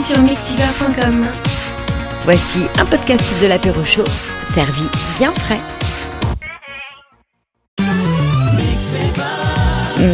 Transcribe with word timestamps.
aussi 0.00 0.12
sur 0.12 0.22
mixfever.com. 0.22 1.26
Voici 2.24 2.60
un 2.78 2.84
podcast 2.86 3.24
de 3.42 3.46
l'apéro 3.46 3.82
chaud, 3.84 4.04
servi 4.54 4.82
bien 5.18 5.32
frais. 5.32 5.58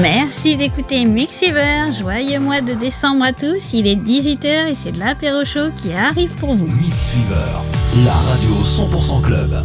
Merci 0.01 0.57
d'écouter 0.57 1.04
Mixiver. 1.04 1.93
Joyeux 1.93 2.41
mois 2.41 2.61
de 2.61 2.75
décembre 2.75 3.25
à 3.25 3.33
tous. 3.33 3.72
Il 3.72 3.87
est 3.87 3.96
18h 3.96 4.71
et 4.71 4.75
c'est 4.75 4.93
de 4.93 4.99
l'apéro 4.99 5.45
chaud 5.45 5.71
qui 5.77 5.93
arrive 5.93 6.30
pour 6.41 6.55
vous. 6.55 6.66
Mixfever, 6.66 8.05
la 8.05 8.12
radio 8.12 8.50
100% 8.62 9.23
club. 9.23 9.64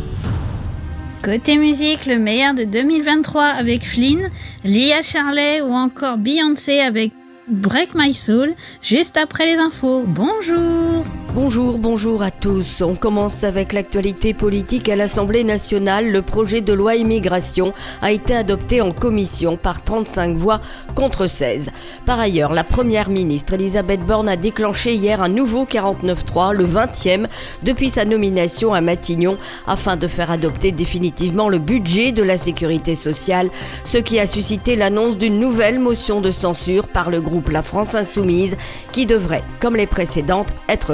Côté 1.24 1.58
musique, 1.58 2.06
le 2.06 2.18
meilleur 2.18 2.54
de 2.54 2.64
2023 2.64 3.44
avec 3.44 3.84
Flynn, 3.84 4.30
Lia 4.64 5.02
Charlet 5.02 5.62
ou 5.62 5.72
encore 5.72 6.18
Beyoncé 6.18 6.80
avec 6.80 7.12
Break 7.52 7.96
My 7.96 8.14
Soul, 8.14 8.54
juste 8.82 9.18
après 9.18 9.46
les 9.46 9.58
infos. 9.58 10.04
Bonjour 10.08 11.04
Bonjour, 11.34 11.80
bonjour 11.80 12.24
à 12.24 12.30
tous. 12.30 12.82
On 12.82 12.94
commence 12.94 13.46
avec 13.46 13.72
l'actualité 13.72 14.34
politique 14.34 14.90
à 14.90 14.98
l'Assemblée 14.98 15.46
nationale. 15.46 16.12
Le 16.12 16.22
projet 16.22 16.60
de 16.60 16.74
loi 16.74 16.96
immigration 16.96 17.74
a 18.02 18.12
été 18.12 18.36
adopté 18.36 18.82
en 18.82 18.92
commission 18.92 19.56
par 19.56 19.82
35 19.82 20.36
voix 20.36 20.60
contre 20.94 21.28
16. 21.28 21.72
Par 22.06 22.20
ailleurs, 22.20 22.52
la 22.52 22.66
première 22.66 23.08
ministre 23.08 23.54
Elisabeth 23.54 24.02
Borne 24.02 24.28
a 24.28 24.36
déclenché 24.36 24.96
hier 24.96 25.22
un 25.22 25.30
nouveau 25.30 25.64
49-3, 25.64 26.54
le 26.54 26.66
20e, 26.66 27.28
depuis 27.64 27.88
sa 27.88 28.04
nomination 28.04 28.74
à 28.74 28.82
Matignon, 28.82 29.38
afin 29.68 29.96
de 29.96 30.08
faire 30.08 30.32
adopter 30.32 30.74
définitivement 30.74 31.48
le 31.48 31.60
budget 31.60 32.12
de 32.12 32.24
la 32.24 32.36
sécurité 32.36 32.94
sociale, 32.94 33.50
ce 33.86 34.00
qui 34.00 34.20
a 34.20 34.26
suscité 34.26 34.76
l'annonce 34.76 35.18
d'une 35.18 35.40
nouvelle 35.40 35.80
motion 35.80 36.20
de 36.20 36.30
censure 36.30 36.90
par 36.90 37.10
le 37.10 37.22
groupe 37.22 37.52
La 37.52 37.62
France 37.64 37.96
Insoumise, 37.96 38.58
qui 38.92 39.06
devrait, 39.06 39.44
comme 39.62 39.78
les 39.78 39.88
précédentes, 39.88 40.50
être 40.68 40.94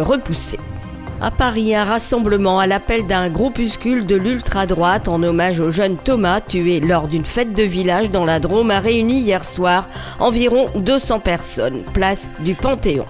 À 1.21 1.31
Paris, 1.31 1.73
un 1.73 1.85
rassemblement 1.85 2.59
à 2.59 2.67
l'appel 2.67 3.07
d'un 3.07 3.29
groupuscule 3.29 4.05
de 4.05 4.15
l'ultra-droite 4.15 5.07
en 5.07 5.23
hommage 5.23 5.61
au 5.61 5.69
jeune 5.69 5.95
Thomas 5.95 6.41
tué 6.41 6.81
lors 6.81 7.07
d'une 7.07 7.23
fête 7.23 7.53
de 7.53 7.63
village 7.63 8.09
dans 8.09 8.25
la 8.25 8.39
Drôme 8.39 8.71
a 8.71 8.79
réuni 8.79 9.21
hier 9.21 9.45
soir 9.45 9.87
environ 10.19 10.67
200 10.75 11.19
personnes, 11.21 11.83
place 11.93 12.29
du 12.39 12.55
Panthéon. 12.55 13.05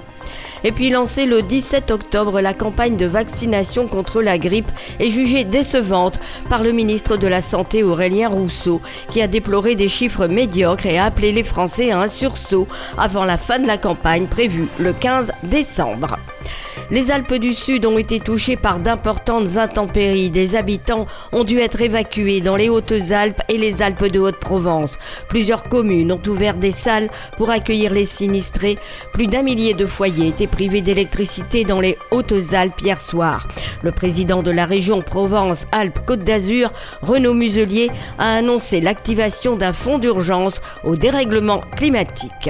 Et 0.63 0.71
puis 0.71 0.89
lancée 0.89 1.25
le 1.25 1.41
17 1.41 1.89
octobre, 1.91 2.39
la 2.39 2.53
campagne 2.53 2.97
de 2.97 3.05
vaccination 3.05 3.87
contre 3.87 4.21
la 4.21 4.37
grippe 4.37 4.71
est 4.99 5.09
jugée 5.09 5.43
décevante 5.43 6.19
par 6.49 6.61
le 6.61 6.71
ministre 6.71 7.17
de 7.17 7.27
la 7.27 7.41
Santé 7.41 7.83
Aurélien 7.83 8.29
Rousseau, 8.29 8.79
qui 9.09 9.21
a 9.21 9.27
déploré 9.27 9.75
des 9.75 9.87
chiffres 9.87 10.27
médiocres 10.27 10.85
et 10.85 10.99
a 10.99 11.05
appelé 11.05 11.31
les 11.31 11.43
Français 11.43 11.91
à 11.91 11.99
un 11.99 12.07
sursaut 12.07 12.67
avant 12.97 13.25
la 13.25 13.37
fin 13.37 13.59
de 13.59 13.67
la 13.67 13.77
campagne 13.77 14.27
prévue 14.27 14.67
le 14.77 14.93
15 14.93 15.31
décembre. 15.43 16.17
Les 16.89 17.11
Alpes 17.11 17.33
du 17.33 17.53
Sud 17.53 17.85
ont 17.85 17.97
été 17.97 18.21
touchées 18.21 18.55
par 18.55 18.79
d'importantes 18.79 19.57
intempéries. 19.57 20.29
Des 20.29 20.55
habitants 20.55 21.05
ont 21.33 21.43
dû 21.43 21.59
être 21.59 21.81
évacués 21.81 22.39
dans 22.39 22.55
les 22.55 22.69
Hautes-Alpes 22.69 23.41
et 23.49 23.57
les 23.57 23.81
Alpes 23.81 24.05
de 24.05 24.19
Haute-Provence. 24.19 24.93
Plusieurs 25.27 25.63
communes 25.63 26.13
ont 26.13 26.21
ouvert 26.27 26.55
des 26.55 26.71
salles 26.71 27.09
pour 27.35 27.49
accueillir 27.49 27.91
les 27.91 28.05
sinistrés. 28.05 28.77
Plus 29.11 29.27
d'un 29.27 29.43
millier 29.43 29.73
de 29.73 29.85
foyers 29.85 30.29
étaient 30.29 30.47
privés 30.47 30.79
d'électricité 30.79 31.65
dans 31.65 31.81
les 31.81 31.97
Hautes-Alpes 32.11 32.79
hier 32.79 33.01
soir. 33.01 33.49
Le 33.83 33.91
président 33.91 34.41
de 34.41 34.51
la 34.51 34.65
région 34.65 35.01
Provence-Alpes-Côte 35.01 36.23
d'Azur, 36.23 36.71
Renaud 37.01 37.33
Muselier, 37.33 37.89
a 38.17 38.37
annoncé 38.37 38.79
l'activation 38.79 39.57
d'un 39.57 39.73
fonds 39.73 39.97
d'urgence 39.97 40.61
au 40.85 40.95
dérèglement 40.95 41.59
climatique. 41.75 42.49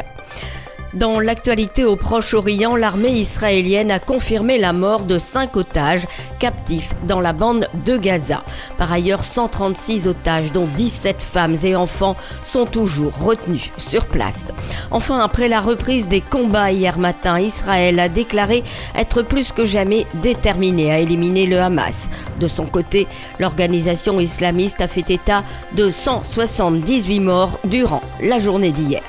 Dans 0.93 1.19
l'actualité 1.19 1.83
au 1.83 1.97
Proche-Orient, 1.97 2.77
l'armée 2.77 3.11
israélienne 3.11 3.91
a 3.91 3.99
confirmé 3.99 4.57
la 4.57 4.71
mort 4.71 5.01
de 5.01 5.17
cinq 5.17 5.57
otages 5.57 6.07
captifs 6.39 6.93
dans 7.05 7.19
la 7.19 7.33
bande 7.33 7.67
de 7.85 7.97
Gaza. 7.97 8.41
Par 8.77 8.91
ailleurs, 8.93 9.23
136 9.23 10.07
otages, 10.07 10.53
dont 10.53 10.65
17 10.65 11.21
femmes 11.21 11.57
et 11.63 11.75
enfants, 11.75 12.15
sont 12.41 12.65
toujours 12.65 13.17
retenus 13.19 13.69
sur 13.77 14.05
place. 14.05 14.53
Enfin, 14.89 15.19
après 15.19 15.49
la 15.49 15.59
reprise 15.59 16.07
des 16.07 16.21
combats 16.21 16.71
hier 16.71 16.97
matin, 16.97 17.37
Israël 17.37 17.99
a 17.99 18.07
déclaré 18.07 18.63
être 18.95 19.23
plus 19.23 19.51
que 19.51 19.65
jamais 19.65 20.07
déterminé 20.15 20.91
à 20.93 20.99
éliminer 20.99 21.47
le 21.47 21.59
Hamas. 21.59 22.09
De 22.39 22.47
son 22.47 22.65
côté, 22.65 23.07
l'organisation 23.39 24.21
islamiste 24.21 24.79
a 24.79 24.87
fait 24.87 25.09
état 25.09 25.43
de 25.73 25.91
178 25.91 27.19
morts 27.19 27.59
durant 27.65 28.01
la 28.21 28.39
journée 28.39 28.71
d'hier. 28.71 29.01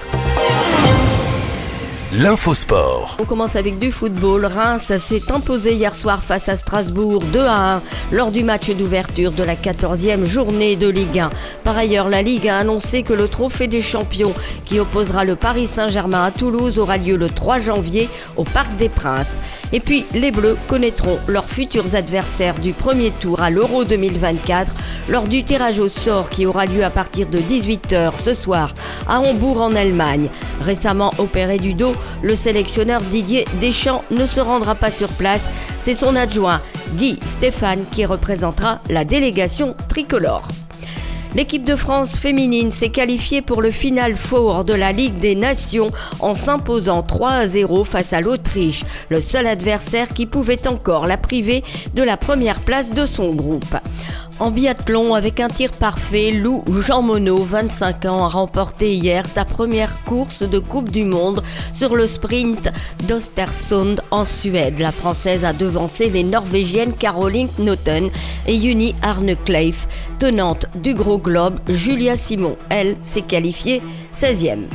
L'infosport. 2.11 3.19
On 3.21 3.27
commence 3.27 3.55
avec 3.55 3.79
du 3.79 3.93
football. 3.93 4.47
Reims 4.47 4.95
s'est 4.97 5.31
imposé 5.31 5.75
hier 5.75 5.95
soir 5.95 6.23
face 6.25 6.49
à 6.49 6.57
Strasbourg 6.57 7.23
2 7.35 7.41
à 7.41 7.75
1 7.75 7.83
lors 8.13 8.33
du 8.33 8.45
match 8.45 8.71
d'ouverture 8.71 9.31
de 9.31 9.43
la 9.43 9.55
14e 9.55 10.25
journée 10.25 10.77
de 10.77 10.89
Ligue 10.89 11.19
1. 11.19 11.29
Par 11.65 11.77
ailleurs, 11.77 12.09
la 12.09 12.23
Ligue 12.23 12.49
a 12.49 12.57
annoncé 12.57 13.03
que 13.03 13.13
le 13.13 13.29
trophée 13.29 13.67
des 13.67 13.83
champions 13.83 14.33
qui 14.65 14.81
opposera 14.81 15.27
le 15.27 15.37
Paris 15.37 15.67
Saint-Germain 15.67 16.25
à 16.25 16.31
Toulouse 16.31 16.79
aura 16.79 16.97
lieu 16.97 17.17
le 17.17 17.29
3 17.29 17.59
janvier 17.59 18.09
au 18.39 18.45
Parc 18.45 18.75
des 18.77 18.89
Princes. 18.89 19.39
Et 19.75 19.81
puis, 19.81 20.07
les 20.15 20.31
Bleus 20.31 20.57
connaîtront 20.67 21.19
leurs 21.27 21.45
futurs 21.45 21.95
adversaires 21.95 22.55
du 22.55 22.73
premier 22.73 23.11
tour 23.11 23.43
à 23.43 23.51
l'Euro 23.51 23.85
2024 23.85 24.73
lors 25.11 25.25
du 25.25 25.45
tirage 25.45 25.79
au 25.79 25.89
sort 25.89 26.31
qui 26.31 26.47
aura 26.47 26.65
lieu 26.65 26.85
à 26.85 26.91
partir 26.91 27.27
de 27.27 27.39
18h 27.39 28.13
ce 28.25 28.33
soir 28.33 28.73
à 29.07 29.21
Hambourg 29.21 29.61
en 29.61 29.75
Allemagne. 29.75 30.31
Récemment 30.63 31.13
opéré 31.19 31.59
du 31.59 31.75
dos, 31.75 31.93
le 32.23 32.37
sélectionneur 32.37 33.01
Didier 33.01 33.45
Deschamps 33.61 34.05
ne 34.11 34.27
se 34.27 34.41
rendra 34.41 34.75
pas 34.75 34.91
sur 34.91 35.09
place. 35.09 35.49
C'est 35.81 35.95
son 35.95 36.17
adjoint 36.17 36.61
Guy 36.95 37.19
Stéphane 37.25 37.85
qui 37.93 38.05
représentera 38.05 38.81
la 38.89 39.05
délégation 39.05 39.75
tricolore. 39.89 40.49
L'équipe 41.35 41.65
de 41.65 41.77
France 41.77 42.17
féminine 42.17 42.71
s'est 42.71 42.89
qualifiée 42.89 43.43
pour 43.43 43.61
le 43.61 43.71
final 43.71 44.17
four 44.17 44.65
de 44.65 44.73
la 44.73 44.93
Ligue 44.93 45.19
des 45.19 45.35
Nations 45.35 45.91
en 46.21 46.35
s'imposant 46.35 47.03
3 47.03 47.31
à 47.31 47.47
0 47.47 47.85
face 47.85 48.15
à 48.15 48.21
l'Autriche, 48.21 48.85
le 49.11 49.21
seul 49.21 49.47
adversaire 49.47 50.15
qui 50.15 50.25
pouvait 50.25 50.67
encore 50.67 51.07
la 51.07 51.19
priver 51.19 51.63
de 51.95 52.03
la 52.03 52.17
première 52.17 52.61
place 52.61 52.91
de 52.91 53.05
son 53.05 53.35
groupe. 53.35 53.77
En 54.41 54.53
biathlon, 54.53 55.15
avec 55.15 55.41
un 55.41 55.49
tir 55.49 55.73
parfait, 55.73 56.31
Lou 56.31 56.63
Jean 56.71 57.03
Monod, 57.03 57.41
25 57.41 58.05
ans, 58.05 58.25
a 58.25 58.29
remporté 58.29 58.95
hier 58.95 59.27
sa 59.27 59.45
première 59.45 60.05
course 60.05 60.43
de 60.43 60.61
Coupe 60.61 60.93
du 60.93 61.05
Monde 61.05 61.43
sur 61.73 61.97
le 61.97 62.07
sprint 62.07 62.71
d'Ostersund 63.09 64.01
en 64.13 64.25
Suède. 64.25 64.79
La 64.79 64.93
Française 64.93 65.45
a 65.45 65.53
devancé 65.53 66.09
les 66.09 66.23
Norvégiennes 66.23 66.93
Caroline 66.93 67.49
Knoten 67.59 68.11
et 68.47 68.61
Juni 68.61 68.95
Arne 69.03 69.35
Kleif. 69.45 69.89
Tenante 70.21 70.67
du 70.77 70.95
gros 70.95 71.19
globe, 71.19 71.59
Julia 71.67 72.15
Simon, 72.15 72.57
elle, 72.71 72.97
s'est 73.03 73.23
qualifiée 73.23 73.83
16e. 74.15 74.67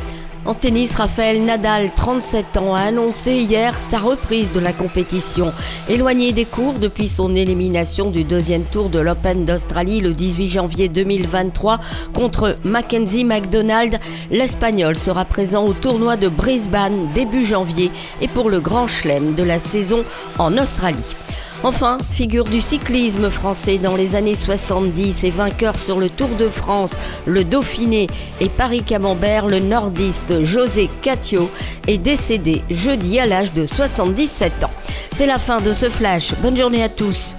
En 0.45 0.53
tennis, 0.53 0.95
Raphaël 0.95 1.41
Nadal, 1.45 1.93
37 1.93 2.57
ans, 2.57 2.75
a 2.75 2.81
annoncé 2.81 3.31
hier 3.35 3.79
sa 3.79 3.97
reprise 3.97 4.51
de 4.51 4.59
la 4.59 4.73
compétition. 4.73 5.53
Éloigné 5.87 6.33
des 6.33 6.43
cours 6.43 6.79
depuis 6.79 7.07
son 7.07 7.33
élimination 7.33 8.11
du 8.11 8.25
deuxième 8.25 8.65
tour 8.65 8.89
de 8.89 8.99
l'Open 8.99 9.45
d'Australie 9.45 10.01
le 10.01 10.13
18 10.13 10.49
janvier 10.49 10.89
2023 10.89 11.79
contre 12.13 12.57
Mackenzie 12.65 13.23
McDonald, 13.23 13.97
l'Espagnol 14.31 14.97
sera 14.97 15.23
présent 15.23 15.65
au 15.65 15.71
tournoi 15.71 16.17
de 16.17 16.27
Brisbane 16.27 17.07
début 17.15 17.45
janvier 17.45 17.89
et 18.19 18.27
pour 18.27 18.49
le 18.49 18.59
Grand 18.59 18.87
Chelem 18.87 19.35
de 19.35 19.43
la 19.43 19.59
saison 19.59 20.03
en 20.39 20.57
Australie. 20.57 21.15
Enfin, 21.63 21.97
figure 22.11 22.43
du 22.43 22.59
cyclisme 22.59 23.29
français 23.29 23.77
dans 23.77 23.95
les 23.95 24.15
années 24.17 24.35
70 24.35 25.23
et 25.23 25.31
vainqueur 25.31 25.79
sur 25.79 25.97
le 25.97 26.09
Tour 26.09 26.27
de 26.37 26.49
France, 26.49 26.91
le 27.25 27.45
Dauphiné 27.45 28.07
et 28.41 28.49
Paris-Camembert, 28.49 29.47
le 29.47 29.59
nordiste 29.59 30.41
José 30.41 30.89
Catio 31.01 31.49
est 31.87 31.97
décédé 31.97 32.63
jeudi 32.69 33.17
à 33.17 33.25
l'âge 33.25 33.53
de 33.53 33.65
77 33.65 34.65
ans. 34.65 34.71
C'est 35.13 35.25
la 35.25 35.39
fin 35.39 35.61
de 35.61 35.71
ce 35.71 35.89
flash. 35.89 36.33
Bonne 36.41 36.57
journée 36.57 36.83
à 36.83 36.89
tous. 36.89 37.37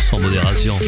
Sans 0.00 0.18
modération. 0.18 0.78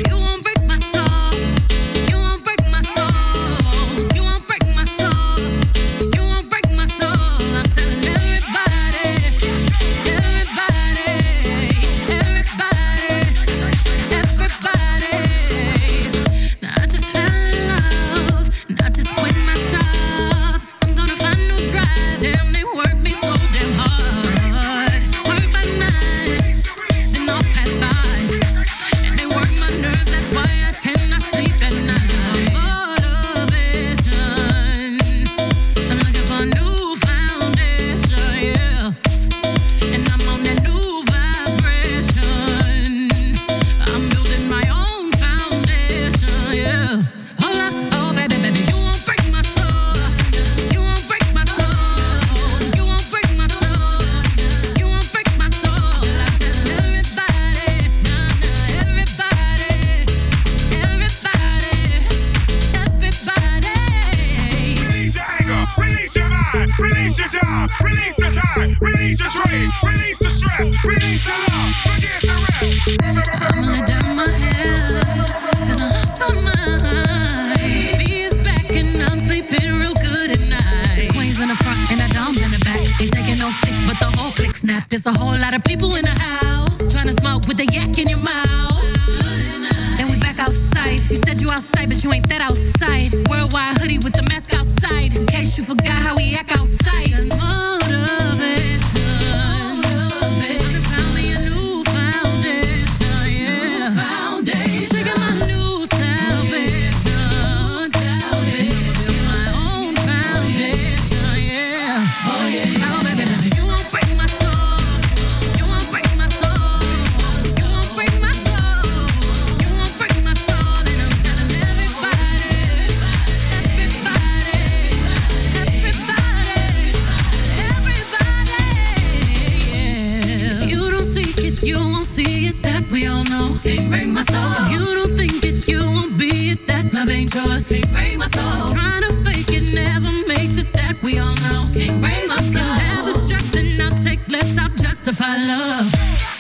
justify 145.12 145.37
love. 145.46 146.39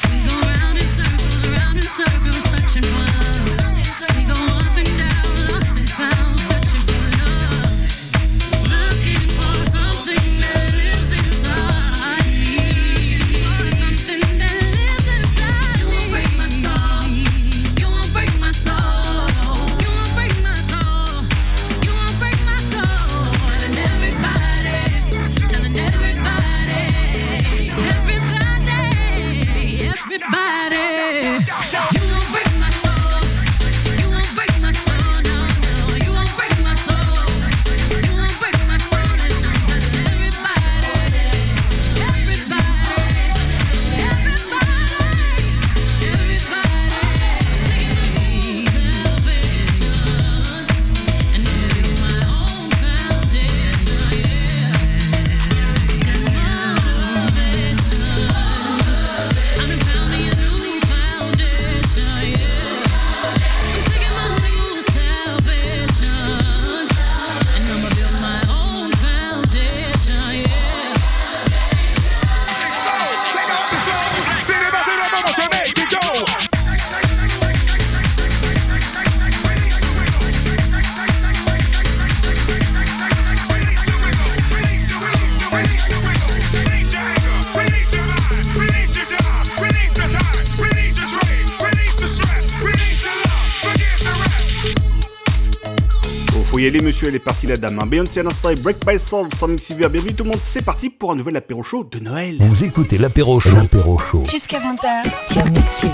habituel 97.00 97.14
est 97.14 97.18
parti 97.24 97.46
la 97.46 97.56
dame. 97.56 97.78
Hein. 97.80 97.86
Beyoncé 97.86 98.20
à 98.20 98.22
l'instant 98.22 98.50
et 98.50 98.54
Break 98.56 98.84
by 98.86 98.98
Soul 98.98 99.28
sans 99.38 99.48
mix 99.48 99.72
Bienvenue 99.72 100.12
tout 100.14 100.24
le 100.24 100.30
monde, 100.30 100.40
c'est 100.42 100.62
parti 100.62 100.90
pour 100.90 101.12
un 101.12 101.14
nouvel 101.14 101.36
apéro 101.36 101.62
show 101.62 101.84
de 101.84 101.98
Noël. 101.98 102.36
Vous 102.40 102.64
écoutez 102.64 102.98
l'apéro 102.98 103.40
show. 103.40 103.56
L'apéro 103.56 103.98
show. 103.98 104.24
Jusqu'à 104.30 104.58
20h 104.58 105.32
sur 105.32 105.44
Mix 105.46 105.84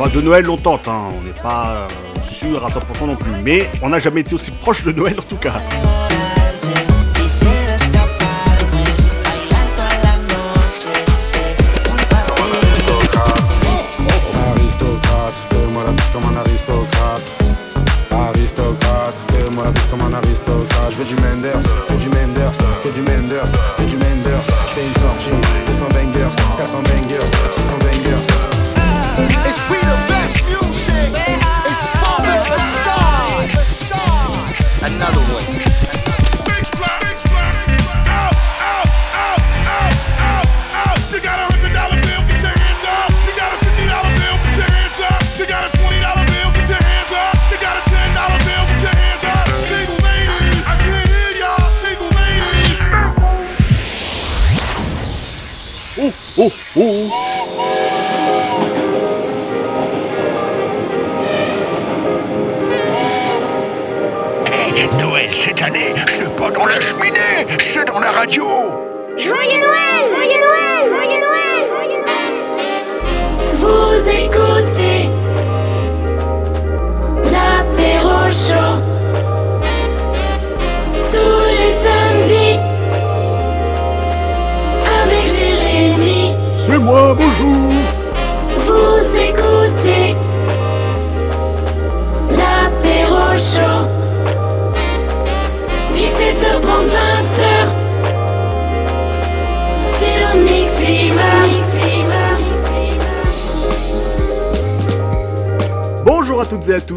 Enfin, 0.00 0.14
de 0.14 0.20
Noël, 0.22 0.44
l'on 0.44 0.56
tente, 0.56 0.86
hein. 0.88 1.02
on 1.20 1.24
n'est 1.24 1.42
pas 1.42 1.70
euh, 1.72 1.88
sûr 2.22 2.64
à 2.64 2.70
100% 2.70 3.06
non 3.06 3.16
plus, 3.16 3.32
mais 3.44 3.68
on 3.82 3.88
n'a 3.88 3.98
jamais 3.98 4.20
été 4.20 4.34
aussi 4.34 4.50
proche 4.52 4.84
de 4.84 4.92
Noël 4.92 5.16
en 5.18 5.22
tout 5.22 5.36
cas. 5.36 5.56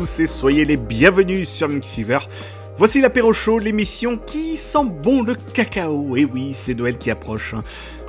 et 0.01 0.25
soyez 0.25 0.65
les 0.65 0.77
bienvenus 0.77 1.48
sur 1.48 1.67
Mixiver. 1.67 2.17
Voici 2.77 3.01
l'apéro 3.01 3.34
chaud, 3.34 3.60
l'émission 3.60 4.17
qui 4.17 4.58
sent 4.58 4.86
bon 5.03 5.22
le 5.22 5.36
cacao. 5.53 6.15
Et 6.15 6.25
oui, 6.25 6.53
c'est 6.55 6.74
Noël 6.74 6.98
qui 6.98 7.12
approche. 7.12 7.53
Hein. 7.53 7.62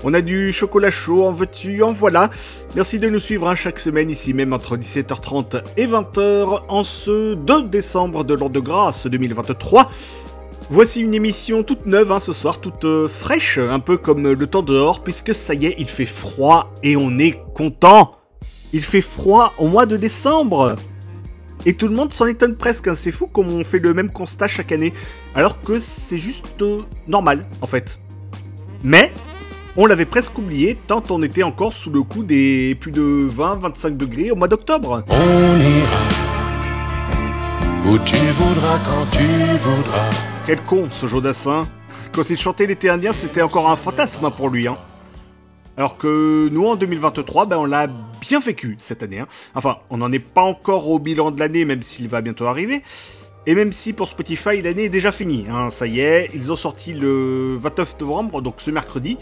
On 0.03 0.15
a 0.15 0.23
du 0.23 0.53
chocolat 0.53 0.91
chaud, 0.91 1.27
en 1.27 1.33
veux-tu, 1.33 1.83
en 1.83 1.93
voilà. 1.93 2.31
Merci 2.75 2.99
de 2.99 3.11
nous 3.11 3.19
suivre 3.19 3.47
hein, 3.47 3.55
chaque 3.55 3.79
semaine, 3.79 4.09
ici 4.09 4.33
même 4.33 4.55
entre 4.55 4.79
17h30 4.79 5.63
et 5.77 5.87
20h, 5.87 6.63
en 6.69 6.83
ce 6.83 7.35
2 7.35 7.65
décembre 7.65 8.25
de 8.25 8.33
l'an 8.33 8.49
de 8.49 8.61
grâce 8.61 9.07
2023. 9.07 9.91
Voici 10.71 11.03
une 11.03 11.13
émission 11.13 11.63
toute 11.63 11.85
neuve 11.85 12.11
hein, 12.11 12.21
ce 12.21 12.33
soir, 12.33 12.59
toute 12.59 12.87
euh, 12.87 13.07
fraîche, 13.07 13.59
un 13.59 13.81
peu 13.81 13.99
comme 13.99 14.33
le 14.33 14.47
temps 14.47 14.63
dehors, 14.63 15.03
puisque 15.03 15.35
ça 15.35 15.53
y 15.53 15.67
est, 15.67 15.75
il 15.79 15.89
fait 15.89 16.07
froid 16.07 16.73
et 16.83 16.97
on 16.97 17.19
est 17.19 17.39
content. 17.53 18.13
Il 18.73 18.83
fait 18.83 19.03
froid 19.03 19.53
au 19.59 19.69
mois 19.69 19.85
de 19.85 19.99
décembre. 19.99 20.77
Et 21.64 21.75
tout 21.75 21.88
le 21.88 21.95
monde 21.95 22.12
s'en 22.12 22.26
étonne 22.26 22.57
presque, 22.57 22.88
hein. 22.88 22.95
c'est 22.95 23.12
fou 23.12 23.26
comme 23.26 23.49
on 23.49 23.62
fait 23.62 23.78
le 23.78 23.95
même 23.95 24.11
constat 24.11 24.49
chaque 24.49 24.73
année, 24.73 24.92
alors 25.35 25.62
que 25.62 25.78
c'est 25.78 26.19
juste 26.19 26.47
euh, 26.61 26.81
normal 27.07 27.45
en 27.61 27.66
fait. 27.66 27.99
Mais 28.83 29.12
on 29.76 29.87
l'avait 29.87 30.07
presque 30.07 30.37
oublié 30.38 30.76
tant 30.87 31.02
on 31.11 31.23
était 31.23 31.45
encore 31.45 31.73
sous 31.73 31.90
le 31.90 32.02
coup 32.02 32.25
des 32.25 32.75
plus 32.75 32.90
de 32.90 33.28
20-25 33.31 33.97
degrés 33.97 34.31
au 34.31 34.37
mois 34.37 34.49
d'octobre. 34.49 35.04
On 35.09 35.14
ira 35.14 36.33
où 37.87 37.99
tu 37.99 38.16
voudras 38.16 38.78
quand 38.85 39.07
tu 39.16 39.25
voudras. 39.59 40.11
Quel 40.47 40.62
con 40.62 40.88
ce 40.90 41.07
Jodassin. 41.07 41.62
Quand 42.12 42.28
il 42.28 42.37
chantait 42.37 42.66
l'été 42.66 42.90
indien, 42.90 43.12
c'était 43.12 43.42
encore 43.42 43.71
un 43.71 43.76
fantasme 43.76 44.31
pour 44.37 44.50
lui. 44.50 44.66
Hein. 44.69 44.76
Alors 45.83 45.99
que 45.99 46.49
nous, 46.53 46.65
en 46.65 46.77
2023, 46.77 47.47
ben, 47.47 47.59
on 47.59 47.65
l'a 47.65 47.89
bien 48.21 48.39
vécu 48.39 48.77
cette 48.79 49.03
année. 49.03 49.19
hein. 49.19 49.27
Enfin, 49.57 49.79
on 49.91 49.97
n'en 49.97 50.12
est 50.12 50.21
pas 50.21 50.43
encore 50.43 50.89
au 50.89 51.01
bilan 51.01 51.33
de 51.33 51.41
l'année, 51.41 51.65
même 51.65 51.83
s'il 51.83 52.07
va 52.07 52.21
bientôt 52.21 52.47
arriver. 52.47 52.83
Et 53.49 53.57
même 53.57 53.73
si 53.73 53.93
pour 53.93 54.07
Spotify, 54.07 54.62
l'année 54.62 54.85
est 54.85 54.89
déjà 54.89 55.11
finie. 55.11 55.47
hein. 55.51 55.71
Ça 55.71 55.89
y 55.89 55.99
est, 55.99 56.31
ils 56.35 56.53
ont 56.53 56.57
sorti 56.57 56.93
le 56.93 57.57
29 57.57 57.99
novembre, 57.99 58.43
donc 58.43 58.55
ce 58.59 58.71
mercredi, 58.71 59.19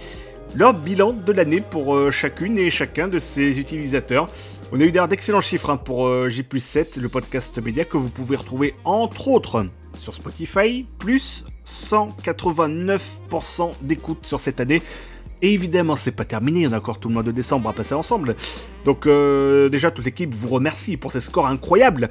leur 0.54 0.74
bilan 0.74 1.14
de 1.14 1.32
l'année 1.32 1.62
pour 1.62 1.96
euh, 1.96 2.10
chacune 2.10 2.58
et 2.58 2.68
chacun 2.68 3.08
de 3.08 3.18
ses 3.18 3.58
utilisateurs. 3.58 4.28
On 4.70 4.78
a 4.80 4.84
eu 4.84 4.90
d'ailleurs 4.90 5.08
d'excellents 5.08 5.40
chiffres 5.40 5.70
hein, 5.70 5.78
pour 5.78 6.08
euh, 6.08 6.28
J7, 6.28 7.00
le 7.00 7.08
podcast 7.08 7.58
média 7.64 7.86
que 7.86 7.96
vous 7.96 8.10
pouvez 8.10 8.36
retrouver 8.36 8.74
entre 8.84 9.28
autres 9.28 9.64
sur 9.96 10.12
Spotify, 10.12 10.84
plus 10.98 11.46
189% 11.64 13.70
d'écoute 13.80 14.26
sur 14.26 14.40
cette 14.40 14.60
année. 14.60 14.82
Et 15.42 15.54
évidemment, 15.54 15.96
c'est 15.96 16.12
pas 16.12 16.24
terminé, 16.24 16.66
on 16.66 16.72
a 16.72 16.78
encore 16.78 17.00
tout 17.00 17.08
le 17.08 17.14
mois 17.14 17.22
de 17.22 17.32
décembre 17.32 17.68
à 17.68 17.72
passer 17.72 17.94
ensemble. 17.94 18.36
Donc 18.84 19.06
euh, 19.06 19.68
déjà, 19.68 19.90
toute 19.90 20.04
l'équipe 20.04 20.34
vous 20.34 20.48
remercie 20.48 20.96
pour 20.96 21.12
ces 21.12 21.20
scores 21.20 21.46
incroyables. 21.46 22.08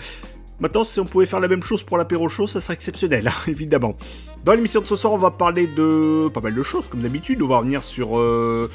Maintenant, 0.60 0.84
si 0.84 1.00
on 1.00 1.06
pouvait 1.06 1.26
faire 1.26 1.40
la 1.40 1.48
même 1.48 1.64
chose 1.64 1.84
pour 1.84 1.98
l'apéro 1.98 2.28
chaud, 2.28 2.48
ça 2.48 2.60
serait 2.60 2.74
exceptionnel, 2.74 3.28
hein, 3.28 3.34
évidemment. 3.48 3.96
Dans 4.44 4.54
l'émission 4.54 4.82
de 4.82 4.88
ce 4.88 4.96
soir, 4.96 5.14
on 5.14 5.18
va 5.18 5.32
parler 5.32 5.68
de 5.68 6.28
pas 6.30 6.42
mal 6.42 6.56
de 6.56 6.64
choses, 6.64 6.88
comme 6.88 7.02
d'habitude. 7.02 7.42
On 7.42 7.48
va 7.48 7.60
revenir 7.60 7.84
sur 7.84 8.20
euh, 8.20 8.70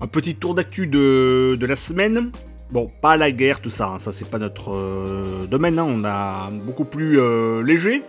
un 0.00 0.06
petit 0.06 0.36
tour 0.36 0.54
d'actu 0.54 0.86
de, 0.86 1.58
la 1.60 1.76
semaine. 1.76 2.30
Bon, 2.70 2.88
pas 3.02 3.16
la 3.16 3.30
guerre, 3.30 3.60
tout 3.60 3.70
ça, 3.70 3.88
hein, 3.88 3.98
ça 3.98 4.12
c'est 4.12 4.28
pas 4.28 4.38
notre 4.38 4.72
euh, 4.72 5.46
domaine, 5.46 5.78
hein, 5.78 5.86
on 5.88 6.04
a 6.04 6.50
beaucoup 6.50 6.84
plus 6.84 7.20
léger, 7.62 8.02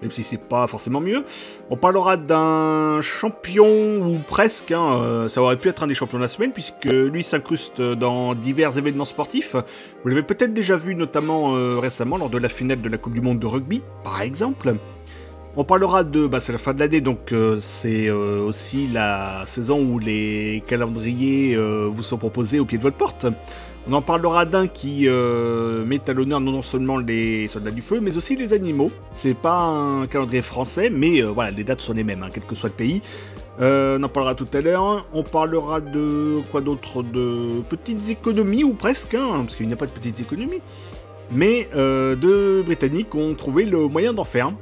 même 0.00 0.10
si 0.10 0.22
c'est 0.22 0.48
pas 0.48 0.66
forcément 0.66 1.00
mieux. 1.00 1.24
On 1.72 1.76
parlera 1.76 2.16
d'un 2.16 3.00
champion, 3.00 3.68
ou 4.04 4.18
presque, 4.26 4.72
hein, 4.72 4.92
euh, 5.02 5.28
ça 5.28 5.40
aurait 5.40 5.56
pu 5.56 5.68
être 5.68 5.84
un 5.84 5.86
des 5.86 5.94
champions 5.94 6.18
de 6.18 6.22
la 6.22 6.28
semaine, 6.28 6.50
puisque 6.50 6.86
lui 6.86 7.22
s'incruste 7.22 7.80
dans 7.80 8.34
divers 8.34 8.76
événements 8.76 9.04
sportifs. 9.04 9.54
Vous 10.02 10.08
l'avez 10.08 10.24
peut-être 10.24 10.52
déjà 10.52 10.74
vu, 10.74 10.96
notamment 10.96 11.54
euh, 11.54 11.78
récemment, 11.78 12.18
lors 12.18 12.28
de 12.28 12.38
la 12.38 12.48
finale 12.48 12.80
de 12.80 12.88
la 12.88 12.98
Coupe 12.98 13.12
du 13.12 13.20
Monde 13.20 13.38
de 13.38 13.46
rugby, 13.46 13.82
par 14.02 14.20
exemple. 14.20 14.74
On 15.56 15.62
parlera 15.62 16.02
de. 16.02 16.26
Bah, 16.26 16.40
c'est 16.40 16.50
la 16.50 16.58
fin 16.58 16.74
de 16.74 16.80
l'année, 16.80 17.00
donc 17.00 17.30
euh, 17.30 17.60
c'est 17.60 18.10
aussi 18.10 18.88
la 18.88 19.44
saison 19.46 19.80
où 19.80 20.00
les 20.00 20.64
calendriers 20.66 21.56
vous 21.56 22.02
sont 22.02 22.18
proposés 22.18 22.58
au 22.58 22.64
pied 22.64 22.78
de 22.78 22.82
votre 22.82 22.96
porte. 22.96 23.26
On 23.88 23.92
en 23.94 24.02
parlera 24.02 24.44
d'un 24.44 24.66
qui 24.66 25.08
euh, 25.08 25.84
met 25.86 26.00
à 26.08 26.12
l'honneur 26.12 26.40
non 26.40 26.60
seulement 26.62 26.98
les 26.98 27.48
soldats 27.48 27.70
du 27.70 27.80
feu, 27.80 28.00
mais 28.00 28.16
aussi 28.16 28.36
les 28.36 28.52
animaux. 28.52 28.90
C'est 29.12 29.34
pas 29.34 29.58
un 29.58 30.06
calendrier 30.06 30.42
français, 30.42 30.90
mais 30.90 31.22
euh, 31.22 31.30
voilà, 31.30 31.50
les 31.50 31.64
dates 31.64 31.80
sont 31.80 31.94
les 31.94 32.04
mêmes, 32.04 32.22
hein, 32.22 32.28
quel 32.32 32.42
que 32.42 32.54
soit 32.54 32.68
le 32.68 32.74
pays. 32.74 33.00
Euh, 33.60 33.98
on 33.98 34.02
en 34.02 34.08
parlera 34.08 34.34
tout 34.34 34.48
à 34.52 34.60
l'heure. 34.60 35.06
On 35.14 35.22
parlera 35.22 35.80
de 35.80 36.40
quoi 36.50 36.60
d'autre 36.60 37.02
De 37.02 37.62
petites 37.68 38.10
économies, 38.10 38.64
ou 38.64 38.74
presque, 38.74 39.14
hein, 39.14 39.40
parce 39.40 39.56
qu'il 39.56 39.66
n'y 39.66 39.72
a 39.72 39.76
pas 39.76 39.86
de 39.86 39.92
petites 39.92 40.20
économies. 40.20 40.60
Mais 41.32 41.68
deux 41.74 42.62
Britanniques 42.62 43.14
ont 43.14 43.34
trouvé 43.34 43.64
le 43.64 43.86
moyen 43.86 44.12
d'en 44.12 44.24
faire. 44.24 44.52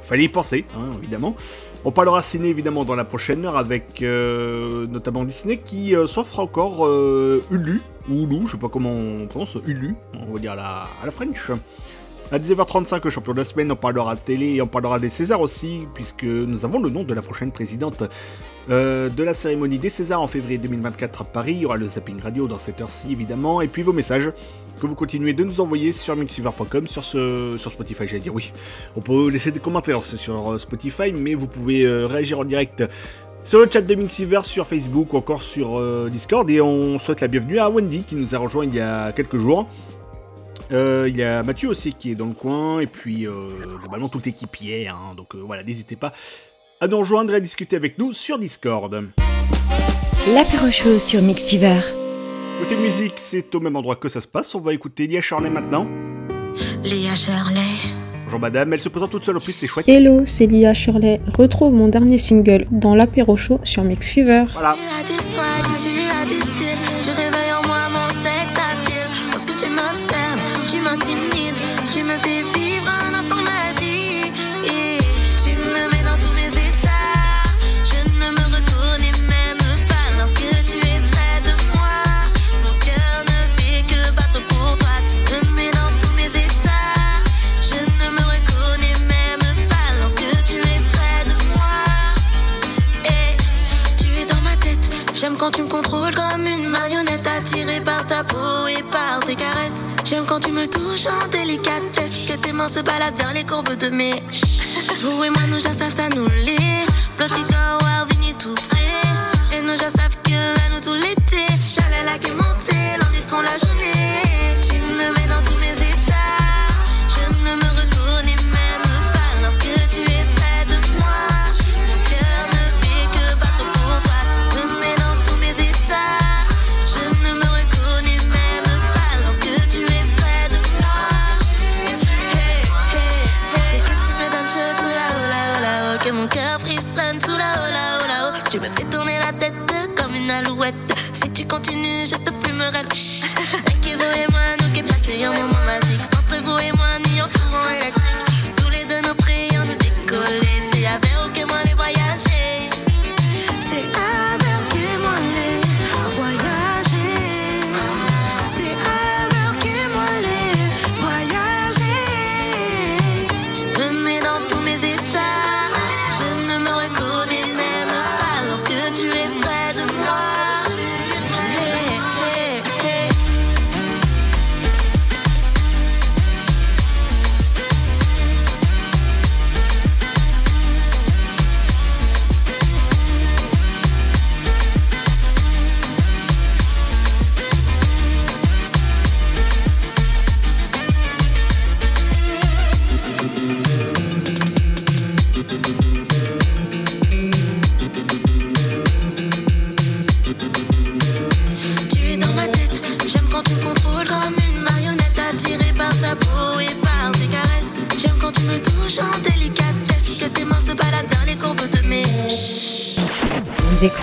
Fallait 0.00 0.24
y 0.24 0.28
penser, 0.28 0.64
hein, 0.76 0.88
évidemment. 0.98 1.36
On 1.84 1.90
parlera 1.90 2.22
ciné 2.22 2.48
évidemment 2.48 2.84
dans 2.84 2.94
la 2.94 3.04
prochaine 3.04 3.44
heure 3.44 3.56
avec 3.56 4.02
euh, 4.02 4.86
notamment 4.86 5.24
Disney 5.24 5.56
qui 5.56 5.96
euh, 5.96 6.06
s'offre 6.06 6.38
encore 6.38 6.86
euh, 6.86 7.42
Hulu, 7.50 7.82
ou 8.08 8.22
Hulu, 8.24 8.46
je 8.46 8.52
sais 8.52 8.58
pas 8.58 8.68
comment 8.68 8.92
on 8.92 9.26
prononce, 9.26 9.58
Hulu, 9.66 9.96
on 10.14 10.32
va 10.32 10.38
dire 10.38 10.52
à 10.52 10.56
la, 10.56 10.88
à 11.02 11.06
la 11.06 11.10
French. 11.10 11.50
À 12.30 12.38
19h35, 12.38 13.00
le 13.02 13.10
champion 13.10 13.32
de 13.32 13.38
la 13.38 13.44
semaine, 13.44 13.72
on 13.72 13.76
parlera 13.76 14.14
télé 14.14 14.54
et 14.54 14.62
on 14.62 14.68
parlera 14.68 15.00
des 15.00 15.08
Césars 15.08 15.40
aussi, 15.40 15.88
puisque 15.92 16.22
nous 16.22 16.64
avons 16.64 16.80
le 16.80 16.88
nom 16.88 17.02
de 17.02 17.12
la 17.14 17.20
prochaine 17.20 17.50
présidente 17.50 18.04
euh, 18.70 19.08
de 19.08 19.22
la 19.22 19.34
cérémonie 19.34 19.78
des 19.78 19.88
Césars 19.88 20.22
en 20.22 20.26
février 20.26 20.58
2024 20.58 21.22
à 21.22 21.24
Paris. 21.24 21.54
Il 21.54 21.60
y 21.60 21.66
aura 21.66 21.76
le 21.76 21.86
zapping 21.86 22.20
radio 22.20 22.46
dans 22.46 22.58
cette 22.58 22.80
heure-ci 22.80 23.10
évidemment, 23.10 23.60
et 23.60 23.68
puis 23.68 23.82
vos 23.82 23.92
messages 23.92 24.30
que 24.80 24.86
vous 24.86 24.94
continuez 24.94 25.32
de 25.32 25.42
nous 25.42 25.60
envoyer 25.60 25.92
sur 25.92 26.14
mixiver.com, 26.16 26.86
sur, 26.86 27.02
Spotify, 27.58 28.06
j'allais 28.06 28.20
dire 28.20 28.34
oui. 28.34 28.52
On 28.96 29.00
peut 29.00 29.30
laisser 29.30 29.50
des 29.50 29.60
commentaires 29.60 30.04
sur 30.04 30.52
euh, 30.52 30.58
Spotify, 30.58 31.12
mais 31.12 31.34
vous 31.34 31.48
pouvez 31.48 31.82
euh, 31.82 32.06
réagir 32.06 32.38
en 32.38 32.44
direct 32.44 32.84
sur 33.44 33.58
le 33.58 33.68
chat 33.70 33.80
de 33.80 33.94
Mixiver, 33.96 34.40
sur 34.42 34.66
Facebook 34.66 35.12
ou 35.12 35.16
encore 35.16 35.42
sur 35.42 36.08
Discord. 36.08 36.48
Et 36.48 36.60
on 36.60 37.00
souhaite 37.00 37.20
la 37.20 37.26
bienvenue 37.26 37.58
à 37.58 37.68
Wendy 37.68 38.04
qui 38.04 38.14
nous 38.14 38.36
a 38.36 38.38
rejoint 38.38 38.64
il 38.64 38.74
y 38.74 38.80
a 38.80 39.10
quelques 39.10 39.38
jours. 39.38 39.68
Il 40.70 41.16
y 41.16 41.24
a 41.24 41.42
Mathieu 41.42 41.68
aussi 41.68 41.92
qui 41.92 42.12
est 42.12 42.14
dans 42.14 42.26
le 42.26 42.34
coin, 42.34 42.78
et 42.78 42.86
puis 42.86 43.26
globalement 43.80 44.08
toute 44.08 44.24
l'équipe 44.24 44.56
y 44.60 44.72
est, 44.72 44.88
hein. 44.88 45.14
donc 45.16 45.34
euh, 45.34 45.38
voilà, 45.38 45.64
n'hésitez 45.64 45.96
pas 45.96 46.12
à 46.82 46.88
nous 46.88 46.98
rejoindre 46.98 47.32
et 47.32 47.36
à 47.36 47.40
discuter 47.40 47.76
avec 47.76 47.96
nous 47.96 48.12
sur 48.12 48.40
Discord. 48.40 49.04
L'apéro 50.34 50.68
chaud 50.68 50.98
sur 50.98 51.22
Mix 51.22 51.46
Fever. 51.46 51.80
Côté 52.58 52.74
musique, 52.74 53.14
c'est 53.18 53.54
au 53.54 53.60
même 53.60 53.76
endroit 53.76 53.94
que 53.94 54.08
ça 54.08 54.20
se 54.20 54.26
passe, 54.26 54.52
on 54.56 54.60
va 54.60 54.74
écouter 54.74 55.06
Lia 55.06 55.20
Charlet 55.20 55.48
maintenant. 55.48 55.86
Léa 56.82 57.14
Shirley. 57.14 57.60
Bonjour 58.24 58.40
madame, 58.40 58.72
elle 58.72 58.80
se 58.80 58.88
présente 58.88 59.12
toute 59.12 59.24
seule, 59.24 59.36
en 59.36 59.40
plus 59.40 59.52
c'est 59.52 59.68
chouette. 59.68 59.88
Hello, 59.88 60.26
c'est 60.26 60.46
Lia 60.46 60.74
Shirley. 60.74 61.20
Retrouve 61.38 61.72
mon 61.72 61.86
dernier 61.86 62.18
single 62.18 62.66
dans 62.72 62.96
l'apéro 62.96 63.36
chaud 63.36 63.60
sur 63.62 63.84
Mix 63.84 64.10
Fever. 64.10 64.46
Voilà. 64.52 64.74
Tu 64.74 65.00
as 65.00 65.04
du 65.04 65.18
tu 65.18 66.11
se 102.72 102.80
baladent 102.80 103.18
vers 103.18 103.34
les 103.34 103.44
courbes 103.44 103.76
de 103.76 103.90
mes. 103.90 104.22
Vous 105.02 105.24
et 105.24 105.28
moi, 105.28 105.42
nous, 105.50 105.60
já 105.60 105.74
savent 105.74 105.92
ça 105.92 106.08
nous 106.16 106.26
lit. 106.46 106.86
Blotti 107.18 107.40
Vigny 108.08 108.32
tout 108.34 108.54
près. 108.54 109.58
Et 109.58 109.60
nous, 109.60 109.76
já 109.76 109.90
savent 109.90 110.16
que 110.24 110.30
là, 110.30 110.68
nous, 110.72 110.80
tout 110.80 110.94
l'été. 110.94 111.44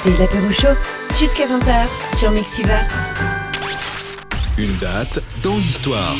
Écoutez 0.09 0.23
l'apéro 0.23 0.49
chaud 0.49 0.79
jusqu'à 1.19 1.45
20h 1.45 2.17
sur. 2.17 2.31
Une 4.57 4.77
date 4.79 5.19
dans 5.43 5.55
l'histoire. 5.55 6.15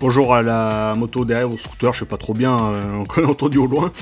Bonjour 0.00 0.34
à 0.34 0.42
la 0.42 0.94
moto 0.94 1.24
derrière 1.24 1.50
au 1.50 1.58
scooter, 1.58 1.92
je 1.92 2.00
sais 2.00 2.04
pas 2.04 2.16
trop 2.16 2.34
bien, 2.34 2.56
euh, 2.56 3.04
on 3.16 3.20
l'a 3.20 3.28
entendu 3.28 3.58
au 3.58 3.66
loin. 3.66 3.92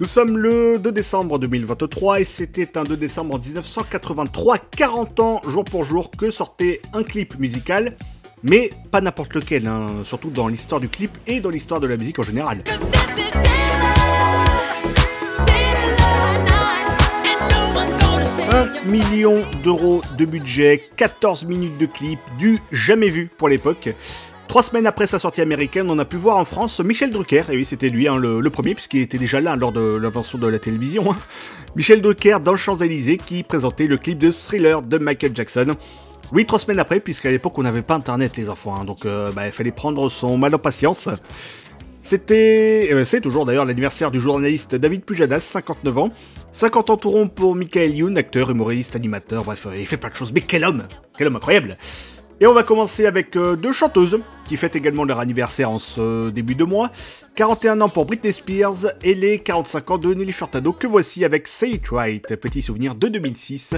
Nous 0.00 0.06
sommes 0.06 0.36
le 0.36 0.78
2 0.78 0.92
décembre 0.92 1.38
2023 1.38 2.20
et 2.20 2.24
c'était 2.24 2.76
un 2.76 2.84
2 2.84 2.96
décembre 2.96 3.38
1983, 3.38 4.58
40 4.58 5.20
ans 5.20 5.42
jour 5.46 5.64
pour 5.64 5.84
jour 5.84 6.10
que 6.10 6.30
sortait 6.30 6.82
un 6.92 7.02
clip 7.02 7.38
musical, 7.38 7.96
mais 8.42 8.70
pas 8.90 9.00
n'importe 9.00 9.34
lequel, 9.34 9.66
hein, 9.66 9.88
surtout 10.04 10.30
dans 10.30 10.48
l'histoire 10.48 10.80
du 10.80 10.88
clip 10.88 11.16
et 11.26 11.40
dans 11.40 11.50
l'histoire 11.50 11.80
de 11.80 11.86
la 11.86 11.96
musique 11.96 12.18
en 12.18 12.24
général. 12.24 12.62
1 18.86 18.88
million 18.88 19.42
d'euros 19.64 20.00
de 20.16 20.24
budget, 20.24 20.80
14 20.94 21.44
minutes 21.44 21.76
de 21.78 21.86
clip, 21.86 22.20
du 22.38 22.60
jamais 22.70 23.08
vu 23.08 23.28
pour 23.36 23.48
l'époque. 23.48 23.88
Trois 24.46 24.62
semaines 24.62 24.86
après 24.86 25.08
sa 25.08 25.18
sortie 25.18 25.40
américaine, 25.40 25.90
on 25.90 25.98
a 25.98 26.04
pu 26.04 26.14
voir 26.16 26.36
en 26.36 26.44
France 26.44 26.78
Michel 26.78 27.10
Drucker, 27.10 27.42
et 27.50 27.56
oui 27.56 27.64
c'était 27.64 27.88
lui 27.88 28.06
hein, 28.06 28.16
le, 28.16 28.38
le 28.38 28.50
premier, 28.50 28.74
puisqu'il 28.74 29.00
était 29.00 29.18
déjà 29.18 29.40
là 29.40 29.56
lors 29.56 29.72
de 29.72 29.96
l'invention 29.96 30.38
de 30.38 30.46
la 30.46 30.60
télévision. 30.60 31.10
hein. 31.10 31.16
Michel 31.74 32.00
Drucker 32.00 32.38
dans 32.44 32.52
le 32.52 32.56
Champs-Élysées 32.56 33.16
qui 33.18 33.42
présentait 33.42 33.88
le 33.88 33.96
clip 33.96 34.18
de 34.18 34.30
Thriller 34.30 34.82
de 34.82 34.98
Michael 34.98 35.32
Jackson. 35.34 35.74
Oui, 36.32 36.46
trois 36.46 36.60
semaines 36.60 36.78
après, 36.78 37.00
puisqu'à 37.00 37.32
l'époque 37.32 37.58
on 37.58 37.62
n'avait 37.62 37.82
pas 37.82 37.94
internet 37.94 38.36
les 38.36 38.48
enfants, 38.48 38.76
hein, 38.80 38.84
donc 38.84 39.04
euh, 39.04 39.32
bah, 39.32 39.46
il 39.46 39.52
fallait 39.52 39.72
prendre 39.72 40.08
son 40.08 40.38
mal 40.38 40.54
en 40.54 40.58
patience. 40.58 41.08
C'était, 42.06 42.88
euh, 42.92 43.02
c'est 43.02 43.20
toujours 43.20 43.46
d'ailleurs 43.46 43.64
l'anniversaire 43.64 44.12
du 44.12 44.20
journaliste 44.20 44.76
David 44.76 45.04
Pujadas, 45.04 45.40
59 45.40 45.98
ans. 45.98 46.10
50 46.52 46.90
ans 46.90 46.96
tout 46.96 47.10
rond 47.10 47.26
pour 47.26 47.56
Michael 47.56 47.96
Youn, 47.96 48.16
acteur, 48.16 48.48
humoriste, 48.48 48.94
animateur, 48.94 49.42
bref, 49.42 49.66
euh, 49.66 49.76
il 49.76 49.88
fait 49.88 49.96
plein 49.96 50.10
de 50.10 50.14
choses. 50.14 50.32
Mais 50.32 50.40
quel 50.40 50.64
homme 50.64 50.84
Quel 51.18 51.26
homme 51.26 51.34
incroyable 51.34 51.76
Et 52.40 52.46
on 52.46 52.52
va 52.52 52.62
commencer 52.62 53.06
avec 53.06 53.34
euh, 53.34 53.56
deux 53.56 53.72
chanteuses 53.72 54.20
qui 54.44 54.56
fêtent 54.56 54.76
également 54.76 55.02
leur 55.02 55.18
anniversaire 55.18 55.68
en 55.68 55.80
ce 55.80 56.30
début 56.30 56.54
de 56.54 56.62
mois. 56.62 56.92
41 57.34 57.80
ans 57.80 57.88
pour 57.88 58.06
Britney 58.06 58.32
Spears 58.32 58.86
et 59.02 59.16
les 59.16 59.40
45 59.40 59.90
ans 59.90 59.98
de 59.98 60.14
Nelly 60.14 60.30
Furtado 60.30 60.72
que 60.72 60.86
voici 60.86 61.24
avec 61.24 61.48
Say 61.48 61.70
It 61.70 61.88
Right, 61.88 62.36
petit 62.36 62.62
souvenir 62.62 62.94
de 62.94 63.08
2006. 63.08 63.74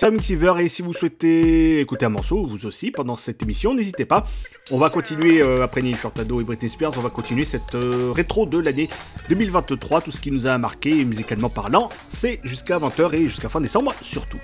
C'est 0.00 0.12
Mixiver 0.12 0.52
et 0.60 0.68
si 0.68 0.82
vous 0.82 0.92
souhaitez 0.92 1.80
écouter 1.80 2.06
un 2.06 2.10
morceau, 2.10 2.46
vous 2.46 2.66
aussi, 2.66 2.92
pendant 2.92 3.16
cette 3.16 3.42
émission, 3.42 3.74
n'hésitez 3.74 4.04
pas. 4.04 4.24
On 4.70 4.78
va 4.78 4.90
continuer, 4.90 5.42
euh, 5.42 5.64
après 5.64 5.82
Nelly 5.82 5.94
Furtado 5.94 6.40
et 6.40 6.44
Britney 6.44 6.68
Spears, 6.68 6.92
on 6.96 7.00
va 7.00 7.10
continuer 7.10 7.44
cette 7.44 7.74
euh, 7.74 8.12
rétro 8.14 8.46
de 8.46 8.58
l'année 8.58 8.88
2023, 9.28 10.02
tout 10.02 10.12
ce 10.12 10.20
qui 10.20 10.30
nous 10.30 10.46
a 10.46 10.56
marqué 10.56 11.04
musicalement 11.04 11.50
parlant, 11.50 11.90
c'est 12.08 12.38
jusqu'à 12.44 12.78
20h 12.78 13.12
et 13.12 13.22
jusqu'à 13.22 13.48
fin 13.48 13.60
décembre 13.60 13.92
surtout. 14.00 14.38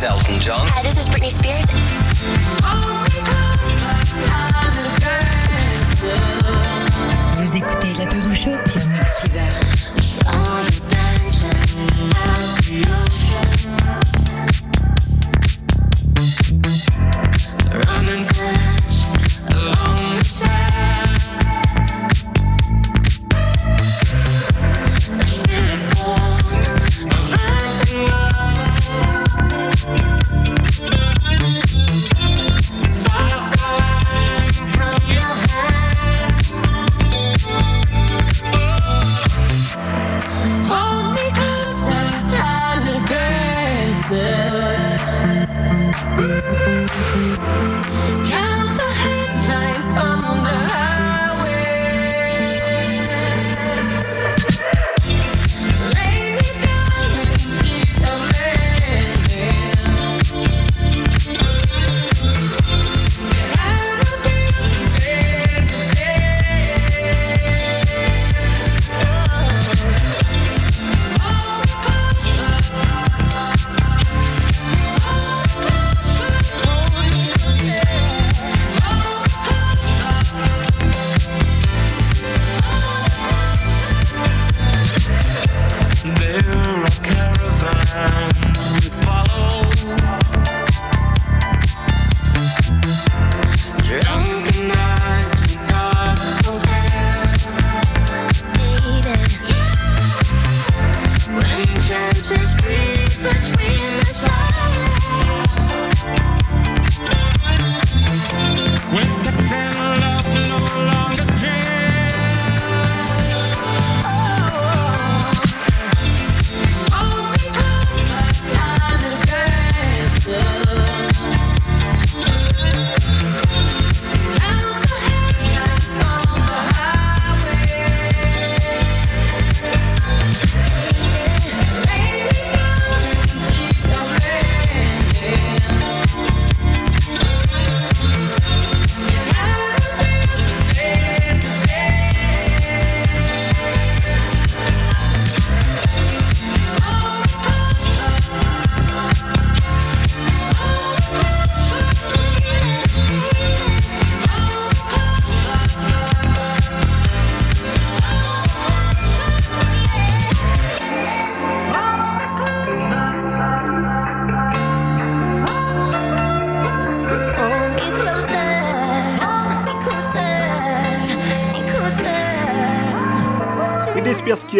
Is 0.00 0.04
Elton 0.04 0.40
John. 0.40 0.66
Hi, 0.68 0.82
this 0.82 0.96
is 0.96 1.08
Britney 1.08 1.30
Spears. 1.30 1.64
Vous 7.36 7.56
écoutez 7.56 7.92
l'apéro 7.94 8.34
chaud 8.34 8.56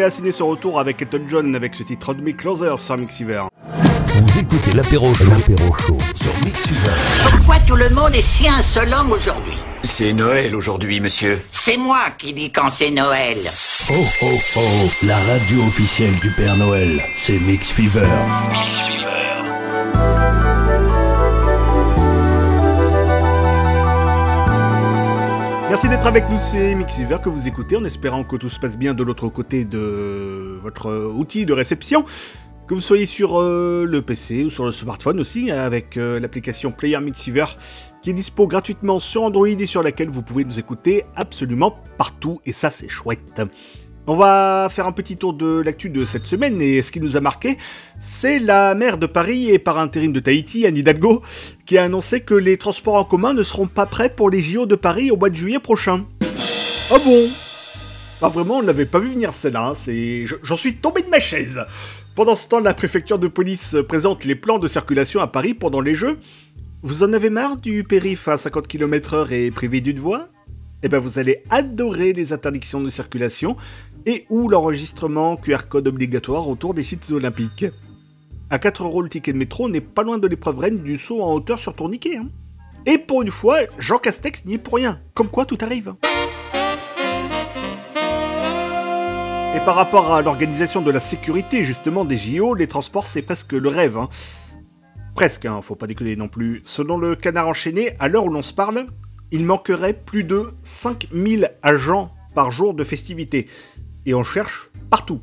qui 0.00 0.04
a 0.04 0.10
signé 0.10 0.32
son 0.32 0.46
retour 0.48 0.80
avec 0.80 1.02
Elton 1.02 1.24
John 1.28 1.54
avec 1.54 1.74
ce 1.74 1.82
titre 1.82 2.14
Me 2.14 2.32
Closer 2.32 2.74
sur 2.78 2.96
Mixiver. 2.96 3.42
Vous 4.14 4.38
écoutez 4.38 4.72
l'apéro 4.72 5.12
chaud 5.12 5.30
sur 6.14 6.34
Mixiver. 6.42 6.78
Pourquoi 7.30 7.56
tout 7.66 7.76
le 7.76 7.90
monde 7.90 8.14
est 8.14 8.22
si 8.22 8.48
insolent 8.48 9.10
aujourd'hui? 9.10 9.58
C'est 9.84 10.14
Noël 10.14 10.56
aujourd'hui, 10.56 11.00
monsieur. 11.00 11.42
C'est 11.52 11.76
moi 11.76 12.06
qui 12.16 12.32
dis 12.32 12.50
quand 12.50 12.70
c'est 12.70 12.90
Noël. 12.90 13.36
Oh 13.90 14.06
oh 14.22 14.38
oh, 14.56 14.90
la 15.02 15.18
radio 15.18 15.60
officielle 15.64 16.14
du 16.20 16.30
Père 16.30 16.56
Noël, 16.56 16.98
c'est 17.14 17.38
Mix 17.40 17.70
Fever. 17.70 18.08
Merci 25.70 25.88
d'être 25.88 26.08
avec 26.08 26.28
nous, 26.28 26.38
c'est 26.40 26.74
Mixiver 26.74 27.18
que 27.22 27.28
vous 27.28 27.46
écoutez 27.46 27.76
en 27.76 27.84
espérant 27.84 28.24
que 28.24 28.34
tout 28.34 28.48
se 28.48 28.58
passe 28.58 28.76
bien 28.76 28.92
de 28.92 29.04
l'autre 29.04 29.28
côté 29.28 29.64
de 29.64 30.58
votre 30.60 30.90
outil 31.14 31.46
de 31.46 31.52
réception. 31.52 32.04
Que 32.66 32.74
vous 32.74 32.80
soyez 32.80 33.06
sur 33.06 33.40
euh, 33.40 33.84
le 33.86 34.02
PC 34.02 34.42
ou 34.46 34.50
sur 34.50 34.64
le 34.64 34.72
smartphone 34.72 35.20
aussi, 35.20 35.52
avec 35.52 35.96
euh, 35.96 36.18
l'application 36.18 36.72
Player 36.72 37.00
Mixiver 37.00 37.44
qui 38.02 38.10
est 38.10 38.14
dispo 38.14 38.48
gratuitement 38.48 38.98
sur 38.98 39.22
Android 39.22 39.46
et 39.46 39.66
sur 39.66 39.84
laquelle 39.84 40.08
vous 40.08 40.22
pouvez 40.22 40.44
nous 40.44 40.58
écouter 40.58 41.04
absolument 41.14 41.78
partout, 41.96 42.40
et 42.44 42.52
ça 42.52 42.72
c'est 42.72 42.88
chouette. 42.88 43.40
On 44.06 44.16
va 44.16 44.68
faire 44.70 44.86
un 44.86 44.92
petit 44.92 45.16
tour 45.16 45.34
de 45.34 45.60
l'actu 45.60 45.90
de 45.90 46.04
cette 46.04 46.24
semaine, 46.24 46.60
et 46.62 46.80
ce 46.80 46.90
qui 46.90 47.00
nous 47.00 47.16
a 47.16 47.20
marqué, 47.20 47.58
c'est 47.98 48.38
la 48.38 48.74
maire 48.74 48.96
de 48.96 49.06
Paris 49.06 49.50
et 49.50 49.58
par 49.58 49.78
intérim 49.78 50.12
de 50.12 50.20
Tahiti, 50.20 50.66
Anne 50.66 50.76
Hidalgo, 50.76 51.22
qui 51.66 51.76
a 51.76 51.84
annoncé 51.84 52.20
que 52.20 52.34
les 52.34 52.56
transports 52.56 52.94
en 52.94 53.04
commun 53.04 53.34
ne 53.34 53.42
seront 53.42 53.66
pas 53.66 53.86
prêts 53.86 54.08
pour 54.08 54.30
les 54.30 54.40
JO 54.40 54.64
de 54.64 54.74
Paris 54.74 55.10
au 55.10 55.16
mois 55.16 55.28
de 55.28 55.36
juillet 55.36 55.58
prochain. 55.58 56.06
Ah 56.90 56.98
bon? 57.04 57.28
Ah 58.22 58.28
vraiment, 58.28 58.56
on 58.56 58.62
ne 58.62 58.66
l'avait 58.66 58.86
pas 58.86 58.98
vu 58.98 59.10
venir 59.10 59.32
celle-là, 59.32 59.72
hein, 59.74 60.26
J'en 60.42 60.56
suis 60.56 60.76
tombé 60.76 61.02
de 61.02 61.08
ma 61.08 61.20
chaise 61.20 61.64
Pendant 62.14 62.34
ce 62.34 62.48
temps, 62.48 62.60
la 62.60 62.74
préfecture 62.74 63.18
de 63.18 63.28
police 63.28 63.76
présente 63.86 64.24
les 64.24 64.34
plans 64.34 64.58
de 64.58 64.66
circulation 64.66 65.20
à 65.20 65.26
Paris 65.26 65.54
pendant 65.54 65.80
les 65.80 65.94
Jeux. 65.94 66.18
Vous 66.82 67.02
en 67.02 67.12
avez 67.12 67.30
marre 67.30 67.58
du 67.58 67.84
périph' 67.84 68.28
à 68.28 68.38
50 68.38 68.66
km/h 68.66 69.30
et 69.32 69.50
privé 69.50 69.82
d'une 69.82 69.98
voie? 69.98 70.28
Eh 70.82 70.88
ben 70.88 70.98
vous 70.98 71.18
allez 71.18 71.42
adorer 71.50 72.14
les 72.14 72.32
interdictions 72.32 72.80
de 72.80 72.88
circulation 72.88 73.54
et 74.10 74.26
ou 74.28 74.48
l'enregistrement 74.48 75.36
QR 75.36 75.68
code 75.68 75.86
obligatoire 75.86 76.48
autour 76.48 76.74
des 76.74 76.82
sites 76.82 77.12
olympiques. 77.12 77.64
À 78.50 78.58
4 78.58 78.82
euros 78.82 79.02
le 79.02 79.08
ticket 79.08 79.32
de 79.32 79.38
métro 79.38 79.68
n'est 79.68 79.80
pas 79.80 80.02
loin 80.02 80.18
de 80.18 80.26
l'épreuve 80.26 80.58
reine 80.58 80.78
du 80.82 80.98
saut 80.98 81.22
en 81.22 81.32
hauteur 81.32 81.60
sur 81.60 81.76
tourniquet. 81.76 82.16
hein. 82.16 82.28
Et 82.86 82.98
pour 82.98 83.22
une 83.22 83.30
fois, 83.30 83.58
Jean 83.78 83.98
Castex 83.98 84.44
n'y 84.46 84.54
est 84.54 84.58
pour 84.58 84.74
rien. 84.74 85.00
Comme 85.14 85.28
quoi 85.28 85.44
tout 85.44 85.58
arrive. 85.60 85.94
Et 89.54 89.60
par 89.64 89.76
rapport 89.76 90.12
à 90.12 90.22
l'organisation 90.22 90.82
de 90.82 90.90
la 90.90 90.98
sécurité 91.00 91.62
justement 91.62 92.04
des 92.04 92.16
JO, 92.16 92.54
les 92.54 92.66
transports 92.66 93.06
c'est 93.06 93.22
presque 93.22 93.52
le 93.52 93.68
rêve. 93.68 93.96
hein. 93.96 94.08
Presque, 95.14 95.44
hein, 95.46 95.60
faut 95.62 95.76
pas 95.76 95.86
déconner 95.86 96.16
non 96.16 96.28
plus. 96.28 96.62
Selon 96.64 96.96
le 96.96 97.14
canard 97.14 97.46
enchaîné, 97.46 97.94
à 98.00 98.08
l'heure 98.08 98.24
où 98.24 98.30
l'on 98.30 98.42
se 98.42 98.52
parle, 98.54 98.86
il 99.30 99.44
manquerait 99.44 99.92
plus 99.92 100.24
de 100.24 100.50
5000 100.64 101.52
agents 101.62 102.10
par 102.34 102.52
jour 102.52 102.74
de 102.74 102.84
festivités. 102.84 103.48
Et 104.06 104.14
on 104.14 104.22
cherche 104.22 104.70
partout. 104.88 105.20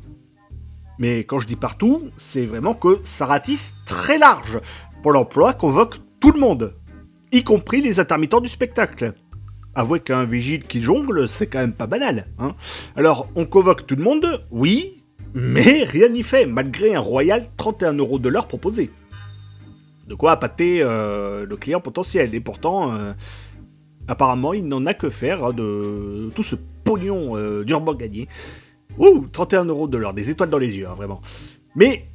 Mais 0.98 1.20
quand 1.20 1.38
je 1.38 1.46
dis 1.46 1.56
partout, 1.56 2.10
c'est 2.16 2.46
vraiment 2.46 2.74
que 2.74 2.98
ça 3.02 3.26
ratisse 3.26 3.76
très 3.86 4.18
large. 4.18 4.60
Pôle 5.02 5.16
emploi 5.16 5.52
convoque 5.52 5.98
tout 6.20 6.32
le 6.32 6.40
monde, 6.40 6.74
y 7.30 7.44
compris 7.44 7.80
les 7.80 8.00
intermittents 8.00 8.40
du 8.40 8.48
spectacle. 8.48 9.14
Avouez 9.74 10.00
qu'un 10.00 10.24
vigile 10.24 10.64
qui 10.64 10.82
jongle, 10.82 11.28
c'est 11.28 11.46
quand 11.46 11.60
même 11.60 11.72
pas 11.72 11.86
banal. 11.86 12.26
Hein 12.38 12.56
Alors, 12.96 13.28
on 13.36 13.46
convoque 13.46 13.86
tout 13.86 13.94
le 13.94 14.02
monde, 14.02 14.44
oui, 14.50 15.04
mais 15.34 15.84
rien 15.84 16.08
n'y 16.08 16.24
fait, 16.24 16.46
malgré 16.46 16.96
un 16.96 17.00
royal 17.00 17.48
31 17.56 17.92
euros 17.94 18.18
de 18.18 18.28
l'heure 18.28 18.48
proposé. 18.48 18.90
De 20.08 20.14
quoi 20.14 20.32
appâter 20.32 20.80
euh, 20.82 21.46
le 21.46 21.56
client 21.56 21.80
potentiel, 21.80 22.34
et 22.34 22.40
pourtant, 22.40 22.92
euh, 22.92 23.12
apparemment, 24.08 24.52
il 24.52 24.66
n'en 24.66 24.84
a 24.86 24.94
que 24.94 25.10
faire 25.10 25.44
hein, 25.44 25.52
de 25.52 26.32
tout 26.34 26.42
ce 26.42 26.56
pognon 26.82 27.36
euh, 27.36 27.64
gagné. 27.94 28.26
Ouh, 28.98 29.26
31 29.32 29.66
euros 29.66 29.86
de 29.86 29.96
l'heure, 29.96 30.14
des 30.14 30.30
étoiles 30.30 30.50
dans 30.50 30.58
les 30.58 30.76
yeux, 30.76 30.88
hein, 30.88 30.94
vraiment. 30.94 31.20
Mais 31.76 32.06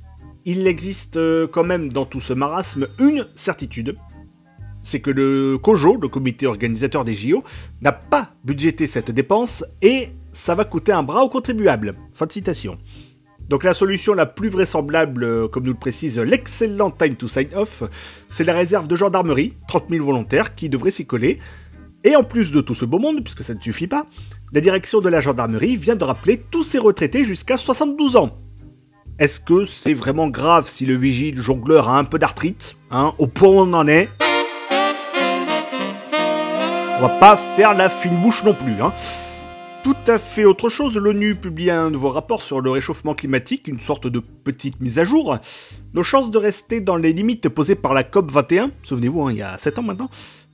il 0.46 0.68
existe 0.68 1.18
euh, 1.18 1.48
quand 1.48 1.64
même 1.64 1.92
dans 1.92 2.06
tout 2.06 2.20
ce 2.20 2.34
marasme 2.34 2.88
une 3.00 3.28
certitude, 3.36 3.96
c'est 4.82 5.00
que 5.00 5.12
le 5.12 5.58
COJO, 5.58 5.98
le 6.02 6.10
comité 6.10 6.46
organisateur 6.46 7.06
des 7.06 7.14
JO, 7.14 7.44
n'a 7.82 7.94
pas 7.94 8.32
budgété 8.44 8.86
cette 8.86 9.12
dépense 9.12 9.64
et 9.82 10.10
ça 10.34 10.56
va 10.56 10.66
coûter 10.66 10.92
un 10.92 11.04
bras 11.04 11.24
aux 11.24 11.30
contribuables. 11.30 11.96
Fin 12.14 12.26
de 12.26 12.32
citation. 12.32 12.78
Donc 13.48 13.64
la 13.64 13.74
solution 13.74 14.14
la 14.14 14.26
plus 14.26 14.50
vraisemblable, 14.50 15.24
euh, 15.24 15.48
comme 15.48 15.64
nous 15.64 15.72
le 15.72 15.78
précise 15.78 16.18
l'excellent 16.18 16.92
Time 16.92 17.16
to 17.16 17.28
Sign 17.28 17.50
Off, 17.56 17.84
c'est 18.30 18.44
la 18.44 18.54
réserve 18.54 18.88
de 18.88 18.96
gendarmerie, 18.96 19.54
30 19.68 19.86
000 19.90 20.06
volontaires 20.06 20.56
qui 20.56 20.70
devraient 20.70 20.92
s'y 20.92 21.06
coller. 21.06 21.40
Et 22.06 22.16
en 22.16 22.24
plus 22.24 22.52
de 22.52 22.60
tout 22.60 22.74
ce 22.74 22.84
beau 22.84 23.00
monde, 23.00 23.24
puisque 23.24 23.44
ça 23.44 23.54
ne 23.54 23.62
suffit 23.62 23.88
pas, 23.88 24.08
la 24.52 24.60
direction 24.60 25.00
de 25.00 25.08
la 25.08 25.22
gendarmerie 25.22 25.78
vient 25.78 25.96
de 25.96 26.04
rappeler 26.04 26.38
tous 26.52 26.64
ces 26.64 26.78
retraités 26.78 27.24
jusqu'à 27.24 27.58
72 27.58 28.18
ans. 28.18 28.38
Est-ce 29.20 29.40
que 29.40 29.64
c'est 29.64 29.94
vraiment 29.94 30.28
grave 30.28 30.68
si 30.68 30.86
le 30.86 30.98
vigile 30.98 31.40
jongleur 31.40 31.88
a 31.88 31.98
un 31.98 32.04
peu 32.04 32.20
d'arthrite 32.20 32.76
hein, 32.92 33.14
Au 33.20 33.28
point 33.28 33.50
où 33.50 33.60
on 33.60 33.74
en 33.74 33.88
est? 33.88 34.10
On 36.98 37.02
va 37.02 37.18
pas 37.20 37.38
faire 37.38 37.74
la 37.74 37.90
fine 37.90 38.22
bouche 38.22 38.44
non 38.44 38.54
plus, 38.54 38.82
hein. 38.82 38.94
Tout 39.84 39.96
à 40.08 40.18
fait 40.18 40.46
autre 40.46 40.70
chose, 40.70 40.96
l'ONU 40.96 41.36
publie 41.36 41.70
un 41.70 41.90
nouveau 41.90 42.10
rapport 42.10 42.42
sur 42.42 42.62
le 42.62 42.70
réchauffement 42.70 43.14
climatique, 43.14 43.68
une 43.68 43.82
sorte 43.82 44.08
de 44.08 44.20
petite 44.20 44.80
mise 44.80 44.98
à 44.98 45.04
jour. 45.04 45.38
Nos 45.94 46.04
chances 46.04 46.32
de 46.32 46.38
rester 46.38 46.80
dans 46.80 46.96
les 46.96 47.12
limites 47.12 47.50
posées 47.50 47.76
par 47.76 47.94
la 47.94 48.06
COP 48.06 48.32
21, 48.32 48.72
souvenez-vous, 48.82 49.28
hein, 49.28 49.32
il 49.32 49.40
y 49.40 49.42
a 49.42 49.58
7 49.58 49.80
ans 49.80 49.84
maintenant, 49.84 50.10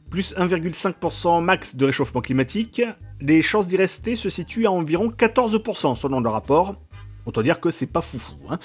plus 0.09 0.33
1,5% 0.35 1.43
max 1.43 1.75
de 1.75 1.85
réchauffement 1.85 2.21
climatique, 2.21 2.81
les 3.21 3.41
chances 3.41 3.67
d'y 3.67 3.77
rester 3.77 4.15
se 4.15 4.29
situent 4.29 4.65
à 4.65 4.71
environ 4.71 5.09
14% 5.09 5.95
selon 5.95 6.19
le 6.19 6.29
rapport. 6.29 6.75
Autant 7.25 7.41
dire 7.41 7.59
que 7.59 7.69
c'est 7.69 7.85
pas 7.85 8.01
foufou. 8.01 8.35
Hein. 8.49 8.59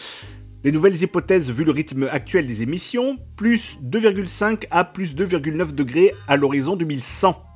Les 0.64 0.72
nouvelles 0.72 1.02
hypothèses, 1.02 1.50
vu 1.50 1.64
le 1.64 1.72
rythme 1.72 2.08
actuel 2.10 2.46
des 2.46 2.62
émissions, 2.62 3.18
plus 3.36 3.78
2,5 3.82 4.64
à 4.70 4.84
plus 4.84 5.14
2,9 5.14 5.74
degrés 5.74 6.14
à 6.26 6.36
l'horizon 6.36 6.74
2100. 6.76 7.53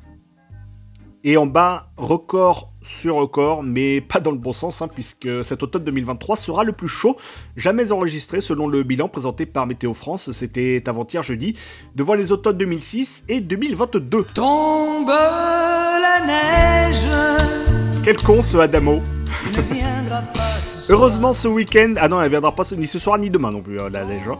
Et 1.24 1.36
en 1.36 1.46
bas, 1.46 1.88
record 1.96 2.70
sur 2.80 3.16
record, 3.16 3.62
mais 3.64 4.00
pas 4.00 4.20
dans 4.20 4.30
le 4.30 4.38
bon 4.38 4.52
sens, 4.52 4.80
hein, 4.82 4.88
puisque 4.88 5.28
cet 5.44 5.62
automne 5.62 5.82
2023 5.84 6.36
sera 6.36 6.64
le 6.64 6.72
plus 6.72 6.88
chaud 6.88 7.16
jamais 7.56 7.90
enregistré 7.92 8.40
selon 8.40 8.68
le 8.68 8.82
bilan 8.84 9.08
présenté 9.08 9.44
par 9.44 9.66
Météo 9.66 9.92
France. 9.94 10.30
C'était 10.30 10.82
avant-hier 10.86 11.22
jeudi, 11.22 11.56
devant 11.96 12.14
les 12.14 12.30
automnes 12.32 12.56
2006 12.56 13.24
et 13.28 13.40
2022. 13.40 14.24
Tombe 14.32 15.08
la 15.08 16.24
neige. 16.26 17.08
Quel 18.04 18.16
con 18.16 18.40
ce 18.40 18.56
Adamo 18.58 19.02
Heureusement 20.88 21.32
ce 21.34 21.48
week-end... 21.48 21.94
Ah 21.98 22.08
non, 22.08 22.22
elle 22.22 22.30
viendra 22.30 22.54
pas 22.54 22.64
ce- 22.64 22.74
ni 22.74 22.86
ce 22.86 22.98
soir 22.98 23.18
ni 23.18 23.28
demain 23.28 23.50
non 23.50 23.60
plus, 23.60 23.78
euh, 23.80 23.90
la 23.90 24.04
neige. 24.04 24.22
hein. 24.32 24.38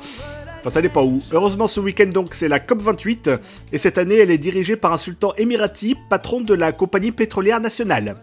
Enfin, 0.69 0.75
ça 0.75 0.83
dépend 0.83 1.03
où. 1.03 1.23
Heureusement 1.33 1.67
ce 1.67 1.81
week-end 1.81 2.11
donc 2.13 2.35
c'est 2.35 2.47
la 2.47 2.59
COP28, 2.59 3.39
et 3.73 3.79
cette 3.79 3.97
année 3.97 4.17
elle 4.17 4.31
est 4.31 4.37
dirigée 4.37 4.77
par 4.77 4.93
un 4.93 4.99
sultan 4.99 5.33
émirati, 5.39 5.97
patron 6.11 6.43
de 6.43 6.53
la 6.53 6.73
compagnie 6.73 7.11
pétrolière 7.11 7.59
nationale. 7.59 8.17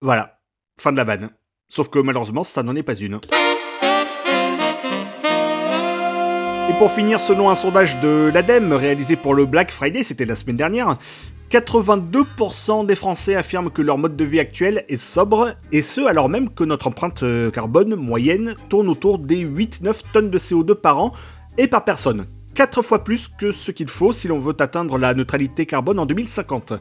Voilà, 0.00 0.38
fin 0.78 0.92
de 0.92 0.96
la 0.98 1.02
vanne. 1.02 1.30
Sauf 1.68 1.88
que 1.88 1.98
malheureusement 1.98 2.44
ça 2.44 2.62
n'en 2.62 2.76
est 2.76 2.84
pas 2.84 2.94
une. 2.94 3.14
Et 6.70 6.78
pour 6.78 6.92
finir, 6.92 7.18
selon 7.18 7.50
un 7.50 7.56
sondage 7.56 7.98
de 8.00 8.30
l'ADEME 8.32 8.72
réalisé 8.72 9.16
pour 9.16 9.34
le 9.34 9.44
Black 9.44 9.72
Friday, 9.72 10.04
c'était 10.04 10.26
la 10.26 10.36
semaine 10.36 10.56
dernière, 10.56 10.96
82% 11.50 12.86
des 12.86 12.94
Français 12.94 13.34
affirment 13.34 13.70
que 13.70 13.82
leur 13.82 13.98
mode 13.98 14.16
de 14.16 14.24
vie 14.24 14.40
actuel 14.40 14.84
est 14.88 14.96
sobre, 14.96 15.50
et 15.72 15.82
ce 15.82 16.00
alors 16.02 16.28
même 16.28 16.50
que 16.50 16.62
notre 16.62 16.86
empreinte 16.86 17.24
euh, 17.24 17.50
carbone 17.50 17.96
moyenne 17.96 18.54
tourne 18.68 18.88
autour 18.88 19.18
des 19.18 19.44
8-9 19.44 20.02
tonnes 20.12 20.30
de 20.30 20.38
CO2 20.38 20.74
par 20.74 20.98
an 20.98 21.12
et 21.58 21.68
par 21.68 21.84
personne. 21.84 22.26
4 22.54 22.82
fois 22.82 23.04
plus 23.04 23.28
que 23.28 23.52
ce 23.52 23.70
qu'il 23.70 23.88
faut 23.88 24.12
si 24.12 24.28
l'on 24.28 24.38
veut 24.38 24.54
atteindre 24.60 24.96
la 24.98 25.12
neutralité 25.14 25.66
carbone 25.66 25.98
en 25.98 26.06
2050. 26.06 26.74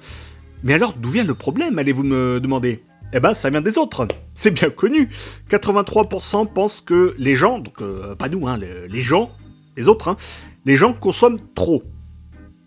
Mais 0.64 0.74
alors 0.74 0.94
d'où 0.94 1.10
vient 1.10 1.24
le 1.24 1.34
problème, 1.34 1.80
allez-vous 1.80 2.04
me 2.04 2.40
demander? 2.40 2.84
Eh 3.14 3.20
ben 3.20 3.34
ça 3.34 3.50
vient 3.50 3.62
des 3.62 3.78
autres, 3.78 4.08
c'est 4.34 4.52
bien 4.52 4.70
connu. 4.70 5.10
83% 5.50 6.52
pensent 6.52 6.82
que 6.82 7.16
les 7.18 7.36
gens, 7.36 7.60
donc 7.60 7.82
euh, 7.82 8.16
pas 8.16 8.30
nous, 8.30 8.48
hein, 8.48 8.58
les, 8.58 9.02
gens, 9.02 9.32
les 9.78 9.88
autres, 9.88 10.08
hein, 10.08 10.18
les 10.66 10.76
gens 10.76 10.94
consomment 10.94 11.40
trop. 11.54 11.84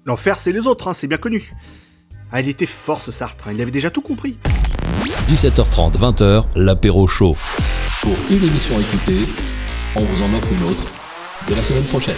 L'enfer 0.04 0.38
c'est 0.38 0.52
les 0.52 0.66
autres, 0.66 0.88
hein, 0.88 0.94
c'est 0.94 1.08
bien 1.08 1.18
connu. 1.18 1.52
Ah, 2.30 2.40
il 2.40 2.48
était 2.48 2.66
fort 2.66 3.00
ce 3.02 3.12
Sartre, 3.12 3.48
hein, 3.48 3.52
il 3.54 3.62
avait 3.62 3.70
déjà 3.70 3.90
tout 3.90 4.02
compris. 4.02 4.38
17h30, 5.28 5.98
20h, 5.98 6.44
l'apéro 6.54 7.06
chaud. 7.06 7.36
Pour 8.02 8.16
une 8.30 8.44
émission 8.44 8.76
à 8.76 8.80
écouter, 8.80 9.28
on 9.96 10.04
vous 10.04 10.22
en 10.22 10.32
offre 10.34 10.52
une 10.52 10.62
autre 10.64 10.95
de 11.48 11.54
la 11.54 11.62
semaine 11.62 11.84
prochaine. 11.84 12.16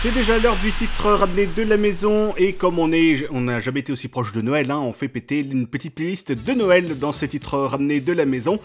C'est 0.00 0.12
déjà 0.12 0.38
l'heure 0.38 0.56
du 0.62 0.72
titre 0.72 1.10
ramené 1.12 1.46
de 1.46 1.62
la 1.62 1.76
maison 1.76 2.34
et 2.36 2.54
comme 2.54 2.78
on 2.78 2.90
est, 2.92 3.26
on 3.30 3.42
n'a 3.42 3.60
jamais 3.60 3.80
été 3.80 3.92
aussi 3.92 4.08
proche 4.08 4.32
de 4.32 4.40
Noël, 4.40 4.70
hein, 4.70 4.78
on 4.78 4.92
fait 4.92 5.08
péter 5.08 5.40
une 5.40 5.66
petite 5.68 5.94
playlist 5.94 6.32
de 6.32 6.52
Noël 6.52 6.98
dans 6.98 7.12
ces 7.12 7.28
titres 7.28 7.58
ramenés 7.58 8.00
de 8.00 8.12
la 8.12 8.24
maison. 8.24 8.58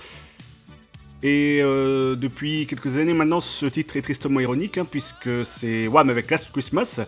Et 1.23 1.59
euh, 1.61 2.15
depuis 2.15 2.65
quelques 2.67 2.97
années 2.97 3.13
maintenant, 3.13 3.39
ce 3.41 3.65
titre 3.67 3.97
est 3.97 4.01
tristement 4.01 4.39
ironique 4.39 4.77
hein, 4.77 4.87
puisque 4.89 5.45
c'est 5.45 5.87
Wham 5.87 6.09
avec 6.09 6.29
Last 6.31 6.51
Christmas. 6.51 6.99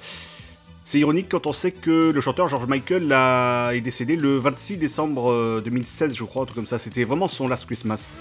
C'est 0.83 0.99
ironique 0.99 1.27
quand 1.29 1.45
on 1.47 1.53
sait 1.53 1.71
que 1.71 2.11
le 2.11 2.21
chanteur 2.21 2.47
George 2.47 2.65
Michael 2.67 3.11
a- 3.13 3.71
est 3.73 3.81
décédé 3.81 4.15
le 4.15 4.37
26 4.37 4.77
décembre 4.77 5.31
euh, 5.31 5.61
2016, 5.63 6.15
je 6.15 6.23
crois, 6.23 6.43
un 6.43 6.45
truc 6.45 6.55
comme 6.55 6.65
ça. 6.67 6.79
C'était 6.79 7.03
vraiment 7.03 7.27
son 7.27 7.47
Last 7.47 7.65
Christmas. 7.67 8.19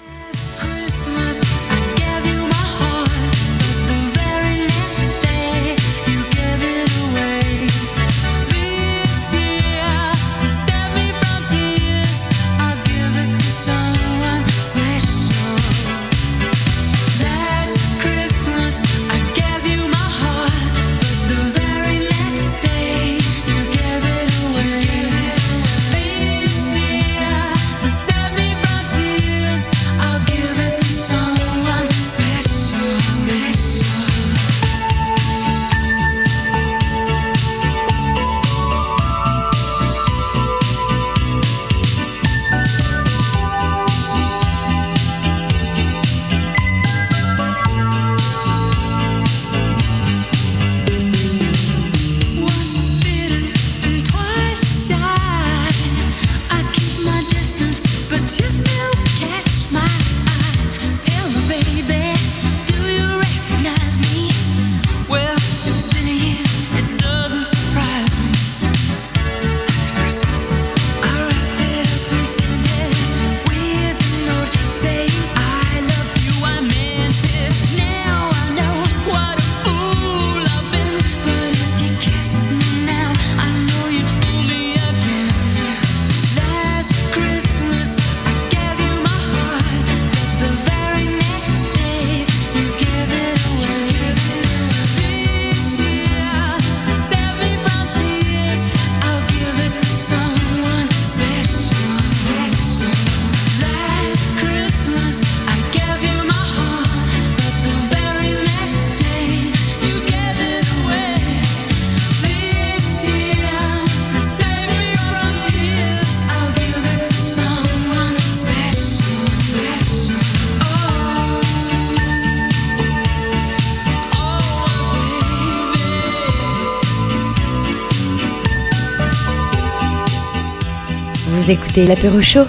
Vous 131.39 131.53
écoutez 131.53 131.87
l'apéro 131.87 132.21
chaud 132.21 132.47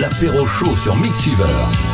L'apéro 0.00 0.44
chaud 0.44 0.74
sur 0.74 0.96
Mixfever. 0.96 1.87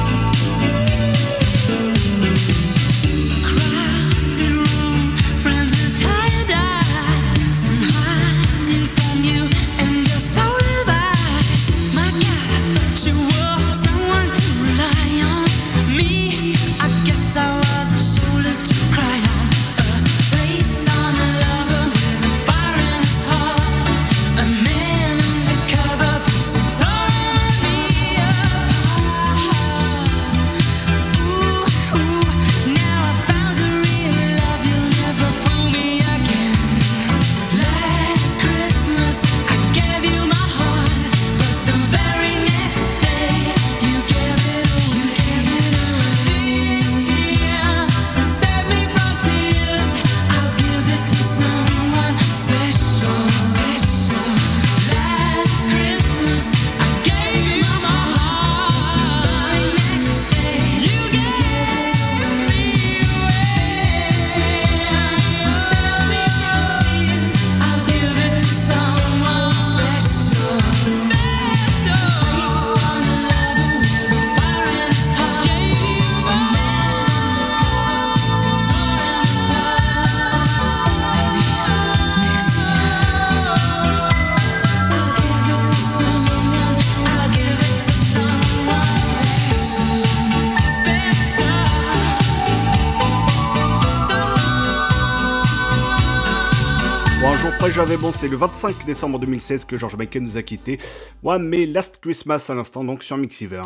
C'est 98.24 98.30
le 98.30 98.38
25 98.38 98.86
décembre 98.86 99.18
2016 99.18 99.66
que 99.66 99.76
George 99.76 99.96
Michael 99.96 100.22
nous 100.22 100.38
a 100.38 100.42
quittés. 100.42 100.78
Moi, 101.22 101.38
mais 101.38 101.66
Last 101.66 101.98
Christmas 102.00 102.46
à 102.48 102.54
l'instant, 102.54 102.82
donc 102.82 103.02
sur 103.02 103.18
Mixiver. 103.18 103.64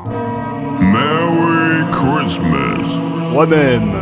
Merry 0.81 1.89
Christmas. 1.93 3.01
Moi-même. 3.31 3.93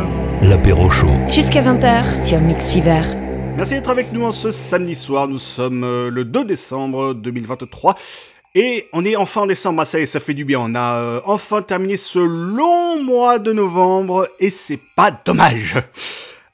L'apéro 0.41 0.89
chaud. 0.89 1.13
Jusqu'à 1.29 1.61
20h 1.61 2.25
sur 2.25 2.39
Mix 2.39 2.71
Fever. 2.71 3.03
Merci 3.55 3.75
d'être 3.75 3.91
avec 3.91 4.11
nous 4.11 4.23
en 4.23 4.31
ce 4.31 4.49
samedi 4.49 4.95
soir. 4.95 5.27
Nous 5.27 5.37
sommes 5.37 5.83
euh, 5.83 6.09
le 6.09 6.25
2 6.25 6.43
décembre 6.45 7.13
2023. 7.13 7.95
Et 8.55 8.87
on 8.93 9.05
est 9.05 9.15
enfin 9.15 9.41
en 9.41 9.45
décembre, 9.45 9.81
ah, 9.83 9.85
ça, 9.85 9.99
y 9.99 10.03
est, 10.03 10.05
ça 10.07 10.19
fait 10.19 10.33
du 10.33 10.43
bien. 10.43 10.59
On 10.59 10.73
a 10.73 10.97
euh, 10.97 11.19
enfin 11.25 11.61
terminé 11.61 11.97
ce 11.97 12.17
long 12.17 13.03
mois 13.03 13.37
de 13.37 13.53
novembre 13.53 14.27
et 14.39 14.49
c'est 14.49 14.79
pas 14.95 15.11
dommage. 15.23 15.75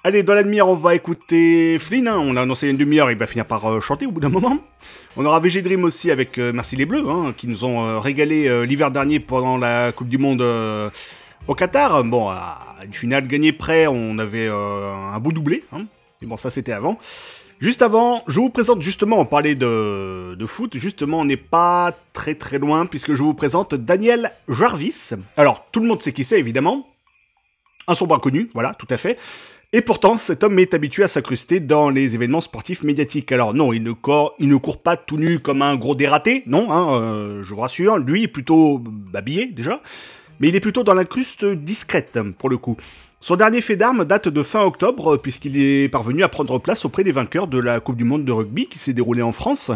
Allez, 0.06 0.22
dans 0.24 0.34
la 0.34 0.44
demi-heure, 0.44 0.68
on 0.68 0.74
va 0.76 0.96
écouter 0.96 1.80
Flynn. 1.80 2.10
hein. 2.10 2.18
On 2.20 2.34
l'a 2.34 2.42
annoncé 2.42 2.68
une 2.68 2.76
demi-heure, 2.76 3.10
il 3.10 3.18
va 3.18 3.26
finir 3.26 3.46
par 3.46 3.66
euh, 3.66 3.80
chanter 3.80 4.06
au 4.06 4.12
bout 4.12 4.20
d'un 4.20 4.30
moment. 4.38 4.58
On 5.16 5.26
aura 5.26 5.40
VG 5.40 5.62
Dream 5.62 5.86
aussi 5.86 6.12
avec 6.12 6.38
euh, 6.38 6.52
Merci 6.54 6.76
les 6.76 6.86
Bleus, 6.86 7.08
hein, 7.08 7.34
qui 7.38 7.48
nous 7.48 7.64
ont 7.64 7.86
euh, 7.86 8.00
régalé 8.00 8.66
l'hiver 8.66 8.92
dernier 8.92 9.22
pendant 9.22 9.58
la 9.58 9.94
Coupe 9.94 10.10
du 10.10 10.18
Monde 10.18 10.42
au 11.48 11.56
Qatar. 11.56 12.04
Bon, 12.04 12.28
à 12.30 12.60
une 12.84 12.94
finale 12.94 13.28
gagnée 13.28 13.54
près, 13.54 13.88
on 13.88 14.20
avait 14.20 14.50
un 14.50 15.20
beau 15.20 15.32
doublé. 15.32 15.64
Hein. 15.72 15.86
Mais 16.22 16.28
bon, 16.28 16.36
ça 16.36 16.50
c'était 16.50 16.74
avant. 16.74 17.00
Juste 17.62 17.82
avant, 17.82 18.24
je 18.28 18.42
vous 18.42 18.50
présente 18.50 18.82
justement, 18.82 19.20
on 19.20 19.26
parlait 19.26 19.56
de, 19.56 20.36
de 20.38 20.46
foot, 20.46 20.76
justement 20.78 21.20
on 21.22 21.26
n'est 21.26 21.38
pas 21.38 21.94
très 22.12 22.36
très 22.36 22.58
loin 22.58 22.86
puisque 22.86 23.14
je 23.14 23.24
vous 23.24 23.34
présente 23.34 23.74
Daniel 23.74 24.34
Jarvis. 24.50 25.12
Alors 25.38 25.66
tout 25.72 25.80
le 25.80 25.88
monde 25.88 26.02
sait 26.02 26.12
qui 26.12 26.26
c'est 26.26 26.40
évidemment, 26.40 26.86
un 27.88 27.94
sombre 27.96 28.16
inconnu, 28.16 28.50
voilà, 28.54 28.74
tout 28.74 28.88
à 28.90 28.98
fait. 28.98 29.18
Et 29.76 29.82
pourtant, 29.82 30.18
cet 30.18 30.44
homme 30.44 30.60
est 30.60 30.76
habitué 30.76 31.04
à 31.04 31.08
s'incruster 31.08 31.60
dans 31.60 31.90
les 31.90 32.14
événements 32.14 32.42
sportifs 32.42 32.84
médiatiques. 32.84 33.32
Alors 33.32 33.56
non, 33.56 33.74
il 33.74 33.82
ne, 33.82 33.92
court, 33.92 34.78
pas 34.84 34.98
tout 34.98 35.18
nu 35.18 35.40
comme 35.40 35.64
un 35.64 35.76
gros 35.76 35.96
dératé, 35.96 36.44
non, 36.46 36.72
hein, 36.72 37.02
euh, 37.02 37.44
je 37.44 37.56
vous 37.56 37.60
rassure, 37.60 37.98
lui 37.98 38.22
est 38.22 38.28
plutôt 38.28 38.84
habillé 39.16 39.48
déjà, 39.48 39.82
mais 40.40 40.50
il 40.50 40.56
est 40.56 40.60
plutôt 40.60 40.84
dans 40.84 40.94
l'incruste 40.94 41.44
discrète, 41.44 42.20
pour 42.38 42.50
le 42.50 42.58
coup. 42.60 42.78
Son 43.20 43.36
dernier 43.36 43.62
fait 43.62 43.76
d'armes 43.76 44.06
date 44.06 44.28
de 44.28 44.44
fin 44.44 44.62
octobre, 44.62 45.18
puisqu'il 45.18 45.58
est 45.58 45.90
parvenu 45.90 46.22
à 46.24 46.30
prendre 46.30 46.60
place 46.60 46.86
auprès 46.86 47.04
des 47.04 47.12
vainqueurs 47.12 47.48
de 47.48 47.58
la 47.58 47.80
Coupe 47.80 47.96
du 47.96 48.04
Monde 48.04 48.26
de 48.26 48.32
rugby 48.32 48.68
qui 48.68 48.78
s'est 48.78 48.94
déroulée 48.94 49.24
en 49.24 49.32
France, 49.32 49.72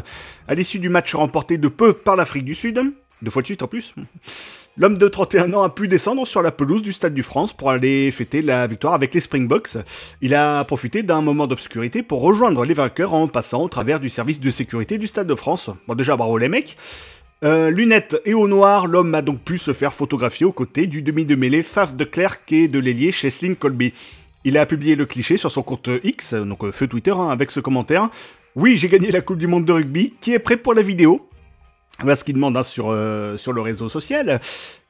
à 0.47 0.53
l'issue 0.53 0.77
du 0.77 0.89
match 0.89 1.15
remporté 1.15 1.57
de 1.57 1.69
peu 1.69 1.93
par 1.93 2.15
l'Afrique 2.15 2.45
du 2.45 2.53
Sud, 2.53 2.83
deux 3.21 3.31
fois 3.31 3.41
de 3.41 3.47
suite 3.47 3.63
en 3.63 3.67
plus. 3.67 3.93
L'homme 4.77 4.97
de 4.97 5.07
31 5.07 5.53
ans 5.53 5.63
a 5.63 5.69
pu 5.69 5.87
descendre 5.87 6.25
sur 6.27 6.41
la 6.41 6.51
pelouse 6.51 6.83
du 6.83 6.93
Stade 6.93 7.13
du 7.13 7.23
France 7.23 7.51
pour 7.51 7.71
aller 7.71 8.11
fêter 8.11 8.41
la 8.43 8.67
victoire 8.67 8.93
avec 8.93 9.13
les 9.13 9.19
Springboks. 9.19 9.77
Il 10.21 10.35
a 10.35 10.63
profité 10.65 11.01
d'un 11.01 11.21
moment 11.21 11.47
d'obscurité 11.47 12.03
pour 12.03 12.21
rejoindre 12.21 12.63
les 12.63 12.75
vainqueurs 12.75 13.13
en 13.13 13.27
passant 13.27 13.63
au 13.63 13.69
travers 13.69 13.99
du 13.99 14.09
service 14.09 14.39
de 14.39 14.51
sécurité 14.51 14.97
du 14.97 15.07
Stade 15.07 15.27
de 15.27 15.35
France. 15.35 15.71
Bon 15.87 15.95
déjà 15.95 16.15
bravo 16.15 16.37
les 16.37 16.49
mecs. 16.49 16.77
Euh, 17.43 17.69
lunettes 17.69 18.19
et 18.25 18.33
au 18.33 18.47
noir, 18.47 18.87
l'homme 18.87 19.13
a 19.13 19.21
donc 19.21 19.39
pu 19.41 19.57
se 19.57 19.73
faire 19.73 19.93
photographier 19.93 20.45
aux 20.45 20.51
côtés 20.51 20.87
du 20.87 21.01
demi 21.01 21.25
de 21.25 21.35
mêlée 21.35 21.63
Faf 21.63 21.95
de 21.95 22.03
Clerc 22.03 22.37
et 22.49 22.67
de 22.67 22.79
l'ailier 22.79 23.11
Cheslin 23.11 23.53
Colby. 23.53 23.93
Il 24.43 24.57
a 24.57 24.65
publié 24.65 24.95
le 24.95 25.05
cliché 25.05 25.37
sur 25.37 25.51
son 25.51 25.61
compte 25.61 25.89
X, 26.03 26.33
donc 26.33 26.63
euh, 26.63 26.71
feu 26.71 26.87
Twitter, 26.87 27.11
hein, 27.11 27.29
avec 27.29 27.51
ce 27.51 27.59
commentaire. 27.59 28.09
Oui, 28.55 28.77
j'ai 28.77 28.87
gagné 28.87 29.11
la 29.11 29.21
Coupe 29.21 29.37
du 29.37 29.45
Monde 29.45 29.65
de 29.65 29.73
rugby, 29.73 30.13
qui 30.19 30.33
est 30.33 30.39
prêt 30.39 30.57
pour 30.57 30.73
la 30.73 30.81
vidéo? 30.81 31.27
Voilà 31.99 32.15
ce 32.15 32.23
qu'il 32.23 32.35
demande 32.35 32.55
hein, 32.55 32.63
sur, 32.63 32.89
euh, 32.89 33.37
sur 33.37 33.53
le 33.53 33.61
réseau 33.61 33.89
social. 33.89 34.39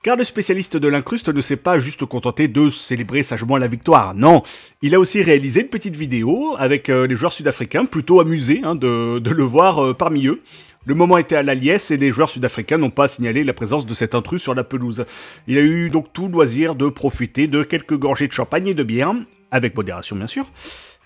Car 0.03 0.17
le 0.17 0.23
spécialiste 0.23 0.77
de 0.77 0.87
l'incruste 0.87 1.29
ne 1.29 1.41
s'est 1.41 1.55
pas 1.55 1.79
juste 1.79 2.05
contenté 2.05 2.47
de 2.47 2.69
célébrer 2.69 3.23
sagement 3.23 3.57
la 3.57 3.67
victoire. 3.67 4.13
Non, 4.13 4.43
il 4.81 4.93
a 4.93 4.99
aussi 4.99 5.21
réalisé 5.21 5.61
une 5.61 5.67
petite 5.67 5.95
vidéo 5.95 6.55
avec 6.59 6.89
euh, 6.89 7.07
les 7.07 7.15
joueurs 7.15 7.31
sud-africains, 7.31 7.85
plutôt 7.85 8.19
amusés 8.19 8.61
hein, 8.63 8.75
de, 8.75 9.19
de 9.19 9.31
le 9.31 9.43
voir 9.43 9.83
euh, 9.83 9.93
parmi 9.93 10.27
eux. 10.27 10.41
Le 10.85 10.95
moment 10.95 11.17
était 11.17 11.35
à 11.35 11.43
la 11.43 11.55
liesse 11.55 11.91
et 11.91 11.97
les 11.97 12.11
joueurs 12.11 12.29
sud-africains 12.29 12.77
n'ont 12.77 12.89
pas 12.89 13.07
signalé 13.07 13.43
la 13.43 13.53
présence 13.53 13.85
de 13.85 13.93
cet 13.93 14.15
intrus 14.15 14.41
sur 14.41 14.53
la 14.53 14.63
pelouse. 14.63 15.05
Il 15.47 15.57
a 15.57 15.61
eu 15.61 15.89
donc 15.89 16.13
tout 16.13 16.29
loisir 16.29 16.75
de 16.75 16.87
profiter 16.87 17.47
de 17.47 17.63
quelques 17.63 17.97
gorgées 17.97 18.27
de 18.27 18.33
champagne 18.33 18.67
et 18.67 18.73
de 18.73 18.83
bière, 18.83 19.13
avec 19.51 19.75
modération 19.75 20.15
bien 20.15 20.27
sûr. 20.27 20.45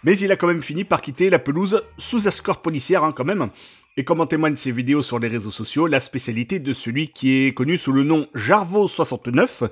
Mais 0.03 0.17
il 0.17 0.31
a 0.31 0.35
quand 0.35 0.47
même 0.47 0.61
fini 0.61 0.83
par 0.83 1.01
quitter 1.01 1.29
la 1.29 1.39
pelouse 1.39 1.83
sous 1.97 2.27
escorte 2.27 2.63
policière 2.63 3.03
hein, 3.03 3.11
quand 3.15 3.25
même. 3.25 3.49
Et 3.97 4.03
comme 4.05 4.21
en 4.21 4.25
témoignent 4.25 4.55
ses 4.55 4.71
vidéos 4.71 5.01
sur 5.01 5.19
les 5.19 5.27
réseaux 5.27 5.51
sociaux, 5.51 5.85
la 5.85 5.99
spécialité 5.99 6.59
de 6.59 6.73
celui 6.73 7.09
qui 7.09 7.45
est 7.45 7.53
connu 7.53 7.75
sous 7.77 7.91
le 7.91 8.03
nom 8.03 8.25
Jarvo69 8.35 9.69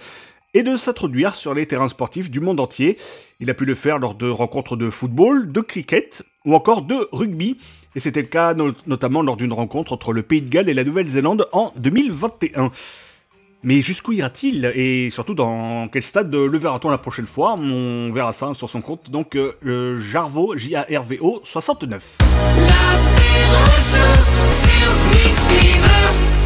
est 0.53 0.63
de 0.63 0.75
s'introduire 0.75 1.35
sur 1.35 1.53
les 1.53 1.65
terrains 1.65 1.87
sportifs 1.87 2.29
du 2.29 2.39
monde 2.41 2.59
entier. 2.59 2.97
Il 3.39 3.49
a 3.49 3.53
pu 3.53 3.63
le 3.65 3.75
faire 3.75 3.97
lors 3.97 4.15
de 4.15 4.27
rencontres 4.29 4.75
de 4.75 4.89
football, 4.89 5.49
de 5.51 5.61
cricket 5.61 6.23
ou 6.43 6.53
encore 6.53 6.81
de 6.81 7.07
rugby. 7.13 7.57
Et 7.95 7.99
c'était 8.01 8.21
le 8.21 8.27
cas 8.27 8.53
no- 8.53 8.73
notamment 8.87 9.21
lors 9.21 9.37
d'une 9.37 9.53
rencontre 9.53 9.93
entre 9.93 10.11
le 10.11 10.21
Pays 10.21 10.41
de 10.41 10.49
Galles 10.49 10.67
et 10.69 10.73
la 10.73 10.83
Nouvelle-Zélande 10.83 11.47
en 11.53 11.71
2021. 11.77 12.71
Mais 13.63 13.81
jusqu'où 13.81 14.11
ira-t-il? 14.13 14.71
Et 14.75 15.09
surtout, 15.09 15.33
dans 15.33 15.87
quel 15.87 16.03
stade 16.03 16.33
le 16.33 16.57
verra-t-on 16.57 16.89
la 16.89 16.97
prochaine 16.97 17.25
fois? 17.27 17.55
On 17.57 18.11
verra 18.11 18.31
ça 18.33 18.53
sur 18.53 18.69
son 18.69 18.81
compte. 18.81 19.09
Donc, 19.11 19.37
Jarvo, 19.63 20.57
J-A-R-V-O 20.57 21.41
69. 21.43 23.18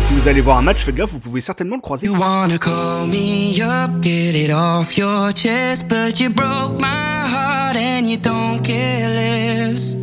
Si 0.05 0.13
vous 0.13 0.27
allez 0.27 0.41
voir 0.41 0.57
un 0.57 0.61
match, 0.61 0.83
faites 0.83 0.95
gaffe, 0.95 1.11
vous 1.11 1.19
pouvez 1.19 1.41
certainement 1.41 1.75
le 1.75 1.81
croiser. 1.81 2.07
You 2.07 2.15
wanna 2.15 2.57
call 2.57 3.07
me 3.07 3.61
up, 3.61 4.01
get 4.01 4.35
it 4.35 4.51
off 4.51 4.97
your 4.97 5.31
chest, 5.33 5.87
but 5.89 6.19
you 6.19 6.29
broke 6.29 6.79
my 6.79 7.27
heart 7.27 7.75
and 7.75 8.09
you 8.09 8.17
don't 8.17 8.61
care 8.61 9.09
less. 9.09 9.95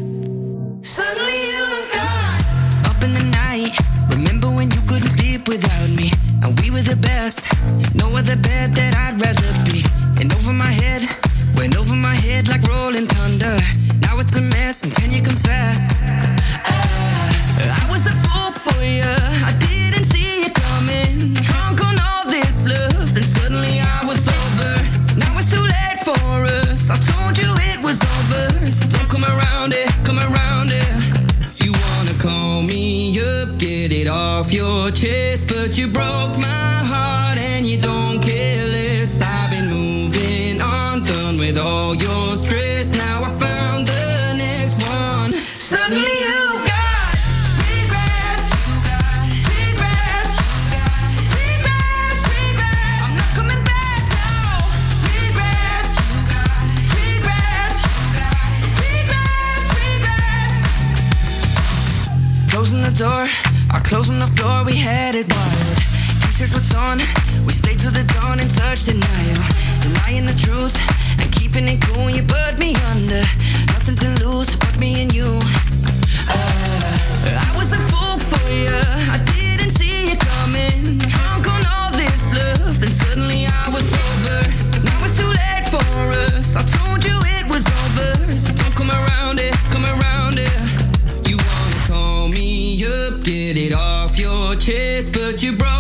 Suddenly 0.83 1.39
you've 1.53 1.91
gone 1.93 2.91
up 2.91 3.03
in 3.05 3.15
the 3.15 3.23
night. 3.23 3.73
Remember 4.11 4.49
when 4.49 4.71
you 4.71 4.81
couldn't 4.87 5.11
sleep 5.11 5.47
without 5.49 5.89
me, 5.91 6.11
and 6.43 6.59
we 6.61 6.71
were 6.71 6.83
the 6.83 6.97
best. 6.97 7.49
No 7.95 8.07
other 8.17 8.37
bed 8.37 8.75
that 8.75 8.95
I'd 8.95 9.21
rather 9.21 9.53
be. 9.71 9.85
And 10.21 10.33
over 10.33 10.53
my 10.53 10.71
head, 10.71 11.03
went 11.57 11.77
over 11.77 11.95
my 11.95 12.15
head 12.15 12.49
like 12.49 12.63
rolling 12.69 13.07
thunder. 13.07 13.57
Now 14.01 14.19
it's 14.19 14.35
a 14.37 14.41
mess, 14.41 14.83
and 14.85 14.95
can 14.95 15.11
you 15.13 15.23
confess? 15.23 16.05
I 16.05 16.80
your 34.53 34.91
chest, 34.91 35.49
but 35.49 35.79
you 35.79 35.87
broke 35.87 36.37
my 36.39 36.83
heart 36.91 37.39
and 37.39 37.65
you 37.65 37.81
don't 37.81 38.10
door, 63.01 63.27
our 63.73 63.81
clothes 63.81 64.11
on 64.11 64.19
the 64.19 64.27
floor, 64.27 64.63
we 64.63 64.77
had 64.77 65.15
it 65.15 65.27
wild. 65.33 65.77
T-shirts 66.21 66.53
were 66.53 66.61
torn, 66.61 66.99
we 67.47 67.53
stayed 67.55 67.79
till 67.79 67.93
the 67.93 68.05
dawn 68.13 68.39
and 68.41 68.51
touched 68.51 68.93
denial. 68.93 69.41
Denying 69.81 70.27
the 70.27 70.37
truth 70.37 70.77
and 71.19 71.33
keeping 71.33 71.65
it 71.65 71.81
cool, 71.81 72.11
you 72.11 72.23
put 72.23 72.59
me 72.59 72.77
under. 72.93 73.25
Nothing 73.73 73.97
to 74.05 74.09
lose 74.23 74.55
but 74.55 74.79
me 74.79 75.01
and 75.01 75.15
you. 75.15 75.31
Uh, 76.29 77.49
I 77.49 77.51
was 77.57 77.73
a 77.73 77.81
fool 77.89 78.19
for 78.21 78.45
you, 78.53 78.77
I 79.09 79.19
didn't 79.33 79.73
see 79.81 80.11
you 80.11 80.17
coming. 80.17 80.99
Drunk 80.99 81.49
on 81.49 81.65
all 81.73 81.91
this 81.93 82.35
love, 82.35 82.81
then 82.81 82.93
suddenly 82.93 83.47
I 83.47 83.71
was 83.73 83.89
get 93.55 93.73
it 93.73 93.73
off 93.73 94.17
your 94.17 94.55
chest, 94.55 95.13
but 95.13 95.43
you 95.43 95.53
broke 95.53 95.80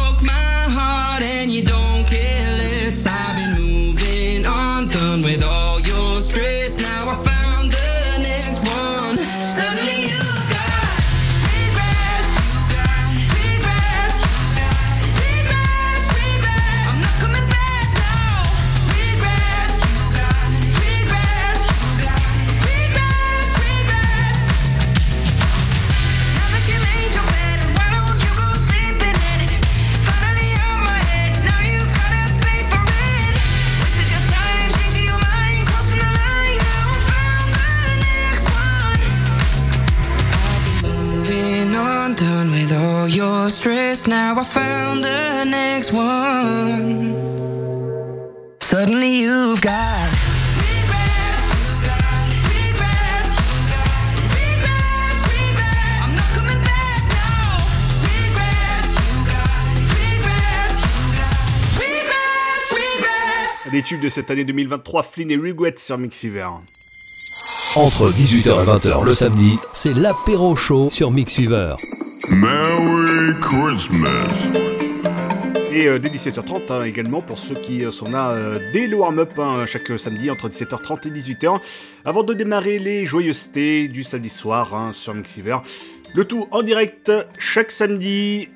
stress. 44.01 44.07
Now 44.07 44.39
I 44.39 44.45
found 44.45 45.05
the 45.05 45.45
next 45.45 45.93
one. 45.93 47.15
Suddenly 48.61 49.23
you've 49.23 49.61
got. 49.61 49.73
Les 63.73 63.83
tubes 63.83 64.01
de 64.01 64.09
cette 64.09 64.33
année 64.33 64.45
2023, 64.45 65.05
Flynn 65.05 65.31
et 65.31 65.37
Regret 65.37 65.75
sur 65.77 65.97
Mixiver. 65.97 66.49
Entre 67.77 68.11
18h 68.11 68.49
et 68.49 68.67
20h 68.67 69.05
le 69.05 69.13
samedi, 69.13 69.59
c'est 69.73 69.95
l'apéro 69.95 70.57
show 70.57 70.91
sur 70.91 71.13
Mixweaver. 71.13 71.77
Merry 72.31 73.35
Christmas. 73.41 74.31
Et 75.73 75.89
euh, 75.89 75.99
dès 75.99 76.09
17h30 76.09 76.73
hein, 76.73 76.83
également 76.83 77.21
pour 77.23 77.39
ceux 77.39 77.57
qui 77.57 77.85
euh, 77.85 77.91
sont 77.91 78.09
là 78.09 78.31
euh, 78.31 78.61
dès 78.73 78.87
le 78.87 78.97
warm-up 78.97 79.33
hein, 79.39 79.65
chaque 79.67 79.99
samedi 79.99 80.31
entre 80.31 80.49
17h30 80.49 81.09
et 81.09 81.11
18h 81.11 81.61
avant 82.05 82.23
de 82.23 82.33
démarrer 82.33 82.79
les 82.79 83.05
joyeusetés 83.05 83.89
du 83.89 84.05
samedi 84.05 84.31
soir 84.31 84.75
hein, 84.75 84.93
sur 84.93 85.13
Mixiver. 85.13 85.59
Le 86.15 86.25
tout 86.25 86.47
en 86.53 86.63
direct 86.63 87.13
chaque 87.39 87.73
samedi. 87.73 88.49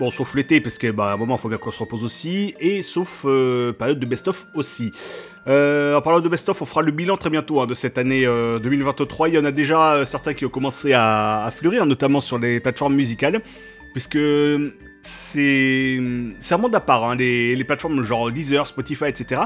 Bon, 0.00 0.10
sauf 0.10 0.34
l'été, 0.34 0.62
parce 0.62 0.78
que 0.78 0.90
bah, 0.90 1.12
un 1.12 1.18
moment, 1.18 1.36
il 1.36 1.38
faut 1.38 1.50
bien 1.50 1.58
qu'on 1.58 1.70
se 1.70 1.78
repose 1.78 2.04
aussi, 2.04 2.54
et 2.58 2.80
sauf 2.80 3.26
euh, 3.26 3.74
période 3.74 4.00
de 4.00 4.06
best-of 4.06 4.46
aussi. 4.54 4.92
Euh, 5.46 5.94
en 5.94 6.00
parlant 6.00 6.20
de 6.20 6.28
best-of, 6.30 6.62
on 6.62 6.64
fera 6.64 6.80
le 6.80 6.90
bilan 6.90 7.18
très 7.18 7.28
bientôt 7.28 7.60
hein, 7.60 7.66
de 7.66 7.74
cette 7.74 7.98
année 7.98 8.24
euh, 8.24 8.58
2023. 8.58 9.28
Il 9.28 9.34
y 9.34 9.38
en 9.38 9.44
a 9.44 9.52
déjà 9.52 9.96
euh, 9.96 10.04
certains 10.06 10.32
qui 10.32 10.46
ont 10.46 10.48
commencé 10.48 10.94
à, 10.94 11.52
fleurir, 11.54 11.84
notamment 11.84 12.20
sur 12.20 12.38
les 12.38 12.60
plateformes 12.60 12.94
musicales, 12.94 13.42
puisque 13.92 14.18
c'est 15.02 15.98
un 16.50 16.56
monde 16.56 16.74
à 16.74 16.80
part, 16.80 17.04
hein, 17.04 17.14
les, 17.14 17.54
les 17.54 17.64
plateformes 17.64 18.02
genre 18.02 18.30
Deezer, 18.30 18.66
Spotify, 18.66 19.04
etc. 19.04 19.42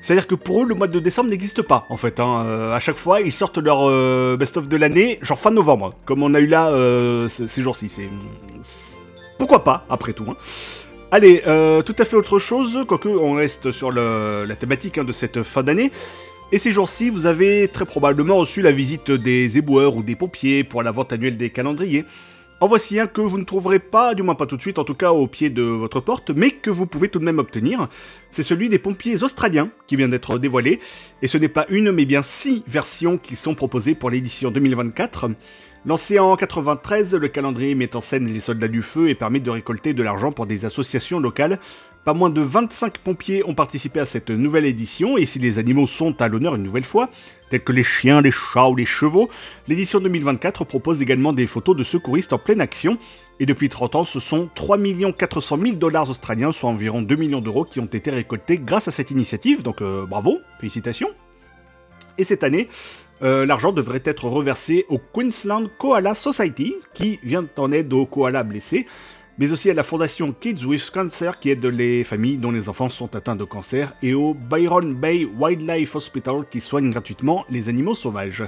C'est-à-dire 0.00 0.26
que 0.26 0.34
pour 0.34 0.62
eux, 0.62 0.66
le 0.66 0.74
mois 0.74 0.86
de 0.86 1.00
décembre 1.00 1.30
n'existe 1.30 1.62
pas, 1.62 1.86
en 1.88 1.96
fait. 1.96 2.20
Hein. 2.20 2.44
Euh, 2.46 2.74
à 2.74 2.80
chaque 2.80 2.96
fois, 2.96 3.20
ils 3.20 3.32
sortent 3.32 3.58
leur 3.58 3.88
euh, 3.88 4.36
best-of 4.36 4.68
de 4.68 4.76
l'année, 4.76 5.18
genre 5.22 5.38
fin 5.38 5.50
novembre, 5.50 5.94
comme 6.04 6.22
on 6.22 6.34
a 6.34 6.40
eu 6.40 6.46
là 6.46 6.68
euh, 6.68 7.28
ces 7.28 7.62
jours-ci. 7.62 7.90
Pourquoi 9.38 9.64
pas, 9.64 9.84
après 9.90 10.12
tout. 10.12 10.26
hein. 10.28 10.36
Allez, 11.10 11.42
euh, 11.46 11.82
tout 11.82 11.94
à 11.98 12.04
fait 12.04 12.16
autre 12.16 12.38
chose, 12.38 12.84
quoique 12.88 13.08
on 13.08 13.34
reste 13.34 13.70
sur 13.70 13.92
la 13.92 14.56
thématique 14.56 14.98
hein, 14.98 15.04
de 15.04 15.12
cette 15.12 15.42
fin 15.42 15.62
d'année. 15.62 15.92
Et 16.52 16.58
ces 16.58 16.70
jours-ci, 16.70 17.10
vous 17.10 17.26
avez 17.26 17.68
très 17.68 17.84
probablement 17.84 18.36
reçu 18.36 18.62
la 18.62 18.72
visite 18.72 19.10
des 19.10 19.58
éboueurs 19.58 19.96
ou 19.96 20.02
des 20.02 20.14
pompiers 20.14 20.64
pour 20.64 20.82
la 20.82 20.90
vente 20.90 21.12
annuelle 21.12 21.36
des 21.36 21.50
calendriers. 21.50 22.04
En 22.58 22.66
voici 22.68 22.98
un 22.98 23.06
que 23.06 23.20
vous 23.20 23.36
ne 23.36 23.44
trouverez 23.44 23.78
pas, 23.78 24.14
du 24.14 24.22
moins 24.22 24.34
pas 24.34 24.46
tout 24.46 24.56
de 24.56 24.62
suite, 24.62 24.78
en 24.78 24.84
tout 24.84 24.94
cas 24.94 25.12
au 25.12 25.26
pied 25.26 25.50
de 25.50 25.62
votre 25.62 26.00
porte, 26.00 26.30
mais 26.30 26.50
que 26.50 26.70
vous 26.70 26.86
pouvez 26.86 27.08
tout 27.10 27.18
de 27.18 27.24
même 27.24 27.38
obtenir. 27.38 27.86
C'est 28.30 28.42
celui 28.42 28.70
des 28.70 28.78
pompiers 28.78 29.22
australiens 29.22 29.68
qui 29.86 29.96
vient 29.96 30.08
d'être 30.08 30.38
dévoilé. 30.38 30.80
Et 31.20 31.26
ce 31.26 31.36
n'est 31.36 31.48
pas 31.48 31.66
une, 31.68 31.92
mais 31.92 32.06
bien 32.06 32.22
six 32.22 32.62
versions 32.66 33.18
qui 33.18 33.36
sont 33.36 33.54
proposées 33.54 33.94
pour 33.94 34.08
l'édition 34.08 34.50
2024. 34.50 35.30
Lancé 35.86 36.18
en 36.18 36.34
93, 36.34 37.14
le 37.14 37.28
calendrier 37.28 37.76
met 37.76 37.94
en 37.94 38.00
scène 38.00 38.26
les 38.26 38.40
soldats 38.40 38.66
du 38.66 38.82
feu 38.82 39.08
et 39.08 39.14
permet 39.14 39.38
de 39.38 39.50
récolter 39.50 39.94
de 39.94 40.02
l'argent 40.02 40.32
pour 40.32 40.46
des 40.46 40.64
associations 40.64 41.20
locales. 41.20 41.60
Pas 42.04 42.12
moins 42.12 42.28
de 42.28 42.40
25 42.40 42.98
pompiers 42.98 43.44
ont 43.46 43.54
participé 43.54 44.00
à 44.00 44.04
cette 44.04 44.30
nouvelle 44.30 44.66
édition, 44.66 45.16
et 45.16 45.26
si 45.26 45.38
les 45.38 45.60
animaux 45.60 45.86
sont 45.86 46.20
à 46.20 46.26
l'honneur 46.26 46.56
une 46.56 46.64
nouvelle 46.64 46.84
fois, 46.84 47.08
tels 47.50 47.62
que 47.62 47.70
les 47.70 47.84
chiens, 47.84 48.20
les 48.20 48.32
chats 48.32 48.68
ou 48.68 48.74
les 48.74 48.84
chevaux, 48.84 49.28
l'édition 49.68 50.00
2024 50.00 50.64
propose 50.64 51.02
également 51.02 51.32
des 51.32 51.46
photos 51.46 51.76
de 51.76 51.84
secouristes 51.84 52.32
en 52.32 52.38
pleine 52.38 52.60
action. 52.60 52.98
Et 53.38 53.46
depuis 53.46 53.68
30 53.68 53.94
ans, 53.94 54.04
ce 54.04 54.18
sont 54.18 54.50
3 54.56 54.78
400 55.16 55.58
000 55.62 55.76
dollars 55.76 56.10
australiens, 56.10 56.50
soit 56.50 56.68
environ 56.68 57.00
2 57.00 57.14
millions 57.14 57.40
d'euros, 57.40 57.64
qui 57.64 57.78
ont 57.78 57.86
été 57.86 58.10
récoltés 58.10 58.58
grâce 58.58 58.88
à 58.88 58.90
cette 58.90 59.12
initiative. 59.12 59.62
Donc 59.62 59.82
euh, 59.82 60.04
bravo, 60.04 60.40
félicitations. 60.58 61.10
Et 62.18 62.24
cette 62.24 62.42
année, 62.42 62.68
euh, 63.22 63.46
l'argent 63.46 63.72
devrait 63.72 64.02
être 64.04 64.28
reversé 64.28 64.84
au 64.88 64.98
Queensland 64.98 65.66
Koala 65.78 66.14
Society, 66.14 66.74
qui 66.92 67.18
vient 67.22 67.44
en 67.56 67.72
aide 67.72 67.92
aux 67.92 68.06
koalas 68.06 68.42
blessés, 68.42 68.86
mais 69.38 69.52
aussi 69.52 69.70
à 69.70 69.74
la 69.74 69.82
fondation 69.82 70.32
Kids 70.32 70.64
with 70.64 70.90
Cancer, 70.90 71.38
qui 71.38 71.50
aide 71.50 71.64
les 71.66 72.04
familles 72.04 72.38
dont 72.38 72.50
les 72.50 72.68
enfants 72.68 72.88
sont 72.88 73.14
atteints 73.14 73.36
de 73.36 73.44
cancer, 73.44 73.92
et 74.02 74.14
au 74.14 74.34
Byron 74.34 74.94
Bay 74.94 75.26
Wildlife 75.38 75.96
Hospital, 75.96 76.44
qui 76.50 76.60
soigne 76.60 76.90
gratuitement 76.90 77.44
les 77.50 77.68
animaux 77.68 77.94
sauvages. 77.94 78.44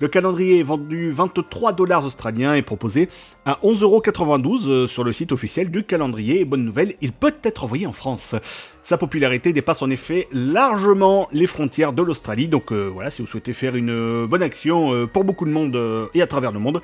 Le 0.00 0.08
calendrier 0.08 0.58
est 0.58 0.64
vendu 0.64 1.10
23 1.10 1.72
dollars 1.72 2.04
australiens 2.04 2.54
et 2.54 2.62
proposé 2.62 3.08
à 3.44 3.58
11,92€ 3.62 4.68
euh, 4.68 4.86
sur 4.86 5.04
le 5.04 5.12
site 5.12 5.32
officiel 5.32 5.70
du 5.70 5.84
calendrier. 5.84 6.44
Bonne 6.44 6.64
nouvelle, 6.64 6.94
il 7.00 7.12
peut 7.12 7.34
être 7.42 7.64
envoyé 7.64 7.86
en 7.86 7.92
France. 7.92 8.34
Sa 8.82 8.98
popularité 8.98 9.52
dépasse 9.52 9.82
en 9.82 9.90
effet 9.90 10.26
largement 10.32 11.28
les 11.32 11.46
frontières 11.46 11.92
de 11.92 12.02
l'Australie. 12.02 12.48
Donc 12.48 12.72
euh, 12.72 12.90
voilà, 12.92 13.10
si 13.10 13.22
vous 13.22 13.28
souhaitez 13.28 13.52
faire 13.52 13.76
une 13.76 13.90
euh, 13.90 14.26
bonne 14.26 14.42
action 14.42 15.06
pour 15.06 15.24
beaucoup 15.24 15.44
de 15.44 15.50
monde 15.50 15.78
et 16.14 16.22
à 16.22 16.26
travers 16.26 16.52
le 16.52 16.58
monde, 16.58 16.80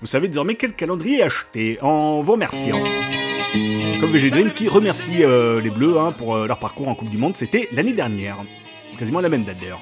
vous 0.00 0.06
savez 0.06 0.28
désormais 0.28 0.54
quel 0.56 0.74
calendrier 0.74 1.22
acheter 1.22 1.78
en 1.80 2.20
vous 2.20 2.32
remerciant. 2.32 2.82
Comme 4.00 4.10
VG 4.10 4.30
Dream 4.30 4.50
qui 4.50 4.68
remercie 4.68 5.24
euh, 5.24 5.60
les 5.60 5.70
Bleus 5.70 5.98
hein, 5.98 6.12
pour 6.12 6.36
euh, 6.36 6.46
leur 6.46 6.58
parcours 6.58 6.88
en 6.88 6.94
Coupe 6.94 7.08
du 7.08 7.18
Monde, 7.18 7.36
c'était 7.36 7.68
l'année 7.72 7.94
dernière. 7.94 8.36
Quasiment 8.98 9.20
la 9.20 9.28
même 9.28 9.44
date 9.44 9.58
d'ailleurs. 9.58 9.80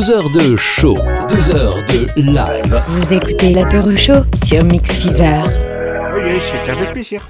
Deux 0.00 0.10
heures 0.12 0.30
de 0.30 0.56
show, 0.56 0.94
deux 1.28 1.54
heures 1.54 1.76
de 1.88 2.22
live. 2.22 2.82
Vous 2.88 3.12
écoutez 3.12 3.52
l'apéro 3.52 3.94
chaud 3.94 4.22
sur 4.46 4.64
Mix 4.64 5.02
Fever. 5.02 5.42
Oui, 6.14 6.40
c'est 6.40 6.70
avec 6.70 6.92
plaisir. 6.92 7.28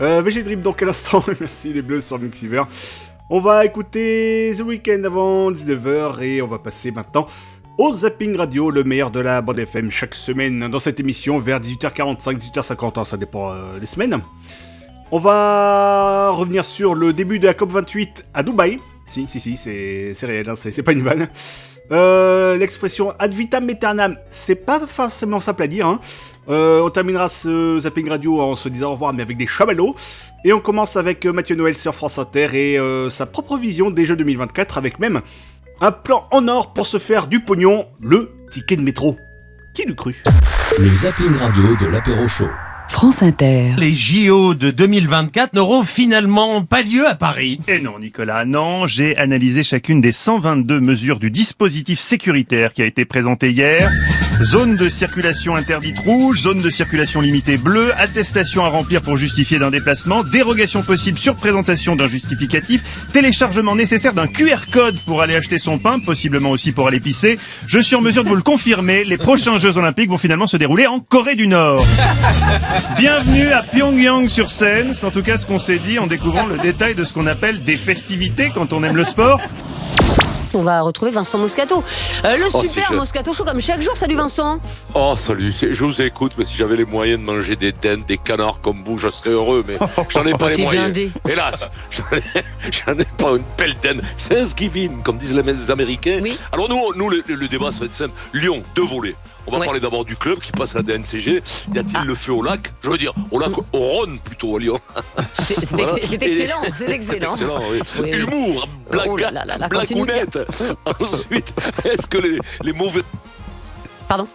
Euh, 0.00 0.22
VG 0.22 0.42
Drip 0.42 0.62
donc 0.62 0.80
à 0.82 0.86
l'instant, 0.86 1.22
merci 1.40 1.74
les 1.74 1.82
bleus 1.82 2.00
sur 2.00 2.18
Mixiver. 2.18 2.62
On 3.28 3.40
va 3.40 3.66
écouter 3.66 4.50
The 4.56 4.62
Weeknd 4.62 5.04
avant 5.04 5.52
19h 5.52 6.22
et 6.22 6.40
on 6.40 6.46
va 6.46 6.58
passer 6.58 6.90
maintenant 6.90 7.26
au 7.76 7.92
Zapping 7.92 8.34
Radio, 8.34 8.70
le 8.70 8.82
meilleur 8.82 9.10
de 9.10 9.20
la 9.20 9.42
bande 9.42 9.58
FM 9.58 9.90
chaque 9.90 10.14
semaine 10.14 10.68
dans 10.68 10.80
cette 10.80 11.00
émission 11.00 11.38
vers 11.38 11.60
18h45, 11.60 12.38
18h50, 12.38 12.98
hein, 12.98 13.04
ça 13.04 13.18
dépend 13.18 13.52
euh, 13.52 13.78
des 13.78 13.84
semaines. 13.84 14.22
On 15.12 15.18
va 15.18 16.30
revenir 16.30 16.64
sur 16.64 16.94
le 16.94 17.12
début 17.12 17.38
de 17.38 17.46
la 17.46 17.52
COP28 17.52 18.22
à 18.32 18.42
Dubaï. 18.42 18.78
Si, 19.10 19.26
si, 19.28 19.38
si, 19.38 19.56
c'est 19.58 20.14
réel, 20.22 20.48
hein, 20.48 20.54
c'est 20.54 20.72
c'est 20.72 20.84
pas 20.84 20.92
une 20.92 21.02
vanne. 21.02 21.28
Euh, 21.92 22.56
L'expression 22.56 23.12
ad 23.18 23.32
vitam 23.32 23.68
aeternam, 23.68 24.16
c'est 24.30 24.54
pas 24.54 24.80
forcément 24.86 25.40
simple 25.40 25.62
à 25.62 25.66
dire. 25.66 25.86
Hein. 25.86 26.00
Euh, 26.48 26.80
on 26.80 26.90
terminera 26.90 27.28
ce 27.28 27.78
zapping 27.80 28.08
radio 28.08 28.40
en 28.40 28.56
se 28.56 28.68
disant 28.68 28.88
au 28.88 28.92
revoir, 28.92 29.12
mais 29.12 29.22
avec 29.22 29.36
des 29.36 29.46
chamallows. 29.46 29.94
Et 30.44 30.52
on 30.52 30.60
commence 30.60 30.96
avec 30.96 31.26
euh, 31.26 31.32
Mathieu 31.32 31.56
Noël 31.56 31.76
sur 31.76 31.94
France 31.94 32.18
Inter 32.18 32.48
et 32.54 33.10
sa 33.10 33.26
propre 33.26 33.56
vision 33.56 33.90
des 33.90 34.04
Jeux 34.04 34.16
2024, 34.16 34.78
avec 34.78 34.98
même 34.98 35.20
un 35.80 35.92
plan 35.92 36.26
en 36.30 36.46
or 36.48 36.72
pour 36.72 36.86
se 36.86 36.98
faire 36.98 37.26
du 37.26 37.40
pognon, 37.40 37.86
le 38.00 38.30
ticket 38.50 38.76
de 38.76 38.82
métro. 38.82 39.16
Qui 39.74 39.84
l'eût 39.86 39.94
cru? 39.94 40.22
Le 40.78 40.88
zapping 40.88 41.34
radio 41.36 41.62
de 41.80 41.86
l'apéro 41.86 42.26
chaud. 42.28 42.48
France 42.90 43.22
Inter. 43.22 43.74
Les 43.78 43.94
JO 43.94 44.54
de 44.54 44.70
2024 44.72 45.54
n'auront 45.54 45.84
finalement 45.84 46.62
pas 46.62 46.82
lieu 46.82 47.06
à 47.08 47.14
Paris. 47.14 47.60
Et 47.68 47.80
non, 47.80 47.98
Nicolas, 47.98 48.44
non, 48.44 48.86
j'ai 48.88 49.16
analysé 49.16 49.62
chacune 49.62 50.00
des 50.00 50.12
122 50.12 50.80
mesures 50.80 51.20
du 51.20 51.30
dispositif 51.30 52.00
sécuritaire 52.00 52.72
qui 52.72 52.82
a 52.82 52.84
été 52.84 53.04
présenté 53.04 53.52
hier. 53.52 53.90
Zone 54.42 54.76
de 54.76 54.88
circulation 54.88 55.54
interdite 55.54 55.98
rouge, 55.98 56.40
zone 56.40 56.62
de 56.62 56.70
circulation 56.70 57.20
limitée 57.20 57.58
bleue, 57.58 57.92
attestation 57.96 58.64
à 58.64 58.68
remplir 58.68 59.02
pour 59.02 59.16
justifier 59.16 59.58
d'un 59.58 59.70
déplacement, 59.70 60.24
dérogation 60.24 60.82
possible 60.82 61.18
sur 61.18 61.36
présentation 61.36 61.94
d'un 61.94 62.06
justificatif, 62.06 62.82
téléchargement 63.12 63.76
nécessaire 63.76 64.14
d'un 64.14 64.26
QR 64.26 64.66
code 64.72 64.98
pour 65.00 65.22
aller 65.22 65.36
acheter 65.36 65.58
son 65.58 65.78
pain, 65.78 65.98
possiblement 66.00 66.50
aussi 66.50 66.72
pour 66.72 66.88
aller 66.88 67.00
pisser. 67.00 67.38
Je 67.66 67.78
suis 67.78 67.96
en 67.96 68.00
mesure 68.00 68.24
de 68.24 68.30
vous 68.30 68.34
le 68.34 68.42
confirmer, 68.42 69.04
les 69.04 69.18
prochains 69.18 69.58
Jeux 69.58 69.76
Olympiques 69.76 70.08
vont 70.08 70.18
finalement 70.18 70.46
se 70.46 70.56
dérouler 70.56 70.86
en 70.86 71.00
Corée 71.00 71.36
du 71.36 71.46
Nord. 71.46 71.84
Bienvenue 72.98 73.52
à 73.52 73.62
Pyongyang 73.62 74.28
sur 74.28 74.50
scène, 74.50 74.94
c'est 74.94 75.04
en 75.04 75.10
tout 75.10 75.22
cas 75.22 75.36
ce 75.38 75.46
qu'on 75.46 75.58
s'est 75.58 75.78
dit 75.78 75.98
en 75.98 76.06
découvrant 76.06 76.46
le 76.46 76.58
détail 76.58 76.94
de 76.94 77.04
ce 77.04 77.12
qu'on 77.12 77.26
appelle 77.26 77.60
des 77.60 77.76
festivités 77.76 78.50
quand 78.54 78.72
on 78.72 78.82
aime 78.84 78.96
le 78.96 79.04
sport. 79.04 79.40
On 80.52 80.62
va 80.62 80.80
retrouver 80.82 81.12
Vincent 81.12 81.38
Moscato. 81.38 81.84
Euh, 82.24 82.36
le 82.36 82.46
Oh, 82.52 82.60
super 82.62 82.86
si 82.88 82.92
je- 82.92 82.96
Moscato 82.96 83.32
Show 83.32 83.44
comme 83.44 83.60
chaque 83.60 83.82
jour. 83.82 83.96
Salut 83.96 84.16
Vincent. 84.16 84.58
Oh 84.94 85.14
salut, 85.16 85.52
je 85.52 85.84
vous 85.84 86.02
écoute, 86.02 86.32
mais 86.36 86.44
si 86.44 86.56
j'avais 86.56 86.74
les 86.76 86.84
moyens 86.84 87.20
de 87.20 87.24
manger 87.24 87.54
des 87.54 87.70
dindes, 87.70 88.04
des 88.06 88.18
canards 88.18 88.60
comme 88.60 88.82
vous, 88.84 88.98
je 88.98 89.08
serais 89.10 89.30
heureux, 89.30 89.64
mais 89.66 89.76
j'en 90.08 90.24
ai 90.24 90.32
pas 90.32 90.48
les 90.48 90.56
T'es 90.56 90.62
moyens. 90.62 90.86
blindé. 90.92 91.12
Hélas, 91.28 91.70
j'en 91.92 92.92
ai, 92.98 93.04
pas 93.16 93.30
une 93.30 93.44
belle 93.56 93.74
dinde. 93.82 94.02
Thanksgiving, 94.16 95.02
comme 95.02 95.18
disent 95.18 95.34
les 95.34 95.70
Américains. 95.70 96.20
Alors 96.52 96.68
nous, 96.68 96.80
nous 96.96 97.08
le, 97.10 97.22
le 97.28 97.46
débat, 97.48 97.70
ça 97.70 97.80
va 97.80 97.86
être 97.86 97.94
simple. 97.94 98.14
Lyon, 98.34 98.62
deux 98.74 98.82
volets. 98.84 99.14
On 99.46 99.52
va 99.52 99.58
Ouais. 99.58 99.64
parler 99.64 99.80
d'abord 99.80 100.04
du 100.04 100.16
club 100.16 100.38
qui 100.38 100.52
passe 100.52 100.74
à 100.74 100.78
la 100.78 100.82
DNCG. 100.84 101.42
Y 101.74 101.78
a-t-il 101.78 102.04
le 102.06 102.14
feu 102.14 102.32
au 102.32 102.42
lac? 102.42 102.72
Je 102.82 102.90
veux 102.90 102.98
dire, 102.98 103.12
au 103.30 103.38
lac, 103.38 103.50
au 103.72 103.78
Rhône 103.78 104.18
plutôt 104.20 104.56
à 104.56 104.60
Lyon. 104.60 104.78
C'est 105.42 105.64
Voilà. 105.70 105.94
ex- 105.96 106.12
excellent. 106.12 106.62
C'est 106.76 106.90
excellent. 106.90 107.34
C'est 107.36 107.44
excellent, 107.44 107.60
oui. 107.72 107.80
Oui, 107.98 108.10
oui. 108.12 108.18
Humour, 108.20 108.68
blague, 108.90 109.06
Oh 109.10 109.16
là 109.16 109.68
blagounette. 109.68 110.38
Ensuite, 111.00 111.52
est-ce 111.84 112.06
que 112.06 112.18
les, 112.18 112.38
les 112.62 112.72
mauvais... 112.72 113.02
Pardon? 114.08 114.26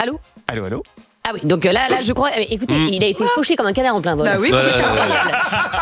Allô? 0.00 0.20
Allô, 0.48 0.64
allô? 0.64 0.82
Ah 1.24 1.30
oui, 1.34 1.40
donc 1.44 1.64
euh, 1.66 1.72
là, 1.72 1.88
là, 1.88 2.00
je 2.02 2.12
crois. 2.12 2.30
euh, 2.30 2.44
Écoutez, 2.48 2.74
Mm. 2.74 2.88
il 2.88 3.04
a 3.04 3.06
été 3.06 3.24
fauché 3.34 3.54
comme 3.54 3.66
un 3.66 3.72
canard 3.72 3.94
en 3.94 4.00
plein 4.02 4.16
vol. 4.16 4.24
Bah 4.24 4.36
oui. 4.40 4.48
c'est 4.50 4.56
Ouais. 4.56 4.72
incroyable. 4.74 5.30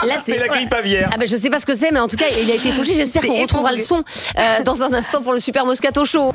Là, 0.06 0.20
C'est 0.22 0.38
la 0.38 0.48
grippe 0.48 0.72
aviaire. 0.74 1.08
Ah 1.12 1.16
ben, 1.18 1.26
je 1.26 1.34
sais 1.34 1.48
pas 1.48 1.58
ce 1.58 1.64
que 1.66 1.74
c'est, 1.74 1.90
mais 1.92 2.00
en 2.00 2.08
tout 2.08 2.16
cas, 2.16 2.26
il 2.42 2.50
a 2.50 2.54
été 2.54 2.72
fauché. 2.72 2.94
J'espère 2.94 3.22
qu'on 3.22 3.40
retrouvera 3.40 3.72
le 3.72 3.78
son 3.78 4.04
euh, 4.38 4.62
dans 4.64 4.82
un 4.82 4.92
instant 4.92 5.22
pour 5.22 5.32
le 5.32 5.40
Super 5.40 5.64
Moscato 5.64 6.04
Show. 6.04 6.32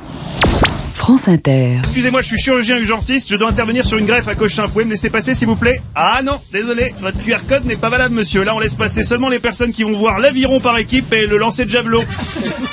France 0.95 1.27
Inter. 1.27 1.79
Excusez-moi, 1.81 2.21
je 2.21 2.27
suis 2.27 2.37
chirurgien 2.37 2.77
urgentiste, 2.77 3.29
je 3.29 3.35
dois 3.35 3.49
intervenir 3.49 3.85
sur 3.85 3.97
une 3.97 4.05
greffe 4.05 4.27
à 4.27 4.33
Cochin. 4.33 4.65
Vous 4.65 4.71
pouvez 4.71 4.85
me 4.85 4.91
laisser 4.91 5.09
passer 5.09 5.35
s'il 5.35 5.47
vous 5.47 5.55
plaît? 5.55 5.81
Ah 5.93 6.21
non, 6.23 6.39
désolé, 6.51 6.95
votre 7.01 7.19
QR 7.19 7.45
code 7.47 7.65
n'est 7.65 7.75
pas 7.75 7.89
valable 7.89 8.15
monsieur. 8.15 8.43
Là, 8.43 8.55
on 8.55 8.59
laisse 8.59 8.73
passer 8.73 9.03
seulement 9.03 9.29
les 9.29 9.39
personnes 9.39 9.71
qui 9.71 9.83
vont 9.83 9.91
voir 9.91 10.19
l'aviron 10.19 10.59
par 10.59 10.77
équipe 10.77 11.13
et 11.13 11.27
le 11.27 11.37
lancer 11.37 11.65
de 11.65 11.69
javelot. 11.69 12.03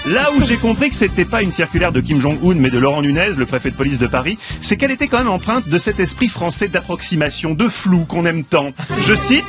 Là 0.07 0.29
où 0.37 0.43
j'ai 0.43 0.57
compris 0.57 0.89
que 0.89 0.97
c'était 0.97 1.25
pas 1.25 1.43
une 1.43 1.53
circulaire 1.53 1.93
de 1.93 2.01
Kim 2.01 2.21
Jong-un, 2.21 2.55
mais 2.55 2.71
de 2.71 2.79
Laurent 2.79 3.03
Nunez, 3.03 3.33
le 3.37 3.45
préfet 3.45 3.71
de 3.71 3.77
police 3.77 3.99
de 3.99 4.07
Paris, 4.07 4.39
c'est 4.61 4.77
qu'elle 4.77 4.93
était 4.93 5.09
quand 5.09 5.19
même 5.19 5.29
empreinte 5.29 5.69
de 5.69 5.79
cet 5.79 6.01
esprit 6.01 6.29
français 6.29 6.69
d'approximation, 6.69 7.55
de 7.55 7.69
flou 7.69 8.05
qu'on 8.07 8.25
aime 8.25 8.45
tant. 8.45 8.73
Je 9.03 9.15
cite 9.15 9.45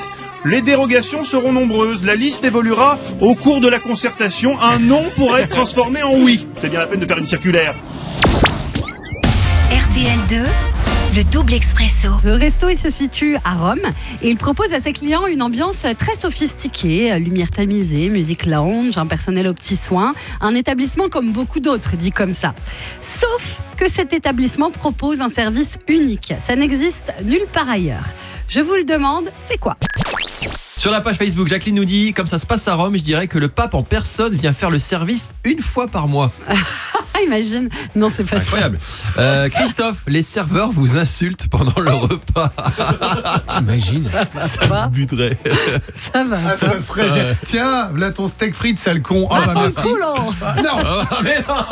les 0.46 0.62
dérogations 0.62 1.24
seront 1.24 1.54
nombreuses. 1.54 2.04
La 2.04 2.16
liste 2.16 2.44
évoluera 2.44 3.00
au 3.22 3.34
cours 3.34 3.62
de 3.62 3.70
la 3.70 3.80
concertation. 3.80 4.60
Un 4.60 4.78
non 4.80 5.04
pourrait 5.16 5.44
être 5.44 5.50
transformé 5.50 6.04
en 6.04 6.16
oui. 6.16 6.48
C'est 6.60 6.68
bien 6.68 6.80
la 6.80 6.88
peine 6.88 7.00
de 7.00 7.06
faire 7.06 7.18
une 7.18 7.28
circulaire. 7.28 7.74
RTL2, 9.94 10.44
le 11.16 11.24
double 11.24 11.54
expresso. 11.54 12.18
Ce 12.18 12.28
resto, 12.28 12.68
il 12.68 12.80
se 12.80 12.90
situe 12.90 13.38
à 13.44 13.54
Rome 13.54 13.86
et 14.24 14.30
il 14.32 14.38
propose 14.38 14.74
à 14.74 14.80
ses 14.80 14.92
clients 14.92 15.28
une 15.28 15.44
ambiance 15.44 15.86
très 16.00 16.16
sophistiquée, 16.16 17.20
lumière 17.20 17.52
tamisée, 17.52 18.10
musique 18.10 18.48
lounge, 18.48 18.98
un 18.98 19.06
personnel 19.06 19.48
aux 19.48 19.54
petits 19.54 19.76
soins, 19.76 20.16
un 20.42 20.56
établissement 20.56 21.10
comme 21.10 21.32
beaucoup 21.32 21.60
d'autres, 21.60 21.96
dit 21.96 22.10
comme 22.10 22.34
ça. 22.34 22.56
Sauf 23.02 23.62
que 23.78 23.88
cet 23.88 24.14
établissement 24.14 24.72
propose 24.72 25.22
un 25.22 25.30
service 25.30 25.78
unique. 25.88 26.34
Ça 26.40 26.56
n'existe 26.56 27.14
nulle 27.24 27.46
part 27.52 27.70
ailleurs. 27.70 28.08
Je 28.48 28.62
vous 28.62 28.74
le 28.74 28.86
demande, 28.86 29.30
c'est 29.42 29.60
quoi? 29.60 29.76
Sur 30.84 30.92
la 30.92 31.00
page 31.00 31.16
Facebook, 31.16 31.48
Jacqueline 31.48 31.76
nous 31.76 31.86
dit 31.86 32.12
Comme 32.12 32.28
ça 32.28 32.38
se 32.38 32.46
passe 32.46 32.68
à 32.68 32.74
Rome, 32.74 32.98
je 32.98 33.04
dirais 33.04 33.30
que 33.30 33.38
le 33.40 33.48
pape 33.48 33.74
en 33.74 33.84
personne 33.84 34.36
vient 34.36 34.52
faire 34.52 34.70
le 34.70 34.80
service 34.80 35.32
une 35.46 35.62
fois 35.62 35.88
par 35.88 36.10
mois. 36.10 36.30
Ah, 36.46 36.56
imagine. 37.26 37.70
Non, 37.96 38.12
c'est 38.14 38.30
pas 38.30 38.42
ça. 38.42 38.42
Incroyable. 38.42 38.78
Euh, 39.18 39.48
Christophe, 39.48 40.00
les 40.08 40.22
serveurs 40.22 40.72
vous 40.74 40.98
insultent 40.98 41.48
pendant 41.48 41.80
le 41.80 41.94
repas. 41.94 42.52
T'imagines 43.48 44.10
Ça 44.42 44.66
va 44.68 44.88
me 44.88 44.92
buterait. 44.92 45.38
Ça 45.96 46.26
va. 46.26 46.36
Ah, 46.50 46.58
ça 46.58 46.82
serait. 46.82 47.38
Tiens, 47.46 47.90
là 47.96 48.12
ton 48.12 48.28
steak 48.28 48.54
frites, 48.54 48.78
sale 48.78 49.02
con. 49.02 49.30
Oh, 49.32 49.36
bah 49.46 49.54
merci. 49.56 49.80
Ah, 50.42 50.56
non. 50.62 50.74
Ah, 51.10 51.20
mais 51.24 51.38
non 51.48 51.64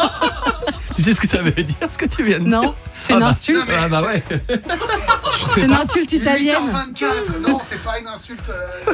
Tu 0.96 1.02
sais 1.02 1.14
ce 1.14 1.20
que 1.20 1.28
ça 1.28 1.42
veut 1.42 1.52
dire, 1.52 1.76
ce 1.90 1.98
que 1.98 2.06
tu 2.06 2.24
viens 2.24 2.40
de 2.40 2.46
dire 2.46 2.62
Non, 2.62 2.76
c'est 3.04 3.12
Ah 3.12 3.16
une 3.18 3.22
bah- 3.24 3.28
insulte. 3.28 3.68
Ah 3.78 3.90
bah 3.90 4.04
ouais. 4.04 4.24
C'est 5.46 5.62
une 5.62 5.74
insulte 5.74 6.12
italienne. 6.14 6.56
8h24. 6.96 7.50
Non, 7.50 7.60
c'est 7.62 7.82
pas 7.84 8.00
une 8.00 8.08
insulte. 8.08 8.50
euh, 8.50 8.94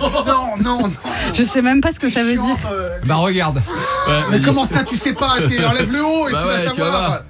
Non, 0.00 0.56
non, 0.58 0.88
non. 0.88 0.92
Je 1.32 1.42
sais 1.42 1.62
même 1.62 1.80
pas 1.80 1.92
ce 1.92 1.98
que 2.00 2.10
ça 2.10 2.22
veut 2.22 2.32
dire. 2.36 2.56
Euh, 2.70 2.98
Bah 3.06 3.16
regarde. 3.16 3.62
Ouais, 4.08 4.20
Mais 4.30 4.40
comment 4.40 4.64
ça, 4.66 4.82
tu 4.84 4.96
sais 4.96 5.12
pas 5.14 5.36
T'es- 5.48 5.64
Enlève 5.64 5.90
le 5.90 6.04
haut 6.04 6.28
et 6.28 6.32
Bah 6.32 6.40
tu 6.42 6.48
ouais, 6.48 6.52
vas 6.64 6.70
tu 6.72 6.80
vas 6.80 6.84
savoir. 6.86 7.06
voir. 7.08 7.22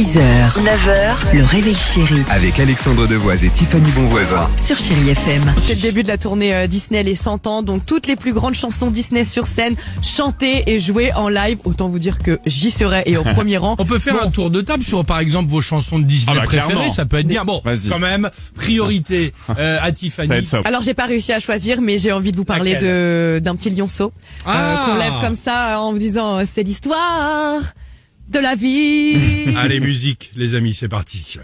6h, 0.00 0.16
9h, 0.64 1.36
le 1.36 1.44
réveil 1.44 1.74
chéri 1.74 2.22
Avec 2.30 2.58
Alexandre 2.58 3.06
Devoise 3.06 3.44
et 3.44 3.50
Tiffany 3.50 3.90
Bonvoisin. 3.90 4.48
sur 4.56 4.78
Chéri 4.78 5.10
FM. 5.10 5.52
C'est 5.58 5.74
le 5.74 5.80
début 5.82 6.02
de 6.02 6.08
la 6.08 6.16
tournée 6.16 6.54
euh, 6.54 6.66
Disney 6.66 7.02
les 7.02 7.14
100 7.14 7.46
ans, 7.46 7.62
donc 7.62 7.84
toutes 7.84 8.06
les 8.06 8.16
plus 8.16 8.32
grandes 8.32 8.54
chansons 8.54 8.90
Disney 8.90 9.26
sur 9.26 9.46
scène, 9.46 9.74
chantées 10.02 10.62
et 10.72 10.80
jouées 10.80 11.12
en 11.12 11.28
live. 11.28 11.58
Autant 11.64 11.88
vous 11.90 11.98
dire 11.98 12.18
que 12.18 12.38
j'y 12.46 12.70
serai 12.70 13.02
et 13.04 13.18
au 13.18 13.22
premier 13.34 13.58
rang. 13.58 13.76
On 13.78 13.84
peut 13.84 13.98
faire 13.98 14.14
Bon. 14.14 14.28
un 14.28 14.30
tour 14.30 14.48
de 14.48 14.62
table 14.62 14.84
sur, 14.84 15.04
par 15.04 15.18
exemple, 15.18 15.50
vos 15.50 15.60
chansons 15.60 15.98
de 15.98 16.04
Disney 16.04 16.32
Ah 16.34 16.40
bah, 16.40 16.46
préférées. 16.46 16.72
clairement. 16.72 16.90
Ça 16.90 17.04
peut 17.04 17.18
être 17.18 17.26
bien. 17.28 17.44
Bon, 17.44 17.60
Vas-y. 17.62 17.90
quand 17.90 17.98
même, 17.98 18.30
priorité 18.54 19.34
euh, 19.58 19.76
à 19.82 19.92
Tiffany. 19.92 20.48
Alors 20.64 20.80
j'ai 20.82 20.94
pas 20.94 21.04
réussi 21.04 21.34
à 21.34 21.40
choisir, 21.40 21.82
mais 21.82 21.98
j'ai 21.98 22.12
envie 22.12 22.32
de 22.32 22.38
vous 22.38 22.46
parler 22.46 22.72
Laquelle 22.72 22.88
de 22.88 23.40
d'un 23.44 23.54
petit 23.54 23.68
lionceau 23.68 24.06
euh, 24.46 24.46
Ah. 24.46 24.86
qu'on 24.86 24.94
lève 24.96 25.20
comme 25.20 25.34
ça 25.36 25.78
en 25.82 25.92
vous 25.92 25.98
disant 25.98 26.38
euh, 26.38 26.44
c'est 26.50 26.62
l'histoire 26.62 27.60
de 28.30 28.38
la 28.38 28.54
vie. 28.54 29.54
Allez, 29.56 29.80
musique, 29.80 30.30
les 30.36 30.54
amis, 30.54 30.74
c'est 30.74 30.88
parti. 30.88 31.38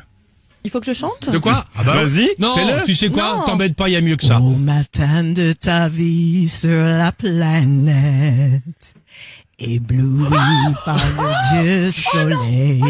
Il 0.65 0.71
faut 0.71 0.81
que 0.81 0.87
je 0.87 0.93
chante? 0.93 1.31
De 1.31 1.39
quoi? 1.39 1.65
Ah 1.77 1.85
bah, 1.85 2.05
Vas-y, 2.05 2.29
Non, 2.39 2.55
tu 2.85 2.95
sais 2.95 3.09
quoi? 3.09 3.45
T'embête 3.47 3.77
pas, 3.77 3.89
il 3.89 3.93
y 3.93 3.97
a 3.97 4.01
mieux 4.01 4.17
que 4.17 4.25
ça. 4.25 4.41
Au 4.41 4.51
matin 4.51 5.23
de 5.23 5.53
ta 5.53 5.89
vie 5.89 6.49
sur 6.49 6.83
la 6.83 7.13
planète, 7.13 8.63
ébloui 9.59 10.29
par 10.85 10.97
le 10.97 11.63
Dieu 11.63 11.91
soleil, 11.93 12.83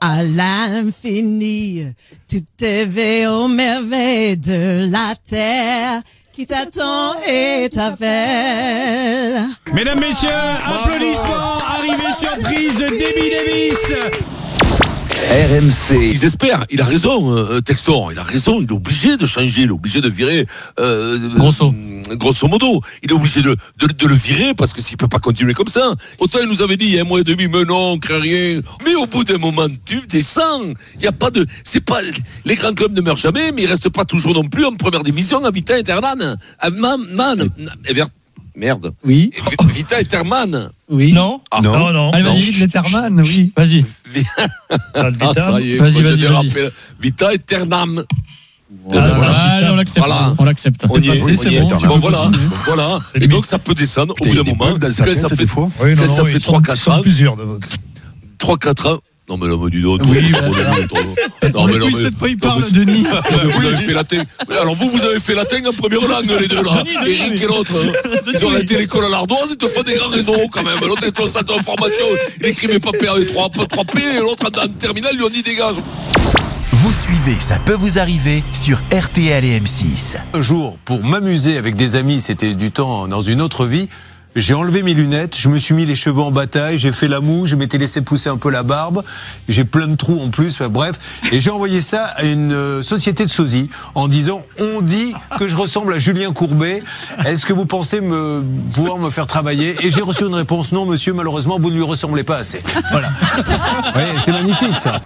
à 0.00 0.22
l'infini, 0.22 1.86
tu 2.28 2.42
t'éveilles 2.42 3.26
aux 3.26 3.48
merveilles 3.48 4.36
de 4.36 4.88
la 4.90 5.14
terre 5.28 6.02
qui 6.36 6.44
t'attend 6.44 7.14
et 7.26 7.66
t'appelle. 7.70 9.40
Mesdames, 9.72 9.98
messieurs, 9.98 10.28
applaudissements, 10.28 11.56
arrivée 11.66 12.12
surprise 12.20 12.74
de 12.74 12.88
Debbie 12.88 13.30
Davis. 13.30 14.35
RMC. 15.30 15.96
Ils 16.12 16.24
espèrent. 16.24 16.64
Il 16.70 16.80
a 16.80 16.84
raison, 16.84 17.36
euh, 17.36 17.60
Textor. 17.60 18.12
Il 18.12 18.18
a 18.18 18.22
raison. 18.22 18.60
Il 18.60 18.64
est 18.68 18.72
obligé 18.72 19.16
de 19.16 19.26
changer. 19.26 19.62
Il 19.62 19.68
est 19.68 19.72
obligé 19.72 20.00
de 20.00 20.08
virer. 20.08 20.46
Euh, 20.78 21.18
grosso. 21.36 21.74
grosso 22.12 22.46
modo. 22.46 22.80
Il 23.02 23.10
est 23.10 23.14
obligé 23.14 23.42
de, 23.42 23.56
de, 23.78 23.86
de 23.88 24.06
le 24.06 24.14
virer 24.14 24.54
parce 24.54 24.72
que 24.72 24.80
s'il 24.80 24.96
peut 24.96 25.08
pas 25.08 25.18
continuer 25.18 25.52
comme 25.52 25.66
ça. 25.68 25.94
Autant 26.20 26.38
il 26.42 26.48
nous 26.48 26.62
avait 26.62 26.76
dit 26.76 26.86
il 26.86 26.94
y 26.94 26.98
a 26.98 27.02
un 27.02 27.04
mois 27.04 27.20
et 27.20 27.24
demi, 27.24 27.48
mais 27.48 27.64
non, 27.64 27.92
on 27.92 27.98
crée 27.98 28.18
rien. 28.20 28.60
Mais 28.84 28.94
au 28.94 29.06
bout 29.06 29.24
d'un 29.24 29.38
moment, 29.38 29.66
tu 29.84 30.00
descends. 30.08 30.62
Il 30.98 31.02
y 31.02 31.08
a 31.08 31.12
pas 31.12 31.30
de. 31.32 31.44
C'est 31.64 31.80
pas. 31.84 31.98
Les 32.44 32.54
grands 32.54 32.72
clubs 32.72 32.94
ne 32.94 33.00
meurent 33.00 33.16
jamais, 33.16 33.50
mais 33.52 33.62
ils 33.64 33.68
restent 33.68 33.88
pas 33.90 34.04
toujours 34.04 34.32
non 34.34 34.44
plus 34.44 34.64
en 34.64 34.72
première 34.74 35.02
division 35.02 35.44
à 35.44 35.50
Vita 35.50 35.74
Interman. 35.74 36.36
À 36.60 36.70
Man. 36.70 37.00
Man. 37.12 37.50
Ever- 37.84 38.04
Merde. 38.54 38.94
Oui. 39.04 39.30
Vita 39.74 39.98
Interman. 39.98 40.70
Oui. 40.88 41.12
Non. 41.12 41.42
Ah, 41.50 41.60
non, 41.60 41.92
non. 41.92 42.10
Allez, 42.12 42.22
vas-y, 42.22 42.52
Letterman, 42.52 43.20
oui. 43.20 43.52
Vas-y. 43.54 43.84
Ah, 44.94 45.10
ça 45.34 45.60
y 45.60 45.74
est, 45.74 45.78
Vas-y, 45.78 46.02
vas-y. 46.02 46.26
Vita 47.00 47.32
on 49.72 49.76
l'accepte. 49.76 49.98
Voilà. 50.06 50.34
On 50.38 50.44
l'accepte. 50.44 50.86
On 50.88 51.00
y 51.00 51.08
est, 51.08 51.36
c'est 51.36 51.60
bon, 51.60 51.68
Bon, 51.68 51.98
voilà, 51.98 52.98
Et 53.14 53.28
donc, 53.28 53.46
ça 53.46 53.58
peut 53.58 53.74
descendre 53.74 54.14
au 54.20 54.24
bout 54.24 54.34
d'un 54.34 54.42
moment. 54.42 54.76
ça 54.92 55.04
des 55.28 55.36
fait, 55.36 55.46
fois. 55.46 55.70
Oui, 55.80 55.94
non, 55.94 56.02
quand 56.02 56.08
ça 56.08 56.18
non, 56.18 56.24
fait 56.24 56.32
ils 56.32 56.38
3-4 56.38 56.76
sont 56.76 56.90
ans. 56.90 57.02
plusieurs. 57.02 57.36
3-4 58.38 58.88
ans. 58.88 58.98
Non, 59.28 59.36
mais 59.36 59.48
là, 59.48 59.56
mais 59.60 59.70
dis 59.70 59.82
donc. 59.82 60.02
Oui, 60.06 60.30
toi, 60.30 60.40
bah, 60.40 60.46
toi, 60.48 60.56
voilà. 60.62 60.86
toi, 60.86 61.00
toi. 61.40 61.50
On 61.56 61.68
écoute 61.68 62.00
cette 62.00 62.16
fois, 62.16 62.28
il 62.28 62.36
parle, 62.36 62.62
Denis. 62.70 63.02
Non, 63.02 63.20
mais 63.44 63.50
Vous 63.50 63.66
avez 63.66 63.76
fait 63.76 63.92
latin. 63.92 64.18
Mais 64.48 64.56
Alors, 64.56 64.74
vous, 64.74 64.88
vous 64.88 65.02
avez 65.02 65.18
fait 65.18 65.34
latin 65.34 65.58
en 65.66 65.72
première 65.72 66.06
langue, 66.06 66.30
les 66.40 66.46
deux, 66.46 66.62
là. 66.62 66.82
Denis, 66.84 66.96
Denis, 66.96 67.18
Eric 67.20 67.42
et 67.42 67.46
l'autre. 67.46 67.72
Ils 68.32 68.44
ont 68.44 68.50
arrêté 68.50 68.76
l'école 68.78 69.04
à 69.06 69.08
l'Ardoise, 69.08 69.48
ils 69.50 69.56
te 69.56 69.66
font 69.66 69.82
des 69.82 69.94
grands 69.94 70.10
réseaux, 70.10 70.48
quand 70.52 70.62
même. 70.62 70.78
L'autre 70.80 71.04
est 71.04 71.18
au 71.18 71.26
centre 71.28 71.56
d'information, 71.56 72.06
il 72.40 72.46
écrivait 72.46 72.78
pas 72.78 72.90
PRE3, 72.90 73.52
3P, 73.52 73.98
et 73.98 74.20
l'autre, 74.20 74.46
en 74.46 74.68
terminale, 74.78 75.16
lui, 75.16 75.24
on 75.24 75.28
dit 75.30 75.42
dégage. 75.42 75.76
Vous 76.72 76.92
suivez, 76.92 77.34
ça 77.34 77.58
peut 77.58 77.74
vous 77.74 77.98
arriver 77.98 78.44
sur 78.52 78.78
RTL 78.92 79.44
et 79.44 79.58
M6. 79.58 80.18
Un 80.34 80.40
jour, 80.40 80.78
pour 80.84 81.02
m'amuser 81.02 81.56
avec 81.56 81.74
des 81.74 81.96
amis, 81.96 82.20
c'était 82.20 82.54
du 82.54 82.70
temps 82.70 83.08
dans 83.08 83.22
une 83.22 83.42
autre 83.42 83.66
vie, 83.66 83.88
j'ai 84.36 84.52
enlevé 84.54 84.82
mes 84.82 84.92
lunettes, 84.94 85.36
je 85.36 85.48
me 85.48 85.58
suis 85.58 85.74
mis 85.74 85.86
les 85.86 85.96
cheveux 85.96 86.20
en 86.20 86.30
bataille, 86.30 86.78
j'ai 86.78 86.92
fait 86.92 87.08
la 87.08 87.20
moue, 87.20 87.46
je 87.46 87.56
m'étais 87.56 87.78
laissé 87.78 88.02
pousser 88.02 88.28
un 88.28 88.36
peu 88.36 88.50
la 88.50 88.62
barbe, 88.62 89.02
j'ai 89.48 89.64
plein 89.64 89.86
de 89.86 89.96
trous 89.96 90.20
en 90.20 90.28
plus, 90.28 90.60
bref, 90.60 90.98
et 91.32 91.40
j'ai 91.40 91.50
envoyé 91.50 91.80
ça 91.80 92.04
à 92.04 92.24
une 92.24 92.52
euh, 92.52 92.82
société 92.82 93.24
de 93.24 93.30
sosie 93.30 93.70
en 93.94 94.08
disant 94.08 94.44
on 94.58 94.82
dit 94.82 95.14
que 95.38 95.46
je 95.48 95.56
ressemble 95.56 95.94
à 95.94 95.98
Julien 95.98 96.32
Courbet, 96.32 96.82
est-ce 97.24 97.46
que 97.46 97.54
vous 97.54 97.66
pensez 97.66 98.02
me 98.02 98.44
pouvoir 98.74 98.98
me 98.98 99.08
faire 99.08 99.26
travailler? 99.26 99.74
Et 99.80 99.90
j'ai 99.90 100.02
reçu 100.02 100.26
une 100.26 100.34
réponse 100.34 100.70
non 100.72 100.84
monsieur, 100.84 101.14
malheureusement 101.14 101.58
vous 101.58 101.70
ne 101.70 101.76
lui 101.76 101.82
ressemblez 101.82 102.22
pas 102.22 102.36
assez. 102.36 102.62
Voilà. 102.90 103.10
C'est 104.18 104.32
magnifique 104.32 104.76
ça. 104.76 105.00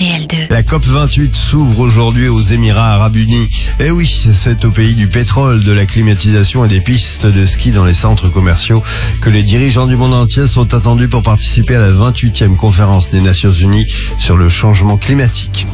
RTL2. 0.00 0.46
La 0.48 0.62
COP 0.62 0.82
28 0.86 1.36
s'ouvre 1.36 1.80
aujourd'hui 1.80 2.28
aux 2.28 2.40
Émirats 2.40 2.94
Arabes 2.94 3.16
Unis. 3.16 3.48
Et 3.80 3.90
oui, 3.90 4.10
c'est 4.32 4.64
au 4.64 4.70
pays 4.70 4.94
du 4.94 5.08
pétrole, 5.08 5.62
de 5.62 5.72
la 5.72 5.84
climatisation 5.84 6.64
et 6.64 6.68
des 6.68 6.80
pistes 6.80 7.26
de 7.26 7.44
ski 7.44 7.70
dans 7.70 7.84
les 7.84 7.92
centres 7.92 8.30
commerciaux 8.30 8.82
que 9.20 9.28
les 9.28 9.42
dirigeants 9.42 9.86
du 9.86 9.96
monde 9.96 10.14
entier 10.14 10.46
sont 10.46 10.72
attendus 10.72 11.08
pour 11.08 11.22
participer 11.22 11.76
à 11.76 11.80
la 11.80 11.90
28e 11.90 12.56
conférence 12.56 13.10
des 13.10 13.20
Nations 13.20 13.52
Unies 13.52 13.86
sur 14.18 14.38
le 14.38 14.48
changement 14.48 14.96
climatique. 14.96 15.66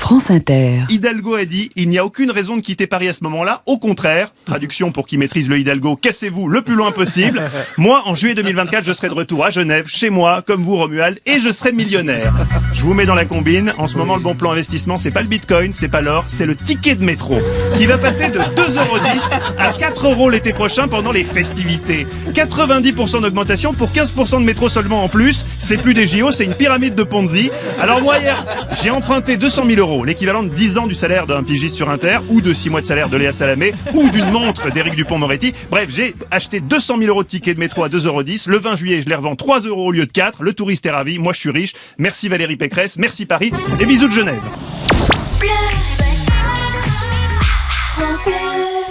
France 0.00 0.30
Inter. 0.30 0.80
Hidalgo 0.88 1.34
a 1.34 1.44
dit 1.44 1.70
il 1.76 1.90
n'y 1.90 1.98
a 1.98 2.04
aucune 2.06 2.30
raison 2.30 2.56
de 2.56 2.62
quitter 2.62 2.86
Paris 2.86 3.08
à 3.08 3.12
ce 3.12 3.22
moment-là. 3.24 3.60
Au 3.66 3.78
contraire, 3.78 4.32
traduction 4.46 4.92
pour 4.92 5.06
qui 5.06 5.18
maîtrise 5.18 5.48
le 5.48 5.58
Hidalgo, 5.58 5.94
cassez-vous 5.94 6.48
le 6.48 6.62
plus 6.62 6.74
loin 6.74 6.90
possible. 6.90 7.42
Moi, 7.76 8.02
en 8.06 8.14
juillet 8.14 8.34
2024, 8.34 8.82
je 8.82 8.92
serai 8.94 9.10
de 9.10 9.14
retour 9.14 9.44
à 9.44 9.50
Genève, 9.50 9.86
chez 9.88 10.08
moi, 10.08 10.42
comme 10.44 10.62
vous, 10.62 10.76
Romuald, 10.76 11.20
et 11.26 11.38
je 11.38 11.50
serai 11.50 11.72
millionnaire. 11.72 12.34
Je 12.72 12.80
vous 12.80 12.94
mets 12.94 13.04
dans 13.04 13.14
la 13.14 13.26
combine. 13.26 13.74
En 13.76 13.86
ce 13.86 13.98
moment, 13.98 14.16
le 14.16 14.22
bon 14.22 14.34
plan 14.34 14.52
investissement, 14.52 14.94
c'est 14.94 15.10
pas 15.10 15.20
le 15.20 15.28
bitcoin, 15.28 15.72
c'est 15.74 15.88
pas 15.88 16.00
l'or, 16.00 16.24
c'est 16.28 16.46
le 16.46 16.56
ticket 16.56 16.94
de 16.94 17.04
métro, 17.04 17.38
qui 17.76 17.84
va 17.84 17.98
passer 17.98 18.30
de 18.30 18.38
2,10€ 18.38 19.20
à 19.58 19.72
4 19.72 20.08
euros 20.08 20.30
l'été 20.30 20.52
prochain 20.52 20.88
pendant 20.88 21.12
les 21.12 21.24
festivités. 21.24 22.06
90% 22.32 23.20
d'augmentation 23.20 23.74
pour 23.74 23.90
15% 23.90 24.40
de 24.40 24.44
métro 24.44 24.70
seulement 24.70 25.04
en 25.04 25.08
plus. 25.08 25.44
C'est 25.58 25.76
plus 25.76 25.92
des 25.92 26.06
JO, 26.06 26.32
c'est 26.32 26.46
une 26.46 26.54
pyramide 26.54 26.94
de 26.94 27.02
Ponzi. 27.02 27.50
Alors 27.78 28.00
moi, 28.00 28.18
hier, 28.18 28.44
j'ai 28.82 28.90
emprunté 28.90 29.36
200 29.36 29.66
000 29.66 29.78
euros, 29.78 29.89
l'équivalent 30.04 30.42
de 30.42 30.48
10 30.48 30.78
ans 30.78 30.86
du 30.86 30.94
salaire 30.94 31.26
d'un 31.26 31.42
pigiste 31.42 31.76
sur 31.76 31.90
Inter, 31.90 32.18
ou 32.28 32.40
de 32.40 32.54
6 32.54 32.70
mois 32.70 32.80
de 32.80 32.86
salaire 32.86 33.08
de 33.08 33.16
Léa 33.16 33.32
Salamé, 33.32 33.74
ou 33.94 34.08
d'une 34.08 34.30
montre 34.30 34.70
d'Éric 34.70 34.94
Dupont-Moretti. 34.94 35.52
Bref, 35.70 35.88
j'ai 35.90 36.14
acheté 36.30 36.60
200 36.60 36.98
000 36.98 37.08
euros 37.08 37.22
de 37.22 37.28
tickets 37.28 37.56
de 37.56 37.60
métro 37.60 37.84
à 37.84 37.88
2,10 37.88 38.06
euros. 38.06 38.22
Le 38.46 38.58
20 38.58 38.74
juillet, 38.76 39.02
je 39.02 39.08
les 39.08 39.14
revends 39.14 39.36
3 39.36 39.60
euros 39.60 39.86
au 39.86 39.92
lieu 39.92 40.06
de 40.06 40.12
4. 40.12 40.42
Le 40.42 40.52
touriste 40.52 40.86
est 40.86 40.90
ravi, 40.90 41.18
moi 41.18 41.32
je 41.32 41.40
suis 41.40 41.50
riche. 41.50 41.74
Merci 41.98 42.28
Valérie 42.28 42.56
Pécresse, 42.56 42.96
merci 42.96 43.26
Paris, 43.26 43.52
et 43.80 43.86
bisous 43.86 44.08
de 44.08 44.12
Genève. 44.12 44.40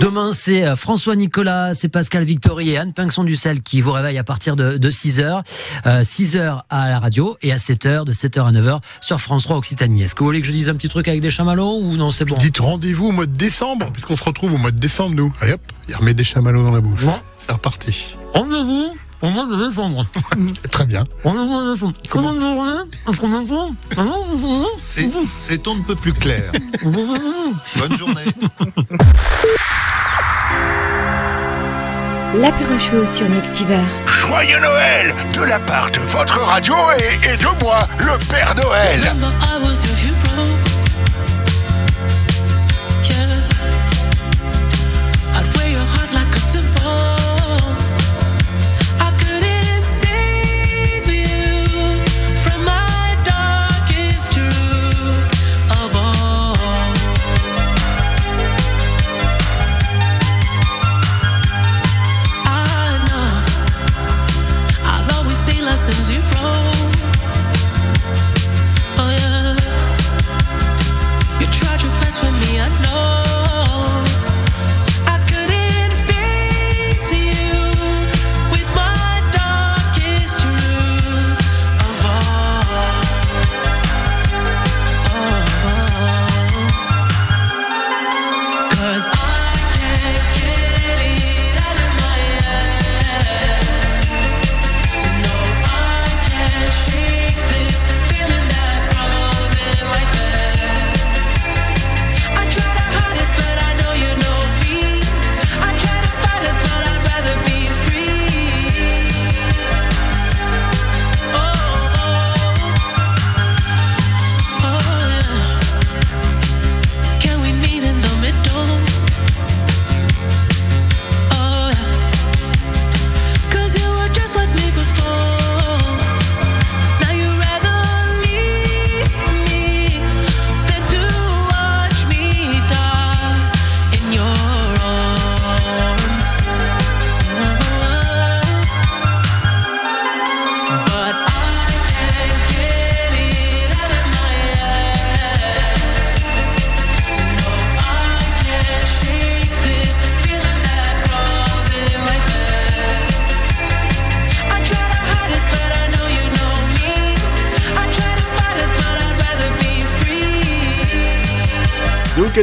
Demain, 0.01 0.31
c'est 0.31 0.65
euh, 0.65 0.75
François 0.75 1.15
Nicolas, 1.15 1.73
c'est 1.73 1.89
Pascal 1.89 2.23
Victory 2.23 2.69
et 2.69 2.77
Anne 2.77 2.93
Pinxon 2.93 3.23
Dussel 3.25 3.61
qui 3.61 3.81
vous 3.81 3.91
réveillent 3.91 4.17
à 4.17 4.23
partir 4.23 4.55
de, 4.55 4.77
de 4.77 4.89
6h. 4.89 5.43
6h 5.85 6.61
à 6.69 6.89
la 6.89 6.99
radio 6.99 7.37
et 7.41 7.51
à 7.51 7.57
7h, 7.57 8.05
de 8.05 8.13
7h 8.13 8.47
à 8.47 8.51
9h 8.51 8.79
sur 9.01 9.19
France 9.19 9.43
3 9.43 9.57
Occitanie. 9.57 10.03
Est-ce 10.03 10.15
que 10.15 10.19
vous 10.19 10.25
voulez 10.27 10.41
que 10.41 10.47
je 10.47 10.53
dise 10.53 10.69
un 10.69 10.75
petit 10.75 10.87
truc 10.89 11.07
avec 11.07 11.19
des 11.21 11.29
chamallows 11.29 11.79
ou 11.81 11.97
non, 11.97 12.11
c'est 12.11 12.25
bon 12.25 12.37
Dites 12.37 12.59
rendez-vous 12.59 13.07
au 13.07 13.11
mois 13.11 13.25
de 13.25 13.35
décembre, 13.35 13.91
puisqu'on 13.91 14.15
se 14.15 14.23
retrouve 14.23 14.53
au 14.53 14.57
mois 14.57 14.71
de 14.71 14.79
décembre, 14.79 15.15
nous. 15.15 15.33
Allez 15.41 15.53
hop, 15.53 15.61
il 15.87 15.95
remet 15.95 16.13
des 16.13 16.23
chamallows 16.23 16.63
dans 16.63 16.71
la 16.71 16.81
bouche. 16.81 17.01
C'est 17.37 17.51
reparti. 17.51 18.17
Rendez-vous 18.33 18.95
au 19.21 19.29
mois 19.29 19.45
de 19.45 19.67
décembre. 19.67 20.05
Très 20.71 20.85
bien. 20.85 21.03
Rendez-vous 21.23 21.43
au 21.43 21.47
mois 21.47 21.63
de 21.65 21.73
décembre. 21.73 21.93
Comment 22.09 22.33
vous 22.33 22.39
journée 22.39 22.91
Entre 23.05 23.27
maintenant 23.27 23.75
C'est 24.77 25.09
c'est 25.25 25.67
on 25.67 25.75
ne 25.75 25.83
peut 25.83 25.95
plus 25.95 26.13
clair. 26.13 26.51
Bonne 26.83 27.97
journée. 27.97 28.25
L'apéro 32.35 32.77
chaud 32.77 33.05
sur 33.05 33.27
Mix 33.27 33.53
Fever. 33.53 33.79
Joyeux 34.05 34.59
Noël 34.59 35.15
de 35.33 35.43
la 35.49 35.59
part 35.59 35.89
de 35.89 35.99
votre 35.99 36.39
radio 36.41 36.75
et, 36.97 37.33
et 37.33 37.37
de 37.37 37.63
moi, 37.63 37.87
le 37.97 38.17
Père 38.29 38.53
Noël. 38.55 39.01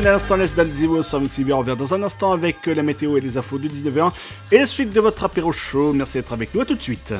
À 0.04 0.12
l'instant 0.12 0.36
Let's 0.36 0.54
Dance 0.54 0.66
Zero 0.74 1.02
sur 1.02 1.20
Mixiver. 1.20 1.54
On 1.54 1.58
revient 1.60 1.76
dans 1.78 1.94
un 1.94 2.02
instant 2.02 2.32
avec 2.32 2.68
euh, 2.68 2.74
la 2.74 2.82
météo 2.82 3.16
et 3.16 3.20
les 3.20 3.38
infos 3.38 3.56
de 3.56 3.66
19h 3.66 4.10
et 4.52 4.58
la 4.58 4.66
suite 4.66 4.92
de 4.92 5.00
votre 5.00 5.24
apéro 5.24 5.52
show. 5.52 5.92
Merci 5.94 6.18
d'être 6.18 6.32
avec 6.34 6.54
nous. 6.54 6.60
À 6.60 6.64
tout 6.66 6.74
de 6.74 6.82
suite. 6.82 7.14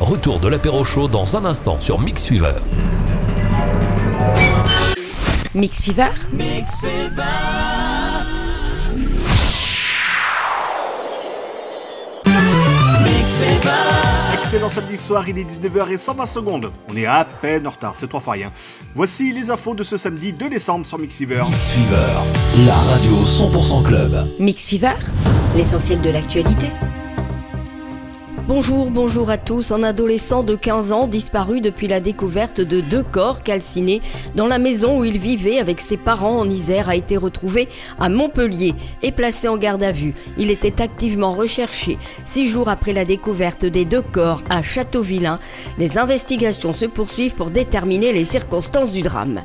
Retour 0.00 0.40
de 0.40 0.48
l'apéro 0.48 0.84
chaud 0.84 1.08
dans 1.08 1.36
un 1.36 1.44
instant 1.44 1.78
sur 1.80 2.00
Mix 2.00 2.26
Fever. 2.26 2.54
Mix 5.54 5.90
Excellent 14.56 14.70
samedi 14.70 14.96
soir, 14.96 15.28
il 15.28 15.38
est 15.38 15.44
19h 15.44 15.90
et 15.90 15.98
120 15.98 16.24
secondes. 16.24 16.72
On 16.90 16.96
est 16.96 17.04
à 17.04 17.26
peine 17.26 17.66
en 17.66 17.70
retard, 17.70 17.92
c'est 17.94 18.08
trois 18.08 18.20
fois 18.20 18.32
rien. 18.32 18.50
Voici 18.94 19.30
les 19.30 19.50
infos 19.50 19.74
de 19.74 19.82
ce 19.82 19.98
samedi 19.98 20.32
2 20.32 20.48
décembre 20.48 20.86
sur 20.86 20.98
Mixiver. 20.98 21.44
Mix 21.46 21.72
Fever, 21.72 22.66
la 22.66 22.74
radio 22.74 23.16
100% 23.16 23.86
club. 23.86 24.26
Mix 24.40 24.66
Fever. 24.66 24.94
L'essentiel 25.54 26.00
de 26.00 26.08
l'actualité. 26.08 26.68
Bonjour, 28.48 28.92
bonjour 28.92 29.28
à 29.28 29.38
tous. 29.38 29.72
Un 29.72 29.82
adolescent 29.82 30.44
de 30.44 30.54
15 30.54 30.92
ans 30.92 31.08
disparu 31.08 31.60
depuis 31.60 31.88
la 31.88 31.98
découverte 31.98 32.60
de 32.60 32.80
deux 32.80 33.02
corps 33.02 33.40
calcinés 33.40 34.00
dans 34.36 34.46
la 34.46 34.60
maison 34.60 35.00
où 35.00 35.04
il 35.04 35.18
vivait 35.18 35.58
avec 35.58 35.80
ses 35.80 35.96
parents 35.96 36.38
en 36.38 36.48
Isère 36.48 36.88
a 36.88 36.94
été 36.94 37.16
retrouvé 37.16 37.66
à 37.98 38.08
Montpellier 38.08 38.74
et 39.02 39.10
placé 39.10 39.48
en 39.48 39.56
garde 39.56 39.82
à 39.82 39.90
vue. 39.90 40.14
Il 40.38 40.52
était 40.52 40.80
activement 40.80 41.32
recherché. 41.32 41.98
Six 42.24 42.46
jours 42.46 42.68
après 42.68 42.92
la 42.92 43.04
découverte 43.04 43.64
des 43.64 43.84
deux 43.84 44.02
corps 44.02 44.42
à 44.48 44.62
Châteauvillain, 44.62 45.40
les 45.76 45.98
investigations 45.98 46.72
se 46.72 46.86
poursuivent 46.86 47.34
pour 47.34 47.50
déterminer 47.50 48.12
les 48.12 48.22
circonstances 48.22 48.92
du 48.92 49.02
drame. 49.02 49.42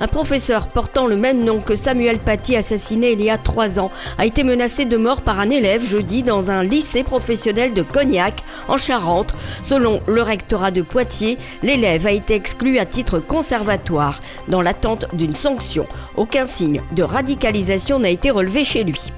Un 0.00 0.06
professeur 0.06 0.68
portant 0.68 1.06
le 1.06 1.16
même 1.16 1.42
nom 1.42 1.60
que 1.60 1.74
Samuel 1.74 2.18
Paty, 2.18 2.54
assassiné 2.54 3.12
il 3.12 3.22
y 3.22 3.30
a 3.30 3.38
trois 3.38 3.80
ans, 3.80 3.90
a 4.18 4.26
été 4.26 4.44
menacé 4.44 4.84
de 4.84 4.96
mort 4.96 5.22
par 5.22 5.40
un 5.40 5.50
élève 5.50 5.84
jeudi 5.84 6.22
dans 6.22 6.52
un 6.52 6.62
lycée 6.62 7.02
professionnel 7.02 7.74
de 7.74 7.82
Cognac, 7.82 8.35
en 8.68 8.76
Charente. 8.76 9.34
Selon 9.62 10.00
le 10.06 10.22
rectorat 10.22 10.70
de 10.70 10.82
Poitiers, 10.82 11.38
l'élève 11.62 12.06
a 12.06 12.12
été 12.12 12.34
exclu 12.34 12.78
à 12.78 12.86
titre 12.86 13.18
conservatoire 13.18 14.20
dans 14.48 14.62
l'attente 14.62 15.06
d'une 15.14 15.34
sanction. 15.34 15.84
Aucun 16.16 16.46
signe 16.46 16.82
de 16.92 17.02
radicalisation 17.02 17.98
n'a 17.98 18.10
été 18.10 18.30
relevé 18.30 18.64
chez 18.64 18.84
lui. 18.84 19.12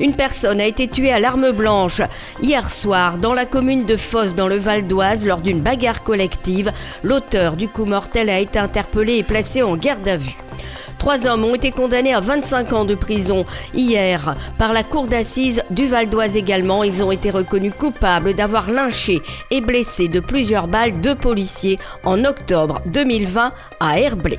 Une 0.00 0.14
personne 0.14 0.60
a 0.60 0.66
été 0.66 0.88
tuée 0.88 1.12
à 1.12 1.18
l'arme 1.18 1.52
blanche 1.52 2.02
hier 2.42 2.68
soir 2.70 3.18
dans 3.18 3.32
la 3.32 3.46
commune 3.46 3.86
de 3.86 3.96
Fosse 3.96 4.34
dans 4.34 4.48
le 4.48 4.56
Val 4.56 4.86
d'Oise 4.86 5.26
lors 5.26 5.40
d'une 5.40 5.62
bagarre 5.62 6.02
collective. 6.02 6.72
L'auteur 7.02 7.56
du 7.56 7.68
coup 7.68 7.86
mortel 7.86 8.30
a 8.30 8.40
été 8.40 8.58
interpellé 8.58 9.16
et 9.16 9.22
placé 9.22 9.62
en 9.62 9.76
garde 9.76 10.06
à 10.06 10.16
vue. 10.16 10.36
Trois 10.98 11.26
hommes 11.26 11.44
ont 11.44 11.54
été 11.54 11.70
condamnés 11.70 12.14
à 12.14 12.20
25 12.20 12.72
ans 12.72 12.84
de 12.84 12.94
prison 12.94 13.46
hier 13.74 14.34
par 14.58 14.72
la 14.72 14.82
cour 14.82 15.06
d'assises 15.06 15.62
du 15.70 15.86
Val 15.86 16.08
d'Oise 16.08 16.36
également. 16.36 16.82
Ils 16.84 17.02
ont 17.02 17.12
été 17.12 17.30
reconnus 17.30 17.74
coupables 17.78 18.34
d'avoir 18.34 18.70
lynché 18.70 19.22
et 19.50 19.60
blessé 19.60 20.08
de 20.08 20.20
plusieurs 20.20 20.66
balles 20.66 21.00
deux 21.00 21.14
policiers 21.14 21.78
en 22.04 22.24
octobre 22.24 22.80
2020 22.86 23.52
à 23.78 24.00
Herblay. 24.00 24.38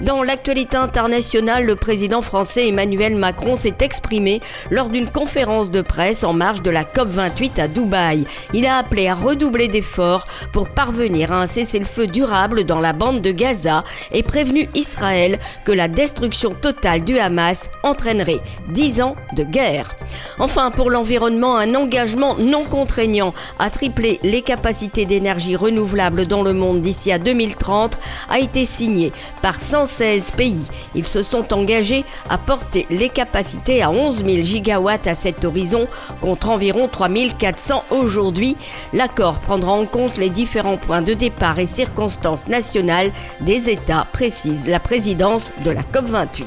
Dans 0.00 0.22
l'actualité 0.22 0.78
internationale, 0.78 1.66
le 1.66 1.76
président 1.76 2.22
français 2.22 2.68
Emmanuel 2.68 3.16
Macron 3.16 3.54
s'est 3.56 3.76
exprimé 3.80 4.40
lors 4.70 4.88
d'une 4.88 5.08
conférence 5.08 5.70
de 5.70 5.82
presse 5.82 6.24
en 6.24 6.32
marge 6.32 6.62
de 6.62 6.70
la 6.70 6.84
COP28 6.84 7.60
à 7.60 7.68
Dubaï. 7.68 8.24
Il 8.54 8.66
a 8.66 8.78
appelé 8.78 9.08
à 9.08 9.14
redoubler 9.14 9.68
d'efforts 9.68 10.24
pour 10.54 10.70
parvenir 10.70 11.32
à 11.32 11.42
un 11.42 11.46
cessez-le-feu 11.46 12.06
durable 12.06 12.64
dans 12.64 12.80
la 12.80 12.94
bande 12.94 13.20
de 13.20 13.30
Gaza 13.30 13.84
et 14.10 14.22
prévenu 14.22 14.70
Israël 14.74 15.38
que 15.66 15.72
la 15.72 15.88
destruction 15.88 16.54
totale 16.54 17.04
du 17.04 17.18
Hamas 17.18 17.70
entraînerait 17.82 18.40
10 18.70 19.02
ans 19.02 19.16
de 19.36 19.44
guerre. 19.44 19.94
Enfin, 20.38 20.70
pour 20.70 20.90
l'environnement, 20.90 21.58
un 21.58 21.74
engagement 21.74 22.36
non 22.38 22.64
contraignant 22.64 23.34
à 23.58 23.68
tripler 23.68 24.18
les 24.22 24.40
capacités 24.40 25.04
d'énergie 25.04 25.56
renouvelable 25.56 26.26
dans 26.26 26.42
le 26.42 26.54
monde 26.54 26.80
d'ici 26.80 27.12
à 27.12 27.18
2030 27.18 27.98
a 28.30 28.38
été 28.38 28.64
signé 28.64 29.12
par 29.42 29.49
116 29.58 30.32
pays. 30.32 30.66
Ils 30.94 31.06
se 31.06 31.22
sont 31.22 31.52
engagés 31.52 32.04
à 32.28 32.38
porter 32.38 32.86
les 32.90 33.08
capacités 33.08 33.82
à 33.82 33.90
11 33.90 34.24
000 34.24 34.42
gigawatts 34.42 35.06
à 35.06 35.14
cet 35.14 35.44
horizon 35.44 35.86
contre 36.20 36.50
environ 36.50 36.88
3 36.88 37.08
400 37.38 37.84
aujourd'hui. 37.90 38.56
L'accord 38.92 39.40
prendra 39.40 39.72
en 39.72 39.84
compte 39.84 40.18
les 40.18 40.30
différents 40.30 40.76
points 40.76 41.02
de 41.02 41.14
départ 41.14 41.58
et 41.58 41.66
circonstances 41.66 42.48
nationales 42.48 43.12
des 43.40 43.70
États, 43.70 44.06
précise 44.12 44.68
la 44.68 44.80
présidence 44.80 45.52
de 45.64 45.70
la 45.70 45.82
COP28. 45.82 46.44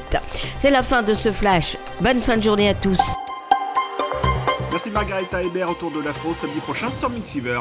C'est 0.56 0.70
la 0.70 0.82
fin 0.82 1.02
de 1.02 1.14
ce 1.14 1.32
flash. 1.32 1.76
Bonne 2.00 2.20
fin 2.20 2.36
de 2.36 2.42
journée 2.42 2.68
à 2.68 2.74
tous. 2.74 3.00
Merci 4.70 4.90
Margarita 4.90 5.42
Hébert 5.42 5.70
autour 5.70 5.90
de 5.92 6.00
l'info 6.00 6.34
samedi 6.34 6.58
prochain 6.58 6.90
sur 6.90 7.08
Mixiver. 7.10 7.60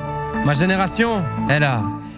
Ma 0.46 0.52
génération, 0.52 1.24
elle 1.50 1.64
a, 1.64 1.82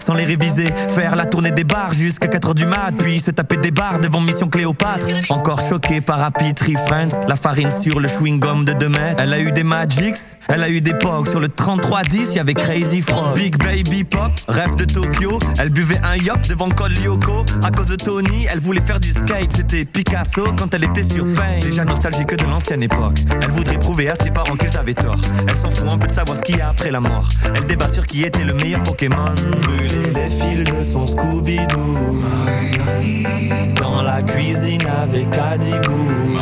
Sans 0.00 0.14
les 0.14 0.24
réviser. 0.24 0.66
Faire 0.94 1.16
la 1.16 1.26
tournée 1.26 1.50
des 1.50 1.64
bars 1.64 1.94
jusqu'à 1.94 2.28
4h 2.28 2.54
du 2.54 2.66
mat. 2.66 2.92
Puis 2.98 3.20
se 3.20 3.30
taper 3.30 3.56
des 3.56 3.70
bars 3.70 3.98
devant 4.00 4.20
Mission 4.20 4.48
Cléopâtre. 4.48 5.06
Encore 5.30 5.60
choqué 5.60 6.00
par 6.00 6.22
Happy 6.22 6.54
Tree 6.54 6.76
Friends. 6.86 7.20
La 7.28 7.36
farine 7.36 7.70
sur 7.70 8.00
le 8.00 8.08
chewing-gum 8.08 8.64
de 8.64 8.72
2 8.72 8.88
mètres. 8.88 9.22
Elle 9.22 9.32
a 9.32 9.38
eu 9.40 9.52
des 9.52 9.64
Magics, 9.64 10.16
elle 10.48 10.62
a 10.62 10.68
eu 10.68 10.80
des 10.80 10.94
Pogs. 10.94 11.28
Sur 11.28 11.40
le 11.40 11.48
3310, 11.48 12.34
y 12.34 12.38
avait 12.38 12.54
Crazy 12.54 13.02
Frog. 13.02 13.36
Big 13.36 13.56
Baby 13.58 14.04
Pop, 14.04 14.30
rêve 14.48 14.74
de 14.76 14.84
Tokyo. 14.84 15.38
Elle 15.58 15.70
buvait 15.70 16.00
un 16.02 16.16
yop 16.16 16.40
devant 16.48 16.68
Col 16.68 16.92
Lyoko. 16.92 17.44
À 17.62 17.70
cause 17.70 17.88
de 17.88 17.96
Tony, 17.96 18.46
elle 18.52 18.60
voulait 18.60 18.80
faire 18.80 19.00
du 19.00 19.10
skate. 19.10 19.52
C'était 19.54 19.84
Picasso 19.84 20.44
quand 20.58 20.74
elle 20.74 20.84
était 20.84 21.02
sur 21.02 21.24
Pain. 21.34 21.60
Déjà 21.62 21.84
nostalgique 21.84 22.36
de 22.36 22.44
l'ancienne 22.44 22.82
époque. 22.82 23.18
Elle 23.42 23.50
voudrait 23.50 23.78
prouver 23.78 24.08
à 24.08 24.14
ses 24.14 24.30
parents 24.30 24.56
qu'elles 24.56 24.76
avaient 24.76 24.94
tort. 24.94 25.20
Elle 25.48 25.56
s'en 25.56 25.70
fout 25.70 25.88
un 25.90 25.98
peu 25.98 26.06
de 26.06 26.12
savoir 26.12 26.36
ce 26.36 26.42
qu'il 26.42 26.56
y 26.56 26.60
a 26.60 26.68
après 26.70 26.90
la 26.90 27.00
mort. 27.00 27.28
Elle 27.54 27.66
débat 27.66 27.88
sur 27.88 28.06
qui 28.06 28.24
était 28.24 28.44
le 28.44 28.54
meilleur 28.54 28.82
Pokémon. 28.82 29.16
Brûler 29.62 30.10
les 30.14 30.28
fils 30.28 30.64
de 30.64 30.82
son 30.82 31.06
Scooby-Doo. 31.06 32.22
Dans 33.80 34.02
la 34.02 34.22
cuisine 34.22 34.86
avec 34.86 35.28
Adibou. 35.36 36.38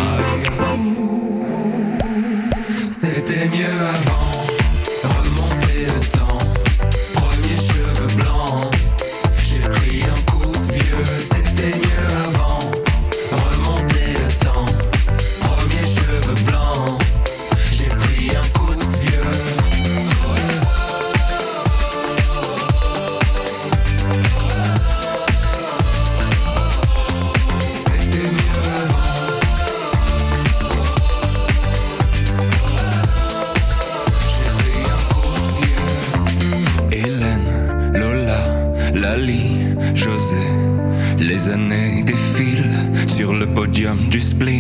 Podium 44.16 44.55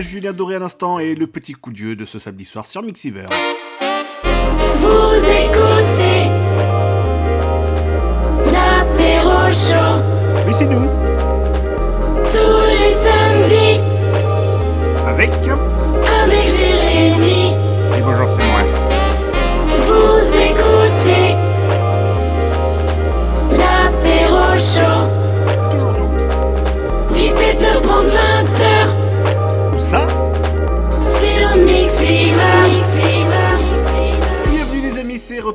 Julien 0.00 0.32
Doré 0.32 0.54
à 0.56 0.58
l'instant 0.58 0.98
et 0.98 1.14
le 1.14 1.26
petit 1.26 1.52
coup 1.54 1.70
de 1.72 1.94
de 1.94 2.04
ce 2.04 2.18
samedi 2.18 2.44
soir 2.44 2.64
sur 2.66 2.82
Mixiver. 2.82 3.26
Vous 4.76 5.14
écoutez 5.16 6.28
l'apéro 8.52 9.52
chaud 9.52 10.02
Oui, 10.46 10.52
c'est 10.54 10.66
nous. 10.66 10.88
tous 12.30 12.66
les 12.68 12.92
samedis 12.92 13.80
Avec. 15.06 15.30
avec 16.22 16.48
Jérémy. 16.50 17.54
Et 17.96 18.00
bonjour, 18.02 18.28
c'est 18.28 18.44
moi. 18.44 18.62
Vous 19.80 20.20
écoutez 20.36 21.34
l'apéro 23.50 24.58
chaud 24.58 24.87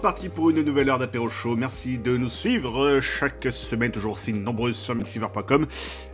reparti 0.03 0.27
pour 0.27 0.49
une 0.49 0.61
nouvelle 0.63 0.89
heure 0.89 0.99
d'apéro 0.99 1.29
show. 1.29 1.55
Merci 1.55 1.97
de 1.97 2.17
nous 2.17 2.27
suivre 2.27 2.83
euh, 2.83 2.99
chaque 2.99 3.47
semaine, 3.51 3.89
toujours 3.89 4.13
aussi 4.13 4.33
nombreuses 4.33 4.75
sur 4.75 4.93
mixiver.com. 4.95 5.65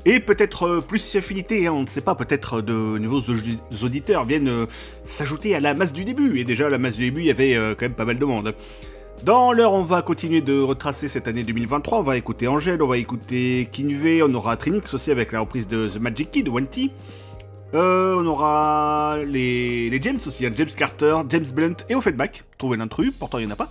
Et 0.05 0.19
peut-être 0.19 0.67
euh, 0.67 0.79
plus 0.79 0.99
si 0.99 1.17
affinité, 1.17 1.65
hein, 1.65 1.71
on 1.73 1.81
ne 1.81 1.87
sait 1.87 2.01
pas, 2.01 2.13
peut-être 2.13 2.61
de 2.61 2.99
nouveaux 2.99 3.19
audi- 3.33 3.57
auditeurs 3.81 4.25
viennent 4.25 4.47
euh, 4.47 4.67
s'ajouter 5.05 5.55
à 5.55 5.59
la 5.59 5.73
masse 5.73 5.91
du 5.91 6.05
début. 6.05 6.37
Et 6.37 6.43
déjà, 6.43 6.69
la 6.69 6.77
masse 6.77 6.97
du 6.97 7.05
début, 7.05 7.21
il 7.21 7.25
y 7.25 7.31
avait 7.31 7.55
euh, 7.55 7.73
quand 7.73 7.85
même 7.85 7.95
pas 7.95 8.05
mal 8.05 8.19
de 8.19 8.25
monde. 8.25 8.53
Dans 9.23 9.53
l'heure, 9.53 9.73
on 9.73 9.81
va 9.81 10.03
continuer 10.03 10.41
de 10.41 10.61
retracer 10.61 11.07
cette 11.07 11.27
année 11.27 11.43
2023. 11.43 11.97
On 11.97 12.03
va 12.03 12.15
écouter 12.15 12.47
Angèle, 12.47 12.83
on 12.83 12.87
va 12.87 12.99
écouter 12.99 13.67
Kinvey, 13.71 14.21
on 14.21 14.31
aura 14.35 14.55
Trinix 14.55 14.93
aussi 14.93 15.09
avec 15.09 15.31
la 15.31 15.39
reprise 15.39 15.67
de 15.67 15.89
The 15.89 15.99
Magic 15.99 16.29
Kid, 16.29 16.47
One. 16.47 16.67
Euh, 17.75 18.15
on 18.17 18.25
aura 18.25 19.17
les, 19.25 20.01
James 20.01 20.19
aussi, 20.25 20.45
hein, 20.45 20.51
James 20.55 20.69
Carter, 20.75 21.15
James 21.29 21.45
Blunt 21.53 21.75
et 21.87 21.95
Offenbach. 21.95 22.43
Trouver 22.57 22.77
l'intrus, 22.77 23.11
pourtant 23.17 23.37
il 23.37 23.45
n'y 23.45 23.51
en 23.51 23.53
a 23.53 23.57
pas. 23.57 23.69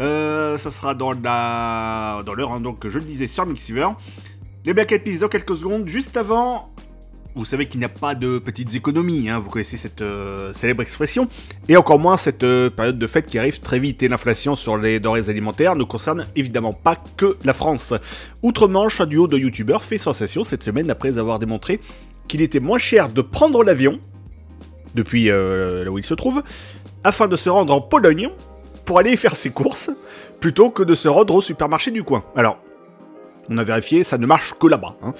Euh, 0.00 0.56
ça 0.56 0.70
sera 0.70 0.94
dans 0.94 1.12
la 1.12 2.22
dans 2.24 2.34
l'heure, 2.34 2.52
hein, 2.52 2.60
donc 2.60 2.88
je 2.88 2.98
le 2.98 3.04
disais 3.04 3.26
sur 3.26 3.46
Mixiver. 3.46 3.88
Les 4.64 4.72
Black 4.72 4.92
Eyed 4.92 5.20
dans 5.20 5.28
quelques 5.28 5.56
secondes. 5.56 5.86
Juste 5.86 6.16
avant, 6.16 6.72
vous 7.34 7.44
savez 7.44 7.66
qu'il 7.66 7.80
n'y 7.80 7.84
a 7.84 7.90
pas 7.90 8.14
de 8.14 8.38
petites 8.38 8.74
économies, 8.74 9.28
hein, 9.28 9.38
vous 9.38 9.50
connaissez 9.50 9.76
cette 9.76 10.00
euh, 10.00 10.54
célèbre 10.54 10.82
expression, 10.82 11.28
et 11.68 11.76
encore 11.76 11.98
moins 11.98 12.16
cette 12.16 12.46
période 12.70 12.98
de 12.98 13.06
fête 13.06 13.26
qui 13.26 13.38
arrive 13.38 13.60
très 13.60 13.78
vite, 13.78 14.02
et 14.02 14.08
l'inflation 14.08 14.54
sur 14.54 14.78
les 14.78 15.00
denrées 15.00 15.28
alimentaires 15.28 15.76
ne 15.76 15.84
concerne 15.84 16.26
évidemment 16.34 16.72
pas 16.72 16.96
que 17.18 17.36
la 17.44 17.52
France. 17.52 17.92
Outre-Manche, 18.42 19.02
un 19.02 19.06
duo 19.06 19.28
de 19.28 19.36
youtubeurs 19.36 19.84
fait 19.84 19.98
sensation 19.98 20.44
cette 20.44 20.62
semaine 20.62 20.90
après 20.90 21.18
avoir 21.18 21.38
démontré 21.38 21.78
qu'il 22.28 22.42
était 22.42 22.60
moins 22.60 22.78
cher 22.78 23.08
de 23.08 23.22
prendre 23.22 23.62
l'avion, 23.64 23.98
depuis 24.94 25.30
euh, 25.30 25.84
là 25.84 25.90
où 25.90 25.98
il 25.98 26.04
se 26.04 26.14
trouve, 26.14 26.42
afin 27.02 27.28
de 27.28 27.36
se 27.36 27.48
rendre 27.48 27.74
en 27.74 27.80
Pologne 27.80 28.30
pour 28.84 28.98
aller 28.98 29.16
faire 29.16 29.36
ses 29.36 29.50
courses, 29.50 29.90
plutôt 30.40 30.70
que 30.70 30.82
de 30.82 30.94
se 30.94 31.08
rendre 31.08 31.34
au 31.34 31.40
supermarché 31.40 31.90
du 31.90 32.02
coin. 32.02 32.24
Alors, 32.36 32.58
on 33.48 33.58
a 33.58 33.64
vérifié, 33.64 34.04
ça 34.04 34.18
ne 34.18 34.26
marche 34.26 34.54
que 34.58 34.66
là-bas. 34.66 34.96
hein. 35.02 35.14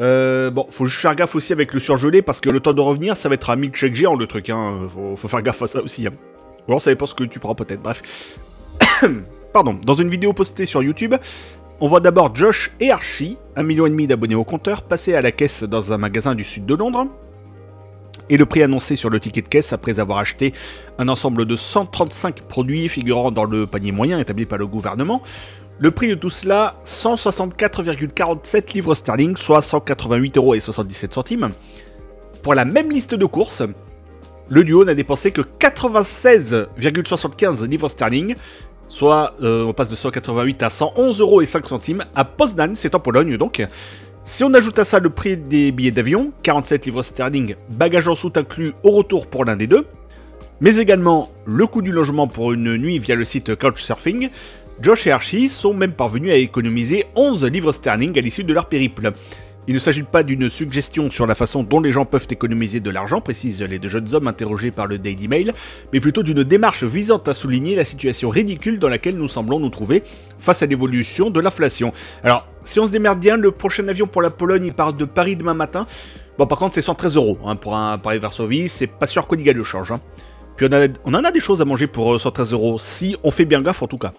Euh, 0.00 0.50
bon, 0.50 0.66
faut 0.70 0.86
juste 0.86 1.02
faire 1.02 1.14
gaffe 1.14 1.34
aussi 1.34 1.52
avec 1.52 1.74
le 1.74 1.80
surgelé 1.80 2.22
parce 2.22 2.40
que 2.40 2.48
le 2.48 2.60
temps 2.60 2.72
de 2.72 2.80
revenir, 2.80 3.16
ça 3.18 3.28
va 3.28 3.34
être 3.34 3.50
un 3.50 3.56
milkshake 3.56 3.94
géant 3.94 4.14
le 4.14 4.26
truc. 4.26 4.48
Hein. 4.48 4.86
Faut, 4.88 5.14
faut 5.14 5.28
faire 5.28 5.42
gaffe 5.42 5.60
à 5.60 5.66
ça 5.66 5.82
aussi. 5.82 6.06
Hein. 6.06 6.12
Ou 6.66 6.72
alors 6.72 6.80
ça 6.80 6.90
dépend 6.90 7.04
ce 7.06 7.14
que 7.14 7.24
tu 7.24 7.38
prends 7.38 7.54
peut-être. 7.54 7.82
Bref. 7.82 8.38
Pardon. 9.52 9.74
Dans 9.74 9.94
une 9.94 10.08
vidéo 10.08 10.32
postée 10.32 10.64
sur 10.64 10.82
YouTube, 10.82 11.14
on 11.80 11.86
voit 11.86 12.00
d'abord 12.00 12.36
Josh 12.36 12.70
et 12.78 12.90
Archie, 12.90 13.38
un 13.56 13.62
million 13.62 13.86
et 13.86 13.90
demi 13.90 14.06
d'abonnés 14.06 14.34
au 14.34 14.44
compteur, 14.44 14.82
passer 14.82 15.14
à 15.14 15.22
la 15.22 15.32
caisse 15.32 15.62
dans 15.62 15.94
un 15.94 15.96
magasin 15.96 16.34
du 16.34 16.44
sud 16.44 16.66
de 16.66 16.74
Londres. 16.74 17.06
Et 18.28 18.36
le 18.36 18.44
prix 18.44 18.62
annoncé 18.62 18.96
sur 18.96 19.08
le 19.08 19.18
ticket 19.18 19.40
de 19.42 19.48
caisse 19.48 19.72
après 19.72 19.98
avoir 19.98 20.18
acheté 20.18 20.52
un 20.98 21.08
ensemble 21.08 21.46
de 21.46 21.56
135 21.56 22.42
produits 22.42 22.86
figurant 22.88 23.30
dans 23.30 23.44
le 23.44 23.66
panier 23.66 23.92
moyen 23.92 24.20
établi 24.20 24.44
par 24.44 24.58
le 24.58 24.66
gouvernement. 24.66 25.22
Le 25.78 25.90
prix 25.90 26.08
de 26.08 26.14
tout 26.14 26.28
cela, 26.28 26.76
164,47 26.84 28.74
livres 28.74 28.94
sterling, 28.94 29.36
soit 29.36 29.60
188,77 29.60 31.16
euros. 31.16 31.24
Pour 32.42 32.54
la 32.54 32.66
même 32.66 32.90
liste 32.90 33.14
de 33.14 33.24
courses, 33.24 33.62
le 34.50 34.64
duo 34.64 34.84
n'a 34.84 34.94
dépensé 34.94 35.32
que 35.32 35.40
96,75 35.40 37.66
livres 37.66 37.88
sterling, 37.88 38.34
soit 38.90 39.34
euh, 39.42 39.64
on 39.64 39.72
passe 39.72 39.88
de 39.88 39.94
188 39.94 40.62
à 40.64 40.68
111,05 40.68 41.20
euros 41.20 41.42
à 42.14 42.24
Poznan, 42.24 42.74
c'est 42.74 42.94
en 42.94 43.00
Pologne 43.00 43.38
donc. 43.38 43.66
Si 44.22 44.44
on 44.44 44.52
ajoute 44.52 44.78
à 44.78 44.84
ça 44.84 44.98
le 44.98 45.08
prix 45.08 45.36
des 45.38 45.72
billets 45.72 45.90
d'avion, 45.90 46.30
47 46.42 46.84
livres 46.84 47.02
sterling, 47.02 47.54
bagages 47.70 48.06
en 48.06 48.14
soute 48.14 48.36
inclus 48.36 48.74
au 48.82 48.90
retour 48.90 49.26
pour 49.26 49.46
l'un 49.46 49.56
des 49.56 49.66
deux, 49.66 49.86
mais 50.60 50.76
également 50.76 51.30
le 51.46 51.66
coût 51.66 51.80
du 51.80 51.90
logement 51.90 52.28
pour 52.28 52.52
une 52.52 52.76
nuit 52.76 52.98
via 52.98 53.14
le 53.14 53.24
site 53.24 53.56
Couchsurfing, 53.56 54.28
Josh 54.80 55.06
et 55.06 55.10
Archie 55.10 55.48
sont 55.48 55.72
même 55.72 55.92
parvenus 55.92 56.32
à 56.32 56.36
économiser 56.36 57.06
11 57.14 57.44
livres 57.46 57.72
sterling 57.72 58.16
à 58.18 58.20
l'issue 58.20 58.44
de 58.44 58.52
leur 58.52 58.66
périple. 58.66 59.12
Il 59.70 59.74
ne 59.74 59.78
s'agit 59.78 60.02
pas 60.02 60.24
d'une 60.24 60.50
suggestion 60.50 61.10
sur 61.10 61.28
la 61.28 61.36
façon 61.36 61.62
dont 61.62 61.78
les 61.78 61.92
gens 61.92 62.04
peuvent 62.04 62.26
économiser 62.28 62.80
de 62.80 62.90
l'argent, 62.90 63.20
précisent 63.20 63.62
les 63.62 63.78
deux 63.78 63.88
jeunes 63.88 64.12
hommes 64.12 64.26
interrogés 64.26 64.72
par 64.72 64.88
le 64.88 64.98
Daily 64.98 65.28
Mail, 65.28 65.52
mais 65.92 66.00
plutôt 66.00 66.24
d'une 66.24 66.42
démarche 66.42 66.82
visant 66.82 67.22
à 67.24 67.34
souligner 67.34 67.76
la 67.76 67.84
situation 67.84 68.30
ridicule 68.30 68.80
dans 68.80 68.88
laquelle 68.88 69.16
nous 69.16 69.28
semblons 69.28 69.60
nous 69.60 69.68
trouver 69.68 70.02
face 70.40 70.64
à 70.64 70.66
l'évolution 70.66 71.30
de 71.30 71.38
l'inflation. 71.38 71.92
Alors, 72.24 72.48
si 72.64 72.80
on 72.80 72.86
se 72.88 72.90
démerde 72.90 73.20
bien, 73.20 73.36
le 73.36 73.52
prochain 73.52 73.86
avion 73.86 74.08
pour 74.08 74.22
la 74.22 74.30
Pologne, 74.30 74.64
il 74.66 74.72
part 74.72 74.92
de 74.92 75.04
Paris 75.04 75.36
demain 75.36 75.54
matin. 75.54 75.86
Bon, 76.36 76.48
par 76.48 76.58
contre, 76.58 76.74
c'est 76.74 76.80
113 76.80 77.14
euros 77.14 77.38
hein, 77.46 77.54
pour 77.54 77.76
un 77.76 77.96
Paris 77.96 78.18
Varsovie, 78.18 78.68
c'est 78.68 78.88
pas 78.88 79.06
sûr 79.06 79.28
qu'on 79.28 79.36
y 79.36 79.44
gagne 79.44 79.56
le 79.56 79.62
change. 79.62 79.92
hein. 79.92 80.00
Puis 80.56 80.66
on, 81.04 81.14
en 81.14 81.22
a 81.22 81.30
des 81.30 81.38
choses 81.38 81.62
à 81.62 81.64
manger 81.64 81.86
pour 81.86 82.12
euh, 82.12 82.18
113 82.18 82.54
euros, 82.54 82.80
si 82.80 83.16
on 83.22 83.30
fait 83.30 83.44
bien 83.44 83.62
gaffe 83.62 83.84
en 83.84 83.86
tout 83.86 83.98
cas. 83.98 84.14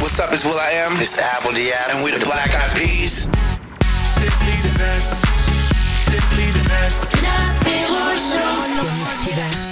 What's 0.00 0.18
up, 0.18 0.30
it's 0.32 0.46
Will 0.46 0.54
I 0.54 0.78
Am. 0.86 0.94
It's 0.98 1.18
Apple 1.18 1.52
the 1.52 2.24
Black 2.24 2.48
Eyed 2.48 2.74
Peas. 2.74 3.28
Simply 4.24 4.56
the 4.64 4.78
best. 4.78 5.26
Simply 6.08 6.50
the 6.56 6.64
best. 6.66 7.12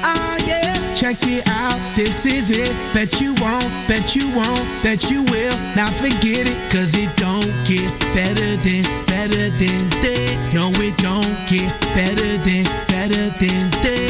Ah 0.04 0.36
yeah. 0.46 0.94
check 0.94 1.16
it 1.22 1.48
out, 1.48 1.80
this 1.96 2.26
is 2.26 2.50
it. 2.50 2.68
Bet 2.92 3.18
you 3.18 3.32
won't, 3.40 3.64
bet 3.88 4.14
you 4.14 4.28
won't, 4.36 4.60
bet 4.82 5.10
you 5.10 5.22
will. 5.32 5.56
Now 5.74 5.88
forget 5.88 6.44
it, 6.44 6.70
cause 6.70 6.92
it 6.94 7.16
don't 7.16 7.48
get 7.64 7.88
better 8.12 8.56
than, 8.60 8.84
better 9.06 9.48
than 9.56 9.88
this. 10.04 10.52
No, 10.52 10.68
it 10.84 10.98
don't 10.98 11.32
get 11.48 11.72
better 11.96 12.36
than, 12.44 12.64
better 12.92 13.30
than 13.40 13.70
this. 13.80 14.01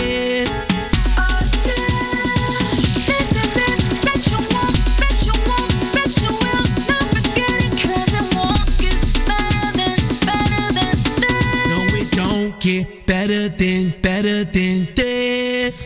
Get 12.62 13.06
better 13.06 13.48
than, 13.48 13.90
better 14.02 14.44
than 14.44 14.86
this. 14.94 15.84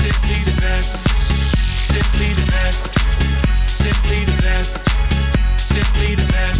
Simply 0.00 0.38
the 0.48 0.56
best. 0.58 1.06
Simply 1.86 2.32
the 2.32 2.50
best. 2.50 2.98
Simply 3.68 4.24
the 4.24 4.42
best. 4.42 4.88
Simply 5.60 6.14
the 6.14 6.32
best. 6.32 6.57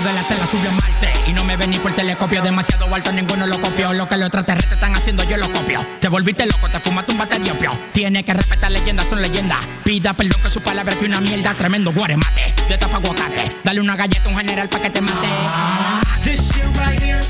De 0.00 0.12
la 0.12 0.22
tela 0.22 0.46
subió 0.46 0.70
Marte 0.72 1.12
y 1.26 1.32
no 1.32 1.44
me 1.44 1.56
ven 1.56 1.70
ni 1.70 1.78
por 1.78 1.92
telescopio. 1.92 2.42
Demasiado 2.42 2.92
alto, 2.94 3.12
ninguno 3.12 3.46
lo 3.46 3.60
copió. 3.60 3.92
Lo 3.92 4.08
que 4.08 4.16
los 4.16 4.26
extraterrestres 4.26 4.74
están 4.74 4.94
haciendo, 4.94 5.24
yo 5.24 5.36
lo 5.36 5.50
copio. 5.52 5.86
Te 6.00 6.08
volviste 6.08 6.46
loco, 6.46 6.68
te 6.70 6.80
fumaste 6.80 7.12
un 7.12 7.18
bate 7.18 7.38
de 7.38 7.50
opio. 7.50 7.72
Tiene 7.92 8.24
que 8.24 8.32
respetar 8.32 8.70
leyendas, 8.70 9.08
son 9.08 9.20
leyendas. 9.20 9.58
Pida 9.84 10.14
perdón 10.14 10.40
que 10.42 10.48
su 10.48 10.60
palabra 10.60 10.94
que 10.94 11.04
una 11.04 11.20
mierda. 11.20 11.54
Tremendo 11.54 11.92
guaremate, 11.92 12.54
de 12.68 12.78
tapa 12.78 12.96
aguacate. 12.96 13.56
Dale 13.64 13.80
una 13.80 13.96
galleta 13.96 14.24
a 14.26 14.28
un 14.28 14.36
general 14.36 14.68
pa' 14.68 14.80
que 14.80 14.90
te 14.90 15.00
mate. 15.00 15.28
This 16.22 16.50
shit 16.52 16.64
right 16.78 17.00
here, 17.02 17.20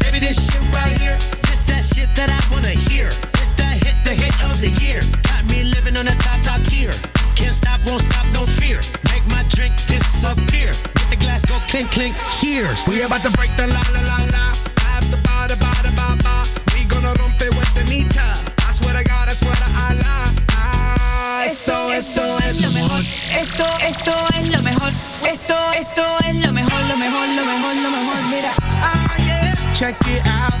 baby, 0.00 0.20
this 0.20 0.36
shit 0.36 0.60
right 0.72 0.96
here. 0.98 1.16
This 1.50 1.64
that 1.66 1.84
shit 1.84 2.08
that 2.14 2.30
I 2.30 2.52
wanna 2.52 2.68
hear. 2.68 3.08
This 3.32 3.52
that 3.56 3.74
hit, 3.84 3.94
the 4.04 4.14
hit 4.14 4.34
of 4.44 4.60
the 4.60 4.70
year. 4.82 5.00
Got 5.22 5.44
me 5.50 5.64
living 5.64 5.96
on 5.98 6.06
a 6.08 6.16
top, 6.16 6.40
top 6.40 6.62
tier. 6.62 6.92
Can't 7.34 7.54
stop, 7.54 7.80
won't 7.86 8.02
stop, 8.02 8.26
no 8.32 8.46
fear. 8.46 8.80
Make 9.12 9.26
my 9.30 9.44
drink 9.48 9.74
disappear. 9.86 10.72
Let 11.08 11.18
the 11.18 11.24
glass 11.24 11.44
go 11.46 11.58
clink, 11.72 11.90
clink, 11.90 12.14
cheers. 12.36 12.86
We 12.86 13.00
about 13.00 13.22
to 13.22 13.30
break 13.32 13.48
the 13.56 13.66
la 13.66 13.80
la 13.96 14.00
la 14.04 14.18
la. 14.28 14.44
Have 14.84 15.08
the 15.08 15.16
ba 15.24 15.48
da 15.48 15.56
ba 15.56 15.72
da 15.80 15.88
ba 15.96 16.20
ba. 16.20 16.44
We 16.76 16.84
gonna 16.84 17.16
rompe 17.16 17.48
with 17.56 17.72
the 17.72 17.84
nita. 17.88 18.20
I 18.68 18.72
swear 18.76 18.92
to 18.92 19.02
God, 19.08 19.24
I 19.24 19.32
swear 19.32 19.56
to 19.56 19.70
Allah. 19.88 20.28
Ah, 20.52 21.48
esto, 21.48 21.72
esto 21.96 22.20
es 22.44 22.60
lo 22.60 22.68
mejor. 22.76 23.00
Esto, 23.32 23.64
esto 23.88 24.12
es 24.36 24.52
lo 24.52 24.60
mejor. 24.60 24.92
Esto, 25.24 25.56
esto 25.80 26.04
es 26.28 26.36
lo 26.44 26.52
mejor, 26.52 26.76
lo 26.92 26.96
mejor, 27.00 27.24
lo 27.24 27.44
mejor, 27.56 27.74
lo 27.80 27.88
mejor. 27.88 28.20
Mira. 28.28 28.52
Ah, 28.60 29.16
yeah. 29.24 29.72
Check 29.72 29.96
it 30.12 30.20
out, 30.28 30.60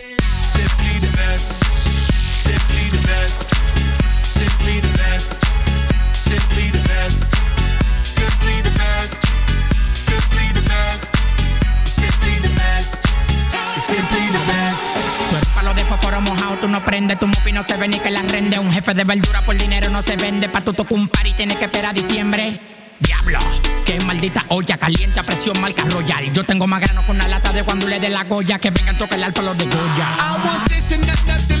Prendes, 16.91 17.17
tu 17.19 17.25
mufi 17.25 17.53
no 17.53 17.63
se 17.63 17.77
ve 17.77 17.87
ni 17.87 17.99
que 17.99 18.11
la 18.11 18.21
rende. 18.21 18.59
Un 18.59 18.69
jefe 18.69 18.93
de 18.93 19.05
verdura 19.05 19.45
por 19.45 19.57
dinero 19.57 19.89
no 19.89 20.01
se 20.01 20.17
vende. 20.17 20.49
Pa' 20.49 20.61
tu 20.61 20.73
tocar 20.73 20.99
un 20.99 21.09
y 21.23 21.33
tienes 21.33 21.55
que 21.55 21.65
esperar 21.65 21.91
a 21.91 21.93
diciembre. 21.93 22.59
Diablo, 22.99 23.39
qué 23.85 23.97
maldita 24.01 24.43
olla 24.49 24.77
caliente 24.77 25.21
a 25.21 25.23
presión 25.23 25.59
marca 25.61 25.85
royal. 25.85 26.29
Yo 26.33 26.43
tengo 26.43 26.67
más 26.67 26.81
grano 26.81 27.05
con 27.05 27.15
una 27.15 27.29
lata 27.29 27.53
de 27.53 27.63
cuando 27.63 27.87
le 27.87 27.97
dé 27.97 28.09
la 28.09 28.25
goya. 28.25 28.59
Que 28.59 28.71
vengan 28.71 28.97
tocar 28.97 29.19
el 29.19 29.31
palo 29.31 29.53
de 29.53 29.65
Goya. 29.65 30.07
I 30.19 30.45
want 30.45 30.67
this 30.67 30.91
and 30.91 31.60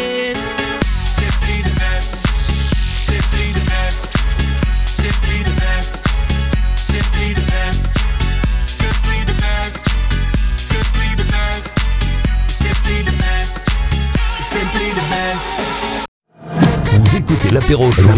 L'apéro 17.51 17.91
chaud, 17.91 18.09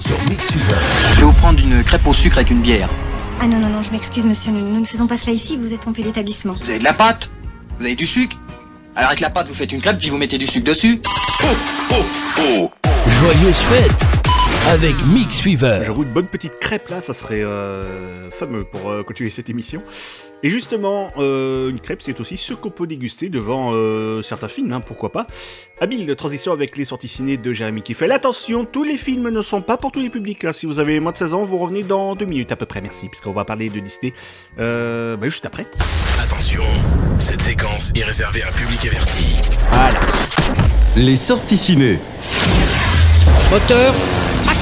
sur 0.00 0.20
Mix 0.28 0.52
Fever. 0.52 0.64
Je 1.14 1.20
vais 1.20 1.26
vous 1.26 1.32
prendre 1.32 1.60
une 1.60 1.84
crêpe 1.84 2.06
au 2.06 2.12
sucre 2.12 2.38
avec 2.38 2.50
une 2.50 2.60
bière. 2.60 2.90
Ah 3.40 3.46
non, 3.46 3.58
non, 3.58 3.68
non, 3.68 3.82
je 3.82 3.92
m'excuse, 3.92 4.26
monsieur, 4.26 4.52
nous, 4.52 4.60
nous 4.60 4.80
ne 4.80 4.84
faisons 4.84 5.06
pas 5.06 5.16
cela 5.16 5.32
ici, 5.32 5.56
vous 5.56 5.72
êtes 5.72 5.80
trompé 5.80 6.02
d'établissement. 6.02 6.54
Vous 6.60 6.70
avez 6.70 6.80
de 6.80 6.84
la 6.84 6.92
pâte? 6.92 7.30
Vous 7.78 7.84
avez 7.84 7.94
du 7.94 8.06
sucre? 8.06 8.36
Alors 8.96 9.10
avec 9.10 9.20
la 9.20 9.30
pâte, 9.30 9.48
vous 9.48 9.54
faites 9.54 9.70
une 9.70 9.80
crêpe 9.80 9.98
puis 9.98 10.10
vous 10.10 10.18
mettez 10.18 10.38
du 10.38 10.46
sucre 10.46 10.66
dessus. 10.66 11.00
Joyeuse 13.20 13.56
fête 13.56 14.06
avec 14.68 14.94
Mix 15.06 15.40
Fever. 15.40 15.80
J'avoue, 15.84 16.02
une 16.02 16.10
bonne 16.12 16.26
petite 16.26 16.58
crêpe 16.60 16.88
là, 16.88 17.00
ça 17.00 17.14
serait 17.14 17.42
euh, 17.42 18.28
fameux 18.30 18.64
pour 18.64 18.90
euh, 18.90 19.02
continuer 19.02 19.30
cette 19.30 19.48
émission. 19.48 19.82
Et 20.42 20.50
justement, 20.50 21.10
euh, 21.16 21.70
une 21.70 21.80
crêpe, 21.80 22.00
c'est 22.02 22.20
aussi 22.20 22.36
ce 22.36 22.52
qu'on 22.54 22.70
peut 22.70 22.86
déguster 22.86 23.28
devant 23.28 23.70
euh, 23.72 24.22
certains 24.22 24.46
films, 24.48 24.72
hein, 24.72 24.80
pourquoi 24.80 25.10
pas. 25.10 25.26
Habile 25.80 26.14
transition 26.16 26.52
avec 26.52 26.76
les 26.76 26.84
sorties 26.84 27.08
ciné 27.08 27.36
de 27.38 27.52
Jérémy 27.52 27.82
Kiffel. 27.82 28.12
Attention, 28.12 28.64
tous 28.64 28.84
les 28.84 28.96
films 28.96 29.30
ne 29.30 29.42
sont 29.42 29.62
pas 29.62 29.76
pour 29.78 29.90
tous 29.90 30.00
les 30.00 30.10
publics. 30.10 30.44
hein. 30.44 30.52
Si 30.52 30.66
vous 30.66 30.78
avez 30.78 31.00
moins 31.00 31.12
de 31.12 31.16
16 31.16 31.34
ans, 31.34 31.42
vous 31.42 31.58
revenez 31.58 31.82
dans 31.82 32.14
deux 32.14 32.26
minutes 32.26 32.52
à 32.52 32.56
peu 32.56 32.66
près, 32.66 32.80
merci, 32.80 33.08
puisqu'on 33.08 33.32
va 33.32 33.44
parler 33.44 33.70
de 33.70 33.80
Disney 33.80 34.12
euh, 34.60 35.16
bah, 35.16 35.26
juste 35.28 35.46
après. 35.46 35.66
Attention, 36.22 36.62
cette 37.18 37.42
séquence 37.42 37.90
est 37.96 38.04
réservée 38.04 38.42
à 38.42 38.48
un 38.48 38.52
public 38.52 38.84
averti. 38.86 39.36
Voilà. 39.72 40.00
Les 40.96 41.16
sorties 41.16 41.56
ciné. 41.56 41.98
Moteur, 43.50 43.94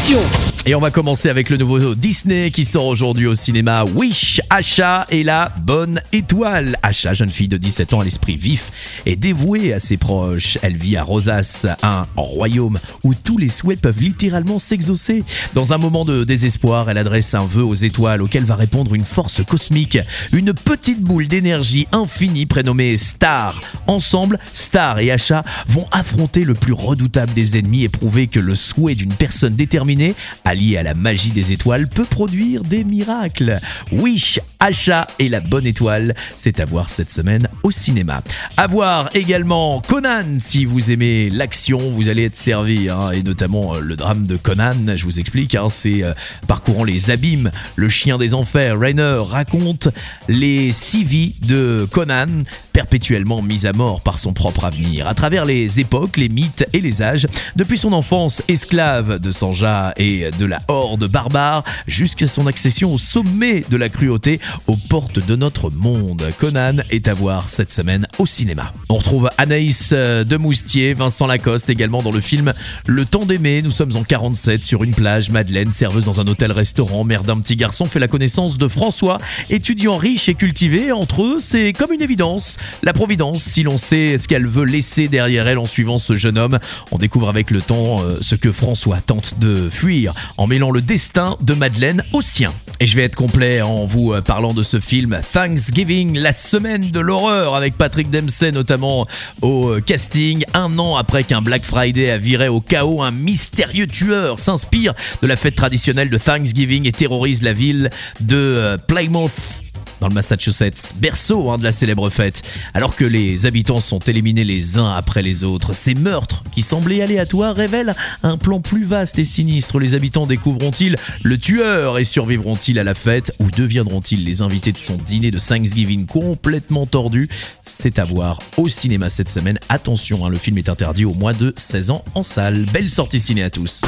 就 0.04 0.20
Et 0.68 0.74
on 0.74 0.80
va 0.80 0.90
commencer 0.90 1.28
avec 1.28 1.48
le 1.48 1.58
nouveau 1.58 1.94
Disney 1.94 2.50
qui 2.50 2.64
sort 2.64 2.86
aujourd'hui 2.86 3.28
au 3.28 3.36
cinéma. 3.36 3.84
Wish, 3.84 4.40
Asha 4.50 5.06
et 5.10 5.22
la 5.22 5.48
bonne 5.58 6.00
étoile. 6.12 6.76
Asha, 6.82 7.14
jeune 7.14 7.30
fille 7.30 7.46
de 7.46 7.56
17 7.56 7.94
ans 7.94 8.00
à 8.00 8.04
l'esprit 8.04 8.36
vif 8.36 9.00
et 9.06 9.14
dévouée 9.14 9.72
à 9.72 9.78
ses 9.78 9.96
proches. 9.96 10.58
Elle 10.62 10.76
vit 10.76 10.96
à 10.96 11.04
Rosas, 11.04 11.66
un 11.84 12.04
royaume 12.16 12.80
où 13.04 13.14
tous 13.14 13.38
les 13.38 13.48
souhaits 13.48 13.80
peuvent 13.80 14.00
littéralement 14.00 14.58
s'exaucer. 14.58 15.22
Dans 15.54 15.72
un 15.72 15.78
moment 15.78 16.04
de 16.04 16.24
désespoir, 16.24 16.90
elle 16.90 16.98
adresse 16.98 17.34
un 17.34 17.46
vœu 17.46 17.62
aux 17.62 17.74
étoiles 17.74 18.20
auquel 18.20 18.42
va 18.42 18.56
répondre 18.56 18.92
une 18.96 19.04
force 19.04 19.44
cosmique, 19.44 20.00
une 20.32 20.52
petite 20.52 21.00
boule 21.00 21.28
d'énergie 21.28 21.86
infinie 21.92 22.46
prénommée 22.46 22.96
Star. 22.98 23.60
Ensemble, 23.86 24.40
Star 24.52 24.98
et 24.98 25.12
Asha 25.12 25.44
vont 25.68 25.86
affronter 25.92 26.42
le 26.42 26.54
plus 26.54 26.72
redoutable 26.72 27.32
des 27.34 27.56
ennemis 27.56 27.84
et 27.84 27.88
prouver 27.88 28.26
que 28.26 28.40
le 28.40 28.56
souhait 28.56 28.96
d'une 28.96 29.14
personne 29.14 29.54
déterminée, 29.54 30.16
alliée 30.56 30.78
à 30.78 30.82
la 30.82 30.94
magie 30.94 31.32
des 31.32 31.52
étoiles, 31.52 31.86
peut 31.86 32.06
produire 32.06 32.62
des 32.62 32.82
miracles. 32.82 33.60
Wish, 33.92 34.40
Asha 34.58 35.06
et 35.18 35.28
la 35.28 35.40
bonne 35.40 35.66
étoile, 35.66 36.14
c'est 36.34 36.60
à 36.60 36.64
voir 36.64 36.88
cette 36.88 37.10
semaine 37.10 37.46
au 37.62 37.70
cinéma. 37.70 38.22
À 38.56 38.66
voir 38.66 39.10
également 39.12 39.82
Conan, 39.82 40.38
si 40.40 40.64
vous 40.64 40.90
aimez 40.90 41.28
l'action, 41.28 41.78
vous 41.90 42.08
allez 42.08 42.24
être 42.24 42.36
servi, 42.36 42.88
hein, 42.88 43.10
et 43.10 43.22
notamment 43.22 43.74
euh, 43.74 43.80
le 43.80 43.96
drame 43.96 44.26
de 44.26 44.36
Conan, 44.36 44.96
je 44.96 45.04
vous 45.04 45.20
explique, 45.20 45.54
hein, 45.54 45.68
c'est 45.68 46.02
euh, 46.02 46.14
parcourant 46.48 46.84
les 46.84 47.10
abîmes, 47.10 47.50
le 47.76 47.90
chien 47.90 48.16
des 48.16 48.32
enfers, 48.32 48.78
Rainer 48.78 49.18
raconte 49.28 49.88
les 50.28 50.72
six 50.72 51.04
vies 51.04 51.36
de 51.42 51.86
Conan, 51.90 52.28
perpétuellement 52.76 53.40
mis 53.40 53.64
à 53.64 53.72
mort 53.72 54.02
par 54.02 54.18
son 54.18 54.34
propre 54.34 54.66
avenir, 54.66 55.08
à 55.08 55.14
travers 55.14 55.46
les 55.46 55.80
époques, 55.80 56.18
les 56.18 56.28
mythes 56.28 56.68
et 56.74 56.80
les 56.80 57.00
âges, 57.00 57.26
depuis 57.56 57.78
son 57.78 57.94
enfance 57.94 58.42
esclave 58.48 59.18
de 59.18 59.30
Sanja 59.30 59.94
et 59.96 60.30
de 60.38 60.44
la 60.44 60.58
horde 60.68 61.08
barbare, 61.08 61.64
jusqu'à 61.86 62.26
son 62.26 62.46
accession 62.46 62.92
au 62.92 62.98
sommet 62.98 63.64
de 63.70 63.78
la 63.78 63.88
cruauté, 63.88 64.40
aux 64.66 64.76
portes 64.76 65.26
de 65.26 65.36
notre 65.36 65.70
monde. 65.70 66.22
Conan 66.36 66.76
est 66.90 67.08
à 67.08 67.14
voir 67.14 67.48
cette 67.48 67.72
semaine 67.72 68.06
au 68.18 68.26
cinéma. 68.26 68.74
On 68.90 68.96
retrouve 68.96 69.30
Anaïs 69.38 69.92
euh, 69.94 70.24
de 70.24 70.36
Moustier, 70.36 70.92
Vincent 70.92 71.26
Lacoste 71.26 71.70
également 71.70 72.02
dans 72.02 72.12
le 72.12 72.20
film 72.20 72.52
Le 72.84 73.06
temps 73.06 73.24
d'aimer. 73.24 73.62
Nous 73.62 73.70
sommes 73.70 73.96
en 73.96 74.04
47 74.04 74.62
sur 74.62 74.84
une 74.84 74.94
plage. 74.94 75.30
Madeleine, 75.30 75.72
serveuse 75.72 76.04
dans 76.04 76.20
un 76.20 76.26
hôtel-restaurant, 76.26 77.04
mère 77.04 77.22
d'un 77.22 77.38
petit 77.38 77.56
garçon, 77.56 77.86
fait 77.86 78.00
la 78.00 78.08
connaissance 78.08 78.58
de 78.58 78.68
François, 78.68 79.16
étudiant 79.48 79.96
riche 79.96 80.28
et 80.28 80.34
cultivé. 80.34 80.92
Entre 80.92 81.22
eux, 81.22 81.38
c'est 81.40 81.72
comme 81.72 81.94
une 81.94 82.02
évidence. 82.02 82.58
La 82.82 82.92
providence, 82.92 83.42
si 83.42 83.62
l'on 83.62 83.78
sait 83.78 84.18
ce 84.18 84.28
qu'elle 84.28 84.46
veut 84.46 84.64
laisser 84.64 85.08
derrière 85.08 85.46
elle 85.48 85.58
en 85.58 85.66
suivant 85.66 85.98
ce 85.98 86.16
jeune 86.16 86.38
homme, 86.38 86.58
on 86.90 86.98
découvre 86.98 87.28
avec 87.28 87.50
le 87.50 87.60
temps 87.60 88.02
euh, 88.02 88.18
ce 88.20 88.34
que 88.34 88.52
François 88.52 89.00
tente 89.00 89.38
de 89.38 89.68
fuir 89.68 90.14
en 90.36 90.46
mêlant 90.46 90.70
le 90.70 90.80
destin 90.80 91.36
de 91.40 91.54
Madeleine 91.54 92.02
au 92.12 92.20
sien. 92.20 92.52
Et 92.78 92.86
je 92.86 92.96
vais 92.96 93.04
être 93.04 93.14
complet 93.14 93.62
en 93.62 93.84
vous 93.84 94.12
euh, 94.12 94.20
parlant 94.20 94.52
de 94.52 94.62
ce 94.62 94.80
film 94.80 95.18
Thanksgiving, 95.32 96.18
la 96.18 96.32
semaine 96.32 96.90
de 96.90 97.00
l'horreur 97.00 97.54
avec 97.54 97.76
Patrick 97.76 98.10
Dempsey 98.10 98.52
notamment 98.52 99.06
au 99.42 99.70
euh, 99.70 99.80
casting. 99.80 100.44
Un 100.54 100.78
an 100.78 100.96
après 100.96 101.24
qu'un 101.24 101.42
Black 101.42 101.64
Friday 101.64 102.10
a 102.10 102.18
viré 102.18 102.48
au 102.48 102.60
chaos, 102.60 103.02
un 103.02 103.10
mystérieux 103.10 103.86
tueur 103.86 104.38
s'inspire 104.38 104.94
de 105.22 105.26
la 105.26 105.36
fête 105.36 105.56
traditionnelle 105.56 106.10
de 106.10 106.18
Thanksgiving 106.18 106.86
et 106.86 106.92
terrorise 106.92 107.42
la 107.42 107.52
ville 107.52 107.90
de 108.20 108.76
Plymouth 108.86 109.62
dans 110.00 110.08
le 110.08 110.14
Massachusetts, 110.14 110.94
berceau 110.96 111.50
hein, 111.50 111.58
de 111.58 111.64
la 111.64 111.72
célèbre 111.72 112.10
fête. 112.10 112.42
Alors 112.74 112.94
que 112.94 113.04
les 113.04 113.46
habitants 113.46 113.80
sont 113.80 113.98
éliminés 114.00 114.44
les 114.44 114.78
uns 114.78 114.94
après 114.94 115.22
les 115.22 115.44
autres, 115.44 115.74
ces 115.74 115.94
meurtres 115.94 116.44
qui 116.52 116.62
semblaient 116.62 117.02
aléatoires 117.02 117.54
révèlent 117.54 117.94
un 118.22 118.36
plan 118.36 118.60
plus 118.60 118.84
vaste 118.84 119.18
et 119.18 119.24
sinistre. 119.24 119.78
Les 119.78 119.94
habitants 119.94 120.26
découvriront-ils 120.26 120.96
le 121.22 121.38
tueur 121.38 121.98
et 121.98 122.04
survivront-ils 122.04 122.78
à 122.78 122.84
la 122.84 122.94
fête 122.94 123.32
ou 123.38 123.50
deviendront-ils 123.50 124.24
les 124.24 124.42
invités 124.42 124.72
de 124.72 124.78
son 124.78 124.96
dîner 124.96 125.30
de 125.30 125.38
Thanksgiving 125.38 126.06
complètement 126.06 126.86
tordu 126.86 127.28
C'est 127.62 127.98
à 127.98 128.04
voir 128.04 128.40
au 128.56 128.68
cinéma 128.68 129.10
cette 129.10 129.30
semaine. 129.30 129.58
Attention, 129.68 130.24
hein, 130.24 130.28
le 130.28 130.38
film 130.38 130.58
est 130.58 130.68
interdit 130.68 131.04
au 131.04 131.14
moins 131.14 131.32
de 131.32 131.52
16 131.56 131.90
ans 131.90 132.04
en 132.14 132.22
salle. 132.22 132.66
Belle 132.72 132.90
sortie 132.90 133.20
ciné 133.20 133.42
à 133.42 133.50
tous. 133.50 133.82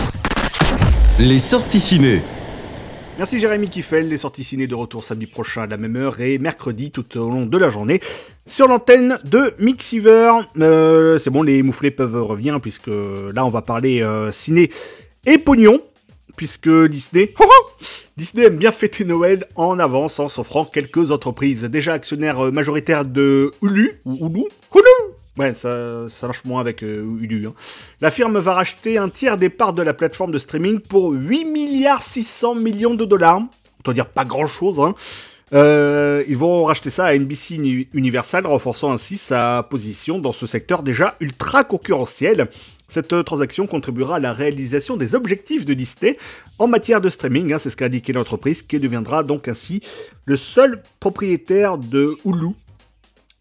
Les 1.18 1.38
sorties 1.38 1.80
ciné. 1.80 2.22
Merci 3.18 3.40
Jérémy 3.40 3.68
Kiffel, 3.68 4.08
les 4.08 4.16
sorties 4.16 4.44
ciné 4.44 4.68
de 4.68 4.76
retour 4.76 5.02
samedi 5.02 5.26
prochain 5.26 5.62
à 5.62 5.66
la 5.66 5.76
même 5.76 5.96
heure 5.96 6.20
et 6.20 6.38
mercredi 6.38 6.92
tout 6.92 7.18
au 7.18 7.28
long 7.28 7.46
de 7.46 7.58
la 7.58 7.68
journée 7.68 8.00
sur 8.46 8.68
l'antenne 8.68 9.18
de 9.24 9.54
Mixiver. 9.58 10.30
Euh, 10.60 11.18
c'est 11.18 11.30
bon, 11.30 11.42
les 11.42 11.64
mouflés 11.64 11.90
peuvent 11.90 12.22
revenir 12.22 12.60
puisque 12.60 12.86
là 12.86 13.44
on 13.44 13.48
va 13.48 13.60
parler 13.60 14.02
euh, 14.02 14.30
ciné 14.30 14.70
et 15.26 15.36
pognon 15.36 15.82
puisque 16.36 16.70
Disney, 16.70 17.34
Disney 18.16 18.46
aime 18.46 18.56
bien 18.56 18.70
fêter 18.70 19.04
Noël 19.04 19.46
en 19.56 19.80
avance 19.80 20.20
en 20.20 20.28
s'offrant 20.28 20.64
quelques 20.64 21.10
entreprises. 21.10 21.64
Déjà 21.64 21.94
actionnaire 21.94 22.46
euh, 22.46 22.50
majoritaire 22.52 23.04
de 23.04 23.50
Hulu, 23.60 24.00
Hulu, 24.06 24.44
Hulu 24.72 25.07
Ouais, 25.38 25.54
ça, 25.54 26.06
marche 26.22 26.44
moins 26.44 26.60
avec 26.60 26.82
euh, 26.82 27.04
Hulu. 27.20 27.46
hein. 27.46 27.54
La 28.00 28.10
firme 28.10 28.38
va 28.38 28.54
racheter 28.54 28.98
un 28.98 29.08
tiers 29.08 29.36
des 29.36 29.48
parts 29.48 29.72
de 29.72 29.82
la 29.82 29.94
plateforme 29.94 30.32
de 30.32 30.38
streaming 30.38 30.80
pour 30.80 31.12
8 31.12 31.44
milliards 31.44 32.02
600 32.02 32.56
millions 32.56 32.94
de 32.94 33.04
dollars. 33.04 33.42
On 33.86 33.92
dire 33.92 34.06
pas 34.06 34.24
grand 34.24 34.46
chose, 34.46 34.80
hein. 34.80 34.94
Euh, 35.54 36.22
ils 36.28 36.36
vont 36.36 36.64
racheter 36.64 36.90
ça 36.90 37.06
à 37.06 37.14
NBC 37.14 37.54
Uni- 37.54 37.88
Universal, 37.94 38.46
renforçant 38.46 38.92
ainsi 38.92 39.16
sa 39.16 39.62
position 39.70 40.18
dans 40.18 40.32
ce 40.32 40.46
secteur 40.46 40.82
déjà 40.82 41.14
ultra 41.20 41.64
concurrentiel. 41.64 42.48
Cette 42.86 43.14
euh, 43.14 43.22
transaction 43.22 43.66
contribuera 43.66 44.16
à 44.16 44.18
la 44.20 44.34
réalisation 44.34 44.98
des 44.98 45.14
objectifs 45.14 45.64
de 45.64 45.72
Disney 45.72 46.18
en 46.58 46.66
matière 46.66 47.00
de 47.00 47.08
streaming, 47.08 47.52
hein, 47.54 47.58
c'est 47.58 47.70
ce 47.70 47.76
qu'a 47.76 47.86
indiqué 47.86 48.12
l'entreprise, 48.12 48.60
qui 48.62 48.78
deviendra 48.78 49.22
donc 49.22 49.48
ainsi 49.48 49.80
le 50.26 50.36
seul 50.36 50.82
propriétaire 51.00 51.78
de 51.78 52.16
Hulu 52.26 52.48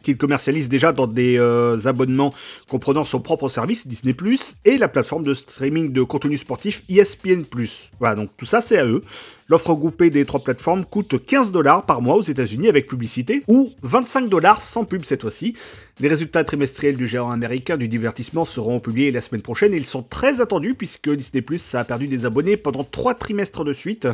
qu'il 0.07 0.17
commercialise 0.17 0.69
déjà 0.69 0.93
dans 0.93 1.05
des 1.05 1.37
euh, 1.37 1.77
abonnements 1.85 2.33
comprenant 2.69 3.03
son 3.03 3.19
propre 3.19 3.49
service 3.49 3.87
Disney⁇ 3.87 4.13
et 4.63 4.77
la 4.77 4.87
plateforme 4.87 5.23
de 5.23 5.33
streaming 5.33 5.91
de 5.91 6.01
contenu 6.01 6.37
sportif 6.37 6.83
ESPN⁇ 6.87 7.41
Voilà, 7.99 8.15
donc 8.15 8.29
tout 8.37 8.45
ça 8.45 8.61
c'est 8.61 8.77
à 8.77 8.85
eux. 8.85 9.01
L'offre 9.49 9.73
groupée 9.73 10.09
des 10.09 10.25
trois 10.25 10.41
plateformes 10.41 10.85
coûte 10.85 11.25
15 11.25 11.51
dollars 11.51 11.85
par 11.85 12.01
mois 12.01 12.15
aux 12.15 12.21
États-Unis 12.21 12.69
avec 12.69 12.87
publicité 12.87 13.43
ou 13.47 13.71
25 13.81 14.29
dollars 14.29 14.61
sans 14.61 14.85
pub 14.85 15.03
cette 15.03 15.21
fois-ci. 15.21 15.55
Les 15.99 16.07
résultats 16.07 16.43
trimestriels 16.43 16.97
du 16.97 17.07
géant 17.07 17.31
américain 17.31 17.75
du 17.75 17.87
divertissement 17.87 18.45
seront 18.45 18.79
publiés 18.79 19.11
la 19.11 19.21
semaine 19.21 19.41
prochaine 19.41 19.73
et 19.73 19.77
ils 19.77 19.85
sont 19.85 20.03
très 20.03 20.41
attendus 20.41 20.75
puisque 20.75 21.09
Disney 21.09 21.41
Plus 21.41 21.75
a 21.75 21.83
perdu 21.83 22.07
des 22.07 22.25
abonnés 22.25 22.55
pendant 22.55 22.83
trois 22.83 23.13
trimestres 23.13 23.63
de 23.63 23.73
suite. 23.73 24.07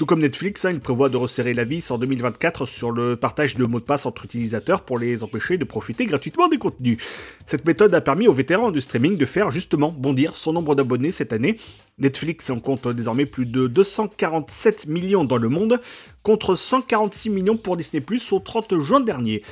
Tout 0.00 0.06
comme 0.06 0.20
Netflix, 0.20 0.64
hein, 0.64 0.70
il 0.70 0.80
prévoit 0.80 1.10
de 1.10 1.18
resserrer 1.18 1.52
la 1.52 1.64
vis 1.64 1.90
en 1.90 1.98
2024 1.98 2.64
sur 2.64 2.90
le 2.90 3.16
partage 3.16 3.56
de 3.56 3.66
mots 3.66 3.80
de 3.80 3.84
passe 3.84 4.06
entre 4.06 4.24
utilisateurs 4.24 4.80
pour 4.80 4.98
les 4.98 5.22
empêcher 5.22 5.58
de 5.58 5.64
profiter 5.64 6.06
gratuitement 6.06 6.48
des 6.48 6.56
contenus. 6.56 6.96
Cette 7.44 7.66
méthode 7.66 7.94
a 7.94 8.00
permis 8.00 8.26
aux 8.26 8.32
vétérans 8.32 8.70
du 8.70 8.80
streaming 8.80 9.18
de 9.18 9.26
faire 9.26 9.50
justement 9.50 9.94
bondir 9.94 10.36
son 10.36 10.54
nombre 10.54 10.74
d'abonnés 10.74 11.10
cette 11.10 11.34
année. 11.34 11.58
Netflix 11.98 12.48
en 12.48 12.60
compte 12.60 12.88
désormais 12.88 13.26
plus 13.26 13.44
de 13.44 13.66
247 13.66 14.86
millions 14.86 15.24
dans 15.24 15.36
le 15.36 15.50
monde, 15.50 15.78
contre 16.22 16.54
146 16.54 17.28
millions 17.28 17.58
pour 17.58 17.76
Disney 17.76 18.00
Plus 18.00 18.32
au 18.32 18.38
30 18.38 18.80
juin 18.80 19.00
dernier. 19.00 19.42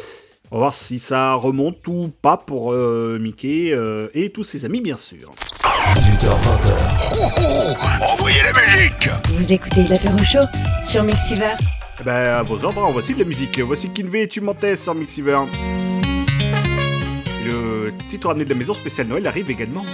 On 0.51 0.57
va 0.57 0.61
voir 0.61 0.75
si 0.75 0.99
ça 0.99 1.35
remonte 1.35 1.87
ou 1.89 2.11
pas 2.23 2.39
pour 2.39 2.73
euh, 2.73 3.19
Mickey 3.21 3.73
euh, 3.73 4.09
et 4.15 4.31
tous 4.31 4.45
ses 4.45 4.65
amis, 4.65 4.81
bien 4.81 4.97
sûr. 4.97 5.35
18h20. 5.61 8.15
envoyez 8.15 8.41
la 8.43 8.53
musique 8.99 9.13
Vous 9.29 9.53
écoutez 9.53 9.85
l'apéro 9.85 10.19
chaud 10.19 10.47
sur 10.87 11.03
Mixiver. 11.03 11.55
Eh 12.01 12.05
ben, 12.05 12.13
à 12.13 12.43
vos 12.43 12.65
ordres, 12.65 12.85
hein, 12.85 12.91
voici 12.93 13.15
de 13.15 13.21
la 13.21 13.25
musique. 13.25 13.59
Voici 13.61 13.89
Kinvé 13.91 14.23
et 14.23 14.29
tu 14.29 14.41
mentais 14.41 14.77
sur 14.77 14.95
Mixiver. 14.95 15.39
Le 17.45 17.93
titre 18.09 18.29
ramené 18.29 18.45
de 18.45 18.51
la 18.51 18.57
maison 18.57 18.75
spéciale 18.75 19.07
Noël 19.07 19.27
arrive 19.27 19.51
également. 19.51 19.85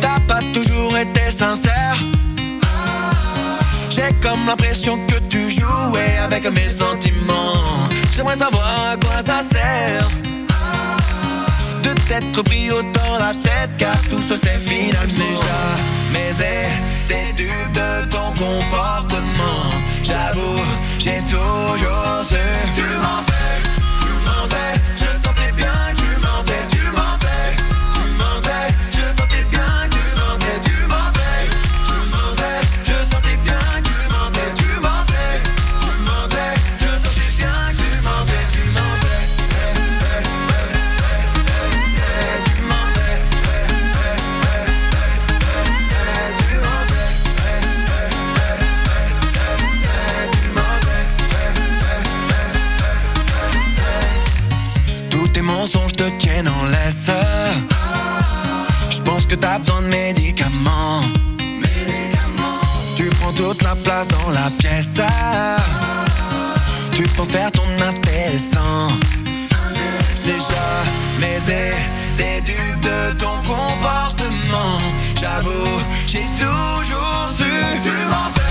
T'as 0.00 0.20
pas 0.20 0.40
toujours 0.52 0.96
été 0.96 1.20
sincère. 1.30 1.96
J'ai 3.90 4.12
comme 4.22 4.46
l'impression 4.46 4.98
que 5.06 5.18
tu 5.28 5.50
jouais 5.50 6.18
avec 6.24 6.44
mes 6.50 6.68
sentiments. 6.68 7.88
J'aimerais 8.12 8.36
savoir 8.36 8.90
à 8.90 8.96
quoi 8.96 9.22
ça 9.24 9.40
sert. 9.42 10.08
De 11.84 11.92
t'être 12.08 12.42
pris 12.44 12.70
autant 12.70 13.18
la 13.18 13.34
tête 13.34 13.70
car 13.76 13.94
tout 14.08 14.18
se 14.18 14.38
sait 14.38 14.58
finalement 14.64 15.12
déjà. 15.12 15.60
Mais 16.14 16.32
t'es 17.06 17.32
dupe 17.36 17.72
de 17.74 18.08
ton 18.08 18.32
comportement. 18.42 19.68
J'avoue, 20.02 20.62
j'ai 20.98 21.20
toujours 21.28 22.24
su. 22.26 22.36
Tu 22.74 22.80
mentais, 22.80 23.60
tu 24.00 24.12
mentais. 24.24 24.80
Je 24.96 25.23
te 56.04 56.10
tienne 56.18 56.48
en 56.48 56.64
laisse. 56.66 57.10
Je 58.90 59.00
pense 59.02 59.26
que 59.26 59.34
t'as 59.34 59.58
besoin 59.58 59.82
de 59.82 59.88
médicaments. 59.88 61.00
Tu 62.96 63.04
prends 63.20 63.32
toute 63.32 63.62
la 63.62 63.74
place 63.76 64.08
dans 64.08 64.30
la 64.30 64.50
pièce. 64.58 64.88
Tu 66.92 67.02
penses 67.16 67.28
faire 67.28 67.50
ton 67.52 67.68
intéressant. 67.88 68.88
Déjà, 70.24 70.66
mais 71.20 71.38
t'es 72.16 72.40
dupe 72.42 72.80
de 72.80 73.12
ton 73.18 73.36
comportement. 73.52 74.78
J'avoue, 75.20 75.80
j'ai 76.06 76.26
toujours 76.38 77.28
su. 77.38 77.52
Tu 77.82 77.94
m'en 78.10 78.28
fais 78.34 78.43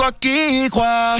toi 0.00 0.10
qui 0.18 0.64
y 0.64 0.68
crois. 0.70 1.16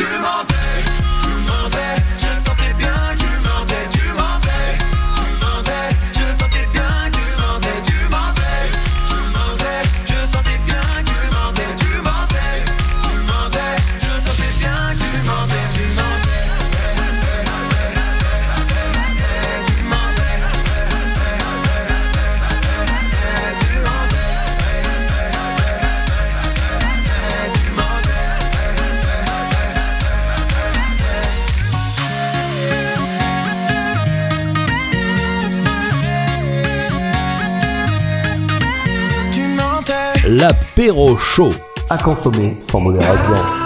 l'apéro 40.30 41.16
chaud. 41.16 41.50
À 41.88 41.98
consommer 41.98 42.56
sans 42.70 42.80
modération. 42.80 43.59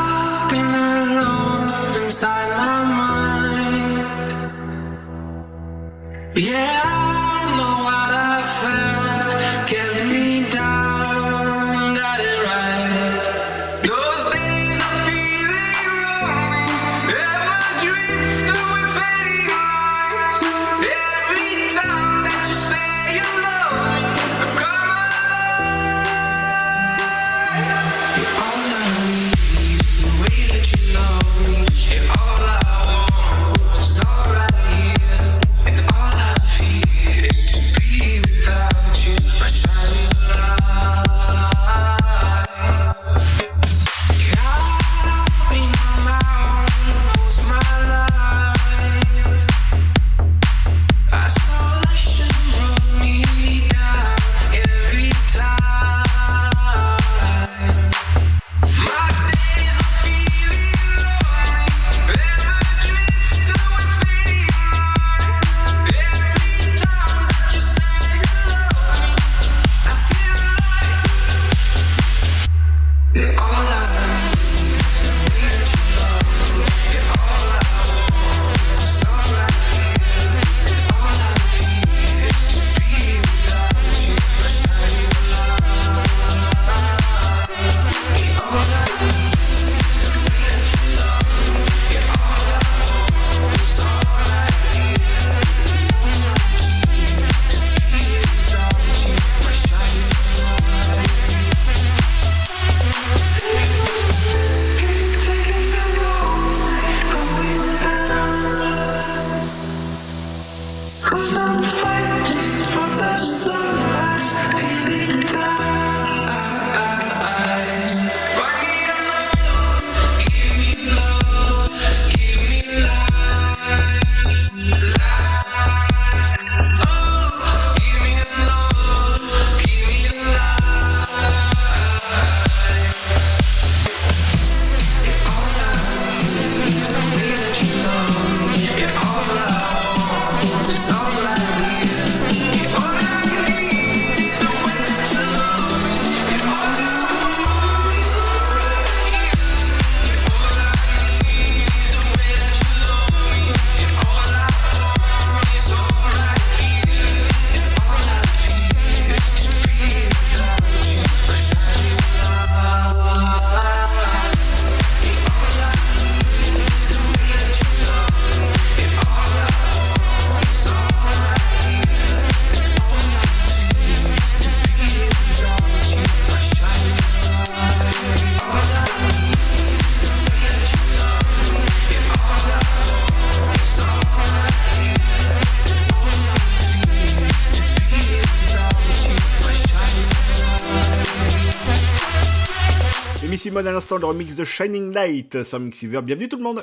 l'instant 193.75 193.97
le 193.97 194.07
remix 194.07 194.37
de 194.37 194.45
Shining 194.45 194.93
Light 194.93 195.43
sur 195.43 195.59
Mix 195.59 195.85
Bienvenue 195.85 196.29
tout 196.29 196.37
le 196.37 196.45
monde 196.45 196.63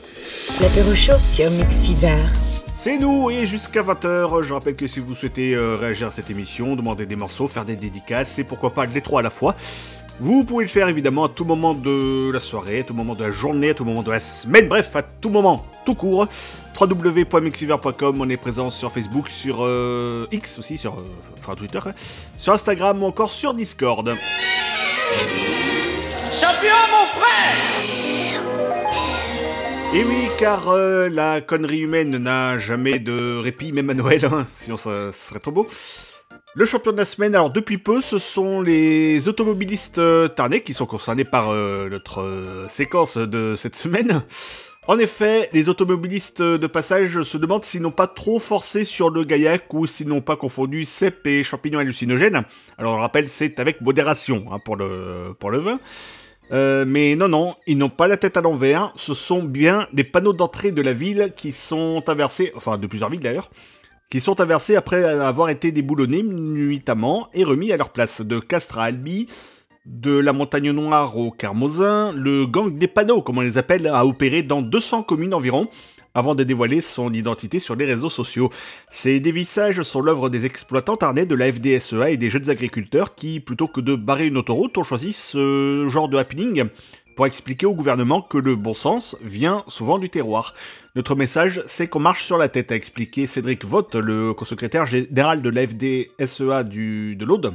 L'apéro 0.62 0.96
chaud 0.96 1.20
sur 1.30 1.52
Mix 1.52 1.82
Fever. 1.82 2.16
C'est 2.74 2.98
nous 2.98 3.30
et 3.30 3.46
jusqu'à 3.46 3.82
20h, 3.82 4.42
je 4.42 4.54
rappelle 4.54 4.78
que 4.78 4.88
si 4.88 5.02
vous 5.02 5.14
souhaitez 5.14 5.54
euh, 5.54 5.76
réagir 5.76 6.08
à 6.08 6.12
cette 6.12 6.30
émission, 6.30 6.78
demander 6.78 7.06
des 7.06 7.18
morceaux, 7.18 7.50
faire 7.50 7.66
des 7.66 7.76
dédicaces 7.76 8.40
et 8.40 8.46
pourquoi 8.46 8.74
pas 8.74 8.86
les 8.86 9.02
trois 9.02 9.20
à 9.20 9.24
la 9.24 9.30
fois, 9.30 9.58
vous 10.22 10.46
pouvez 10.46 10.64
le 10.64 10.70
faire 10.70 10.88
évidemment 10.88 11.26
à 11.26 11.30
tout 11.30 11.44
moment 11.44 11.74
de 11.74 12.32
la 12.32 12.40
soirée, 12.40 12.80
à 12.80 12.84
tout 12.84 12.94
moment 12.94 13.14
de 13.14 13.26
la 13.26 13.32
journée, 13.32 13.72
à 13.72 13.74
tout 13.74 13.84
moment 13.84 14.04
de 14.04 14.12
la 14.12 14.22
semaine, 14.22 14.70
bref, 14.70 14.96
à 14.96 15.04
tout 15.04 15.30
moment, 15.30 15.66
tout 15.86 15.96
court. 15.96 16.28
www.mixiver.com, 16.80 18.22
on 18.22 18.30
est 18.30 18.38
présent 18.38 18.70
sur 18.70 18.90
Facebook, 18.90 19.30
sur 19.30 19.66
euh, 19.66 20.28
X 20.32 20.60
aussi, 20.60 20.78
sur 20.78 20.94
euh, 20.94 21.56
Twitter, 21.56 21.80
sur 22.38 22.54
Instagram 22.54 23.04
ou 23.04 23.06
encore 23.06 23.32
sur 23.32 23.54
Discord. 23.54 24.16
Et 29.94 30.04
oui, 30.06 30.30
car 30.38 30.70
euh, 30.70 31.10
la 31.10 31.42
connerie 31.42 31.82
humaine 31.82 32.18
n'a 32.18 32.58
jamais 32.58 33.00
de 33.00 33.38
répit, 33.38 33.74
même 33.74 33.90
à 33.90 33.94
Noël, 33.94 34.30
sinon 34.54 34.78
ça, 34.78 35.12
serait 35.12 35.40
trop 35.40 35.52
beau. 35.52 35.68
Le 36.54 36.66
champion 36.66 36.92
de 36.92 36.98
la 36.98 37.06
semaine, 37.06 37.34
alors 37.34 37.50
depuis 37.50 37.78
peu, 37.78 38.02
ce 38.02 38.20
sont 38.20 38.62
les 38.62 39.30
automobilistes 39.30 40.00
euh, 40.00 40.28
qui 40.66 40.74
sont 40.74 40.86
concernés 40.86 41.24
par 41.24 41.50
euh, 41.50 41.88
notre 41.90 42.22
euh, 42.22 42.68
séquence 42.68 43.16
de 43.18 43.56
cette 43.56 43.78
semaine. 43.78 44.22
En 44.88 45.00
effet, 45.00 45.48
les 45.54 45.70
automobilistes 45.70 46.42
de 46.42 46.68
passage 46.68 47.22
se 47.22 47.38
demandent 47.38 47.64
s'ils 47.64 47.82
n'ont 47.82 47.92
pas 47.92 48.08
trop 48.08 48.38
forcé 48.40 48.84
sur 48.84 49.10
le 49.10 49.24
gaillac 49.24 49.74
ou 49.74 49.86
s'ils 49.86 50.10
n'ont 50.10 50.22
pas 50.22 50.36
confondu 50.36 50.84
cèpes 50.84 51.26
et 51.26 51.42
champignons 51.44 51.80
hallucinogènes. 51.80 52.44
Alors, 52.78 52.94
on 52.94 52.96
le 52.96 53.02
rappelle, 53.02 53.30
c'est 53.30 53.60
avec 53.60 53.80
modération 53.80 54.46
hein, 54.52 54.60
pour, 54.60 54.76
le, 54.76 55.34
pour 55.40 55.52
le 55.52 55.60
vin. 55.60 55.80
Euh, 56.52 56.84
mais 56.86 57.16
non, 57.16 57.28
non, 57.28 57.56
ils 57.66 57.78
n'ont 57.78 57.90
pas 57.90 58.08
la 58.08 58.18
tête 58.18 58.38
à 58.38 58.42
l'envers. 58.42 58.92
Ce 58.96 59.14
sont 59.14 59.44
bien 59.44 59.88
les 59.94 60.04
panneaux 60.04 60.34
d'entrée 60.34 60.72
de 60.72 60.82
la 60.82 60.94
ville 60.94 61.34
qui 61.36 61.52
sont 61.52 62.04
inversés, 62.08 62.52
enfin 62.56 62.78
de 62.78 62.88
plusieurs 62.88 63.10
villes 63.10 63.22
d'ailleurs, 63.22 63.50
qui 64.10 64.20
sont 64.20 64.42
inversés 64.42 64.76
après 64.76 65.04
avoir 65.04 65.50
été 65.50 65.72
déboulonnés 65.72 66.24
nuitamment 66.24 67.30
et 67.34 67.44
remis 67.44 67.72
à 67.72 67.78
leur 67.78 67.92
place. 67.92 68.22
De 68.22 68.40
Castres 68.40 68.80
à 68.80 68.86
Albi, 68.86 69.28
de 69.86 70.16
la 70.16 70.34
Montagne 70.34 70.72
Noire 70.72 71.18
au 71.18 71.32
Carmosin, 71.32 72.12
le 72.12 72.46
gang 72.46 72.78
des 72.78 72.88
panneaux, 72.88 73.22
comme 73.22 73.38
on 73.38 73.42
les 73.42 73.58
appelle, 73.58 73.88
a 73.88 74.06
opéré 74.06 74.44
dans 74.44 74.62
200 74.62 75.04
communes 75.04 75.34
environ, 75.34 75.70
avant 76.14 76.36
de 76.36 76.44
dévoiler 76.44 76.82
son 76.82 77.12
identité 77.14 77.60
sur 77.60 77.76
les 77.76 77.86
réseaux 77.86 78.10
sociaux. 78.10 78.50
Ces 78.90 79.20
dévissages 79.20 79.82
sont 79.82 80.02
l'œuvre 80.02 80.30
des 80.30 80.46
exploitants 80.46 80.98
tarnais 80.98 81.26
de 81.26 81.36
la 81.36 81.52
FDSEA 81.52 82.12
et 82.12 82.18
des 82.18 82.30
jeunes 82.30 82.50
agriculteurs 82.50 83.16
qui, 83.16 83.40
plutôt 83.40 83.68
que 83.68 83.82
de 83.82 83.96
barrer 83.96 84.28
une 84.28 84.38
autoroute, 84.38 84.78
ont 84.78 84.84
choisi 84.84 85.14
ce 85.14 85.88
genre 85.90 86.10
de 86.10 86.18
happening 86.18 86.66
pour 87.16 87.26
expliquer 87.26 87.66
au 87.66 87.74
gouvernement 87.74 88.22
que 88.22 88.38
le 88.38 88.56
bon 88.56 88.74
sens 88.74 89.16
vient 89.22 89.64
souvent 89.68 90.00
du 90.00 90.10
terroir. 90.10 90.54
Notre 90.96 91.16
message, 91.16 91.62
c'est 91.66 91.88
qu'on 91.88 92.00
marche 92.00 92.24
sur 92.24 92.38
la 92.38 92.50
tête, 92.50 92.72
a 92.72 92.76
expliqué 92.76 93.28
Cédric 93.28 93.66
Vogt, 93.66 93.96
le 93.96 94.34
co-secrétaire 94.34 94.86
général 94.86 95.42
de 95.42 95.50
la 95.50 95.68
FDSEA 95.68 96.64
du, 96.64 97.16
de 97.16 97.26
l'Aude. 97.26 97.54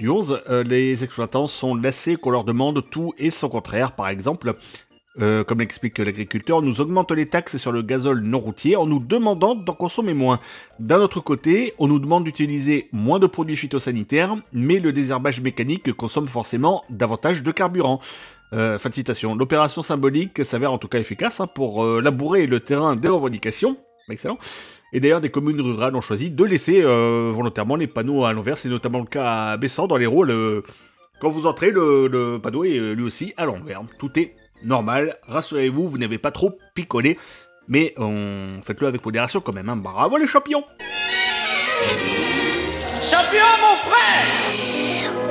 Du 0.00 0.08
11, 0.08 0.42
euh, 0.48 0.64
les 0.64 1.04
exploitants 1.04 1.46
sont 1.46 1.76
lassés 1.76 2.16
qu'on 2.16 2.30
leur 2.30 2.44
demande 2.44 2.82
tout 2.90 3.12
et 3.16 3.30
son 3.30 3.48
contraire. 3.48 3.92
Par 3.92 4.08
exemple, 4.08 4.54
euh, 5.20 5.44
comme 5.44 5.60
l'explique 5.60 5.98
l'agriculteur, 5.98 6.62
nous 6.62 6.80
augmente 6.80 7.12
les 7.12 7.24
taxes 7.24 7.56
sur 7.56 7.72
le 7.72 7.82
gazole 7.82 8.20
non 8.20 8.38
routier 8.38 8.76
en 8.76 8.86
nous 8.86 8.98
demandant 8.98 9.54
d'en 9.54 9.72
consommer 9.72 10.14
moins. 10.14 10.40
D'un 10.78 11.00
autre 11.00 11.20
côté, 11.20 11.74
on 11.78 11.86
nous 11.86 11.98
demande 11.98 12.24
d'utiliser 12.24 12.88
moins 12.92 13.18
de 13.18 13.26
produits 13.26 13.56
phytosanitaires, 13.56 14.36
mais 14.52 14.80
le 14.80 14.92
désherbage 14.92 15.40
mécanique 15.40 15.92
consomme 15.92 16.28
forcément 16.28 16.84
davantage 16.90 17.42
de 17.42 17.52
carburant. 17.52 18.00
Euh, 18.52 18.78
fin 18.78 18.88
de 18.88 18.94
citation. 18.94 19.34
L'opération 19.34 19.82
symbolique 19.82 20.44
s'avère 20.44 20.72
en 20.72 20.78
tout 20.78 20.86
cas 20.86 21.00
efficace 21.00 21.40
hein, 21.40 21.48
pour 21.48 21.84
euh, 21.84 22.00
labourer 22.00 22.46
le 22.46 22.60
terrain 22.60 22.94
des 22.94 23.08
revendications. 23.08 23.76
Excellent. 24.08 24.38
Et 24.92 25.00
d'ailleurs, 25.00 25.20
des 25.20 25.30
communes 25.30 25.60
rurales 25.60 25.96
ont 25.96 26.00
choisi 26.00 26.30
de 26.30 26.44
laisser 26.44 26.82
euh, 26.82 27.32
volontairement 27.34 27.74
les 27.74 27.88
panneaux 27.88 28.24
à 28.24 28.32
l'envers. 28.32 28.56
C'est 28.56 28.68
notamment 28.68 29.00
le 29.00 29.06
cas 29.06 29.52
à 29.52 29.56
Bessan, 29.56 29.88
dans 29.88 29.96
les 29.96 30.06
Rôles. 30.06 30.62
quand 31.20 31.30
vous 31.30 31.46
entrez, 31.46 31.72
le, 31.72 32.06
le 32.06 32.38
panneau 32.38 32.62
est 32.62 32.78
euh, 32.78 32.92
lui 32.94 33.02
aussi 33.02 33.34
à 33.36 33.44
l'envers. 33.44 33.82
Tout 33.98 34.16
est 34.18 34.36
normal. 34.64 35.16
Rassurez-vous, 35.26 35.88
vous 35.88 35.98
n'avez 35.98 36.18
pas 36.18 36.30
trop 36.30 36.58
picolé. 36.74 37.18
Mais 37.68 37.94
on... 37.96 38.60
faites-le 38.62 38.86
avec 38.88 39.04
modération 39.04 39.40
quand 39.40 39.54
même. 39.54 39.68
hein. 39.68 39.76
Bravo 39.76 40.16
les 40.18 40.26
champions 40.26 40.64
Champion, 43.02 43.44
mon 43.60 43.76
frère 43.76 45.22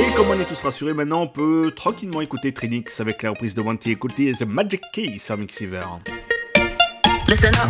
Et 0.00 0.14
comme 0.16 0.28
on 0.30 0.40
est 0.40 0.44
tous 0.44 0.62
rassurés 0.62 0.94
maintenant, 0.94 1.22
on 1.22 1.28
peut 1.28 1.72
tranquillement 1.74 2.20
écouter 2.20 2.52
Trinix 2.52 3.00
avec 3.00 3.22
la 3.22 3.30
reprise 3.30 3.54
de 3.54 3.60
Wanty 3.60 3.90
écouter 3.92 4.32
The 4.32 4.42
Magic 4.42 4.80
Key 4.92 5.18
sur 5.18 5.36
Mixiver. 5.36 5.84
Listen 7.28 7.54
up. 7.54 7.68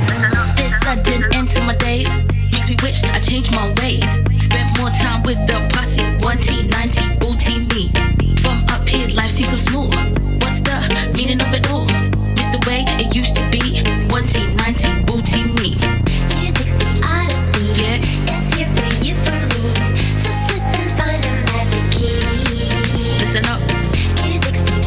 This 0.56 0.72
sudden 0.80 1.24
end 1.34 1.48
to 1.50 1.60
my 1.62 1.74
days 1.76 2.08
makes 2.52 2.68
me 2.68 2.76
wish 2.82 3.02
I 3.04 3.20
changed 3.20 3.52
my 3.52 3.68
ways. 3.82 4.04
Spent 4.38 4.78
more 4.78 4.90
time 4.90 5.22
with 5.24 5.38
the 5.46 5.60
posse. 5.72 6.00
One 6.24 6.36
T, 6.38 6.62
90, 6.68 7.18
booty 7.20 7.58
me. 7.74 8.11
From 8.42 8.64
up 8.74 8.88
here, 8.88 9.06
life 9.14 9.30
seems 9.30 9.50
so 9.50 9.56
smooth. 9.56 9.94
What's 10.42 10.58
the 10.60 10.74
meaning 11.16 11.40
of 11.40 11.54
it 11.54 11.70
all? 11.70 11.86
It's 12.34 12.50
the 12.50 12.58
way 12.66 12.84
it 12.98 13.14
used 13.14 13.36
to 13.36 13.42
be. 13.54 13.62
One 14.10 14.24
T, 14.24 14.42
90, 14.56 15.04
booty 15.06 15.46
me. 15.62 15.78
Music's 16.34 16.74
the 16.74 16.90
odyssey. 17.06 17.64
Yeah. 17.78 18.02
It's 18.34 18.46
here 18.54 18.66
for 18.74 18.90
you, 19.06 19.14
for 19.14 19.38
me. 19.54 19.62
Just 20.18 20.42
listen, 20.50 20.84
find 20.98 21.22
the 21.22 21.32
magic 21.54 21.84
key. 21.94 22.18
Listen 23.22 23.46
up. 23.46 23.60
Music's 24.26 24.62
the 24.68 24.82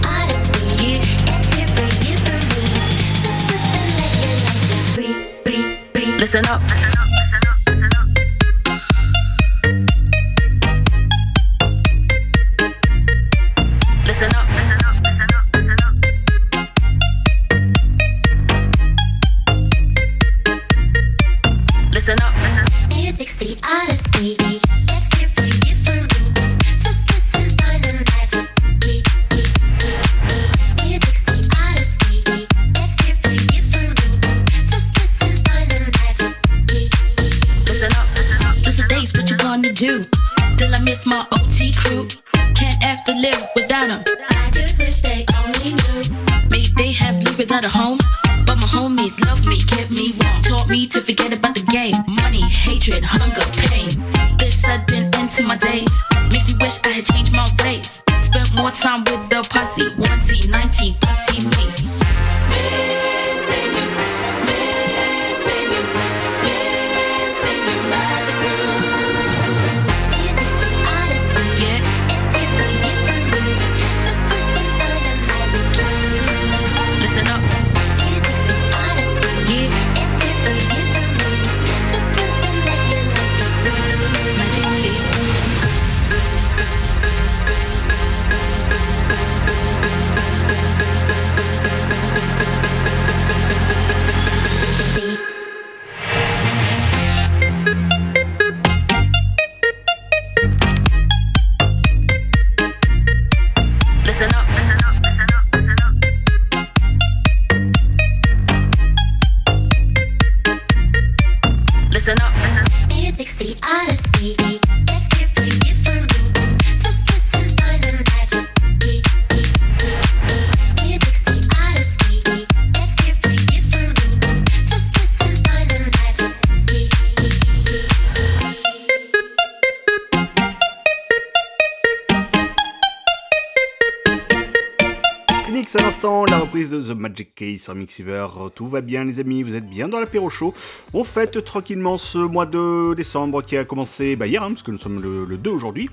Sur 137.58 137.76
Mixiver. 137.76 138.28
Tout 138.56 138.68
va 138.68 138.82
bien 138.82 139.04
les 139.04 139.20
amis, 139.20 139.44
vous 139.44 139.56
êtes 139.56 139.68
bien 139.68 139.88
dans 139.88 140.00
l'apéro 140.00 140.30
show. 140.30 140.54
On 140.94 141.04
fête 141.04 141.44
tranquillement 141.44 141.98
ce 141.98 142.18
mois 142.18 142.46
de 142.46 142.94
décembre 142.94 143.42
qui 143.44 143.58
a 143.58 143.64
commencé 143.64 144.16
bah, 144.16 144.28
hier, 144.28 144.44
hein, 144.44 144.50
parce 144.50 144.64
que 144.64 144.72
nous 144.72 144.78
sommes 144.78 145.02
le, 145.02 145.26
le 145.26 145.38
2 145.38 145.50
aujourd'hui. 145.50 145.90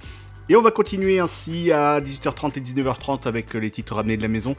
Et 0.48 0.56
on 0.56 0.62
va 0.62 0.70
continuer 0.70 1.18
ainsi 1.18 1.72
à 1.72 2.00
18h30 2.00 2.58
et 2.58 2.60
19h30 2.60 3.28
avec 3.28 3.54
les 3.54 3.70
titres 3.70 3.94
ramenés 3.94 4.16
de 4.16 4.22
la 4.22 4.28
maison 4.28 4.56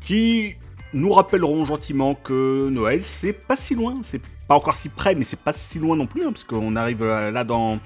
qui 0.00 0.54
nous 0.94 1.12
rappelleront 1.12 1.64
gentiment 1.66 2.14
que 2.14 2.68
Noël 2.70 3.02
c'est 3.04 3.34
pas 3.34 3.56
si 3.56 3.74
loin, 3.74 3.96
c'est 4.02 4.22
pas 4.48 4.54
encore 4.54 4.74
si 4.74 4.88
près 4.88 5.14
mais 5.14 5.24
c'est 5.24 5.38
pas 5.38 5.52
si 5.52 5.78
loin 5.78 5.96
non 5.96 6.06
plus 6.06 6.24
hein, 6.24 6.32
parce 6.32 6.44
qu'on 6.44 6.76
arrive 6.76 7.04
là 7.04 7.30
là 7.30 7.44
dans 7.44 7.78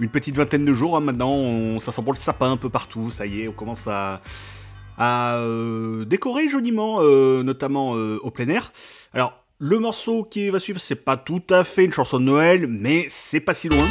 une 0.00 0.08
petite 0.08 0.34
vingtaine 0.36 0.64
de 0.64 0.72
jours 0.72 0.96
hein, 0.96 1.00
maintenant, 1.00 1.78
ça 1.80 1.92
sent 1.92 2.02
bon 2.02 2.12
le 2.12 2.16
sapin 2.16 2.52
un 2.52 2.56
peu 2.56 2.68
partout, 2.68 3.10
ça 3.10 3.26
y 3.26 3.42
est, 3.42 3.48
on 3.48 3.52
commence 3.52 3.86
à, 3.86 4.20
à 4.98 5.36
euh, 5.36 6.04
décorer 6.04 6.48
joliment, 6.48 6.98
euh, 7.00 7.42
notamment 7.42 7.96
euh, 7.96 8.18
au 8.22 8.30
plein 8.30 8.48
air. 8.48 8.72
Alors, 9.12 9.44
le 9.58 9.78
morceau 9.78 10.24
qui 10.24 10.50
va 10.50 10.58
suivre, 10.58 10.80
c'est 10.80 10.94
pas 10.94 11.16
tout 11.16 11.42
à 11.50 11.64
fait 11.64 11.84
une 11.84 11.92
chanson 11.92 12.18
de 12.18 12.24
Noël, 12.24 12.66
mais 12.66 13.06
c'est 13.08 13.40
pas 13.40 13.54
si 13.54 13.68
loin. 13.68 13.86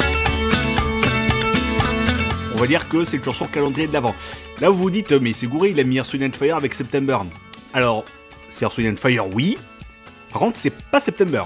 On 2.54 2.58
va 2.58 2.66
dire 2.66 2.88
que 2.88 3.04
c'est 3.04 3.16
une 3.16 3.24
chanson 3.24 3.46
calendrier 3.46 3.88
de 3.88 3.92
l'avant. 3.92 4.14
Là, 4.60 4.68
vous 4.70 4.78
vous 4.78 4.90
dites, 4.90 5.12
mais 5.12 5.32
c'est 5.32 5.46
gouré, 5.46 5.70
il 5.70 5.80
a 5.80 5.84
mis 5.84 5.96
Earth, 5.96 6.12
Wind 6.12 6.34
Fire 6.36 6.56
avec 6.56 6.74
September. 6.74 7.18
Alors, 7.72 8.04
c'est 8.48 8.64
Earth, 8.64 8.78
Wind 8.78 8.98
Fire, 8.98 9.26
oui. 9.34 9.58
Par 10.30 10.40
contre, 10.40 10.58
c'est 10.58 10.70
pas 10.70 11.00
September. 11.00 11.44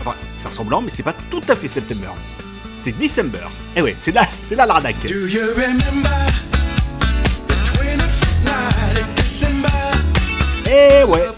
Enfin, 0.00 0.14
c'est 0.34 0.48
ressemblant, 0.48 0.80
mais 0.80 0.90
c'est 0.90 1.02
pas 1.02 1.14
tout 1.30 1.42
à 1.48 1.54
fait 1.54 1.68
September. 1.68 2.08
C'est 2.76 2.98
December. 2.98 3.46
Eh 3.76 3.82
ouais, 3.82 3.94
c'est 3.96 4.12
là, 4.12 4.26
c'est 4.42 4.56
là 4.56 4.66
l'arnaque. 4.66 4.96
Do 5.06 5.28
Eh 10.74 11.04
ouais. 11.04 11.28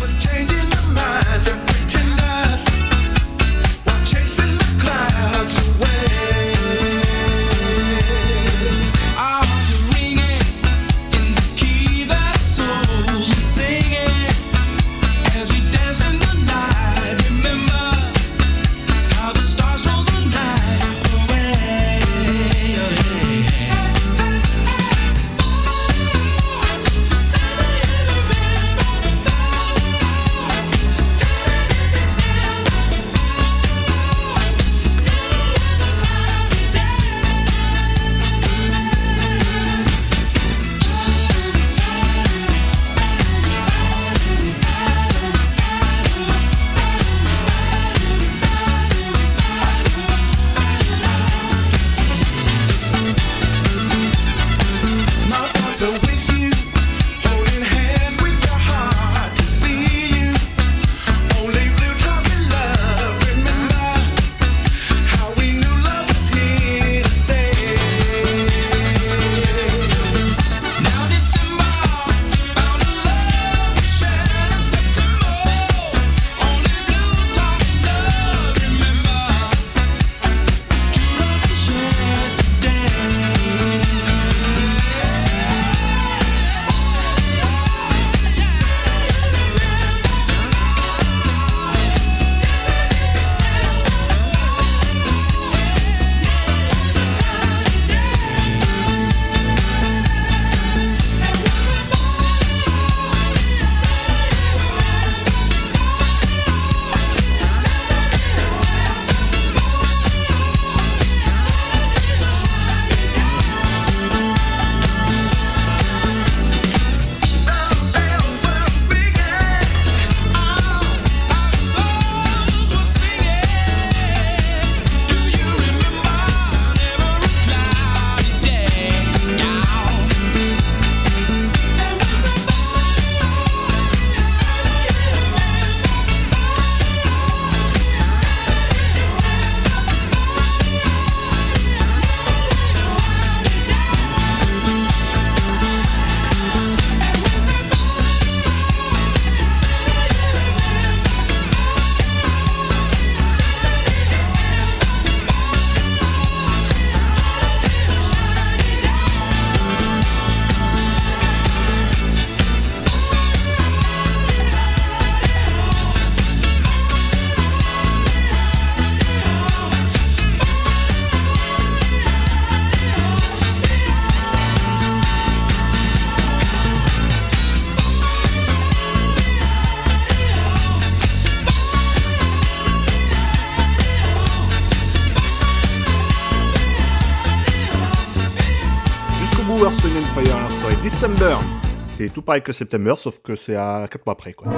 Pareil 192.25 192.43
que 192.43 192.53
September, 192.53 192.95
sauf 192.97 193.21
que 193.23 193.37
c'est 193.37 193.57
à 193.57 193.87
4 193.91 194.07
mois 194.07 194.13
après, 194.13 194.33
quoi. 194.33 194.49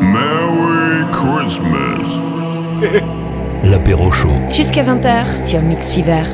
Merry 0.00 1.04
Christmas. 1.12 2.22
L'apéro 3.64 4.10
chaud. 4.10 4.28
Jusqu'à 4.50 4.82
20h 4.84 5.46
sur 5.46 5.62
Mix 5.62 5.92
Fever. 5.92 6.24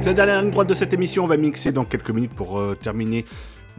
C'est 0.00 0.10
la 0.10 0.14
dernière 0.14 0.42
ligne 0.42 0.50
droite 0.50 0.68
de 0.68 0.74
cette 0.74 0.92
émission. 0.92 1.24
On 1.24 1.26
va 1.26 1.36
mixer 1.36 1.72
dans 1.72 1.84
quelques 1.84 2.10
minutes 2.10 2.34
pour 2.34 2.58
euh, 2.58 2.74
terminer 2.74 3.24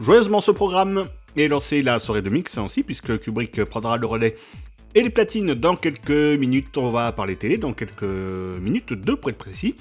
joyeusement 0.00 0.40
ce 0.40 0.50
programme 0.50 1.06
et 1.36 1.48
lancer 1.48 1.82
la 1.82 1.98
soirée 1.98 2.22
de 2.22 2.30
mix 2.30 2.58
hein, 2.58 2.64
aussi, 2.64 2.82
puisque 2.82 3.18
Kubrick 3.20 3.64
prendra 3.64 3.96
le 3.96 4.06
relais 4.06 4.34
et 4.94 5.02
les 5.02 5.10
platines 5.10 5.54
dans 5.54 5.76
quelques 5.76 6.10
minutes. 6.10 6.76
On 6.76 6.90
va 6.90 7.12
parler 7.12 7.36
télé 7.36 7.56
dans 7.56 7.72
quelques 7.72 8.02
minutes, 8.02 8.92
deux 8.92 9.16
pour 9.16 9.30
être 9.30 9.38
précis. 9.38 9.76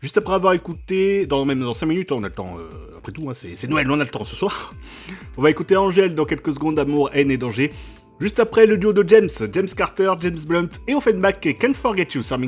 Juste 0.00 0.18
après 0.18 0.34
avoir 0.34 0.52
écouté, 0.52 1.26
dans, 1.26 1.44
même 1.44 1.60
dans 1.60 1.74
5 1.74 1.86
minutes, 1.86 2.12
on 2.12 2.22
a 2.22 2.28
le 2.28 2.32
temps, 2.32 2.56
euh, 2.58 2.98
après 2.98 3.12
tout, 3.12 3.28
hein, 3.28 3.34
c'est 3.34 3.68
Noël, 3.68 3.90
on 3.90 3.98
a 3.98 4.04
le 4.04 4.10
temps 4.10 4.24
ce 4.24 4.36
soir. 4.36 4.72
On 5.36 5.42
va 5.42 5.50
écouter 5.50 5.76
Angèle 5.76 6.14
dans 6.14 6.24
quelques 6.24 6.52
secondes, 6.52 6.78
Amour, 6.78 7.10
haine 7.12 7.30
et 7.30 7.36
danger. 7.36 7.72
Juste 8.20 8.40
après, 8.40 8.66
le 8.66 8.78
duo 8.78 8.92
de 8.92 9.08
James, 9.08 9.28
James 9.52 9.68
Carter, 9.76 10.12
James 10.20 10.38
Blunt 10.46 10.70
et 10.88 10.94
Offenbach 10.94 11.44
et 11.44 11.54
Can't 11.54 11.74
Forget 11.74 12.08
You 12.14 12.22
sur 12.22 12.38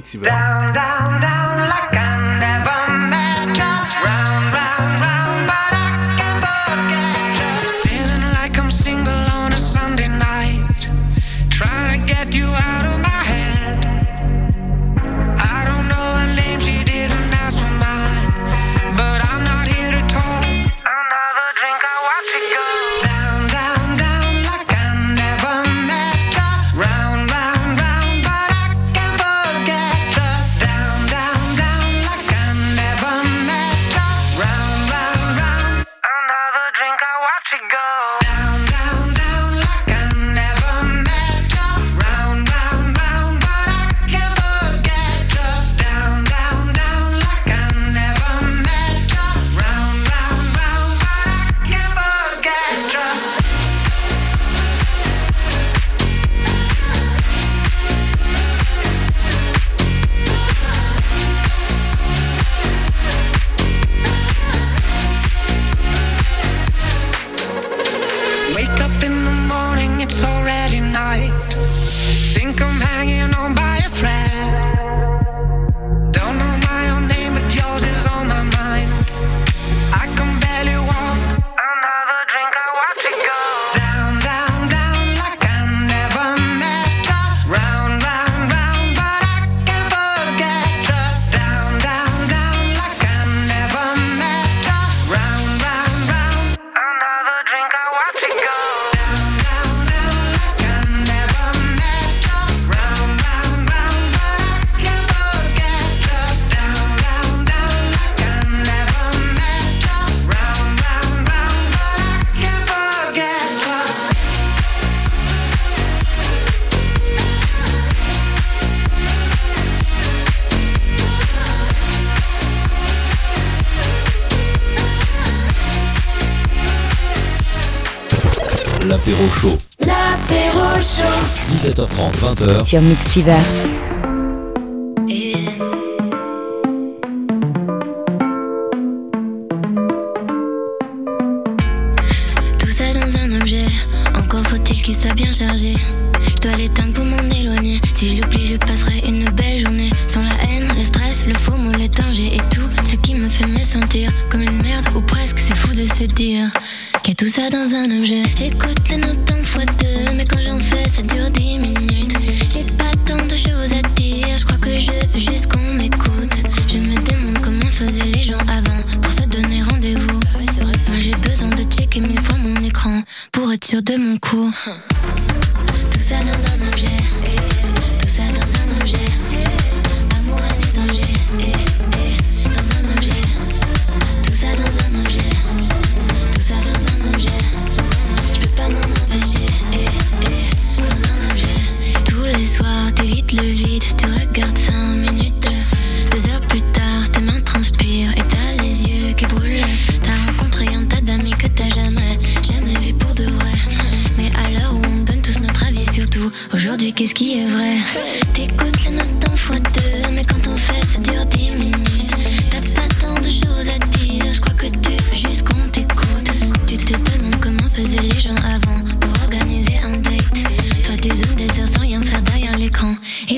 sur 132.65 132.81
Mix 132.83 133.11
Fever. 133.11 133.80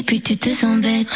Et 0.02 0.04
puis 0.04 0.20
tu 0.20 0.36
te 0.36 0.50
sens 0.50 0.80
bête. 0.80 1.06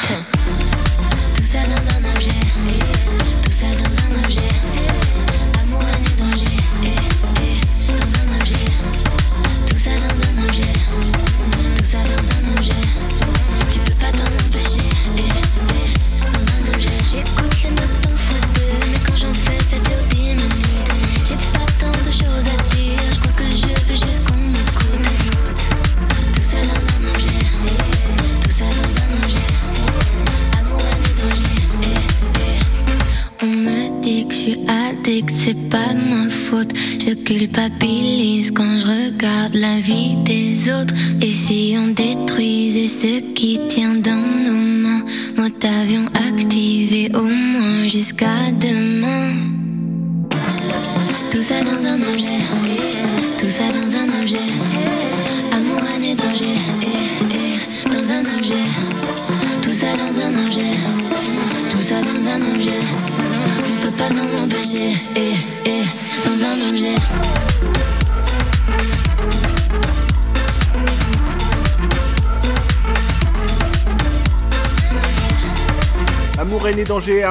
la 39.66 39.80
vie 39.80 40.14
des 40.24 40.70
autres. 40.70 40.94
Et 41.20 41.32
si 41.32 41.76
on 41.78 41.88
détruisait 41.88 42.86
ce 42.86 43.20
qui 43.34 43.58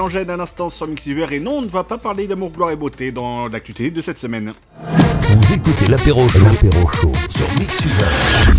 Angèle 0.06 0.30
à 0.30 0.38
l'instant 0.38 0.69
sur 0.69 0.88
Mixiver 0.88 1.26
et 1.32 1.40
non, 1.40 1.53
on 1.53 1.61
ne 1.64 1.68
va 1.68 1.84
pas 1.84 1.98
parler 1.98 2.27
d'amour, 2.27 2.52
gloire 2.52 2.69
et 2.69 2.76
beauté 2.76 3.11
dans 3.11 3.48
l'actualité 3.48 3.90
de 3.90 4.02
cette 4.03 4.19
semaine. 4.19 4.53
Vous 5.27 5.53
écoutez 5.53 5.88
l'apéro 5.88 6.30
show. 6.30 6.45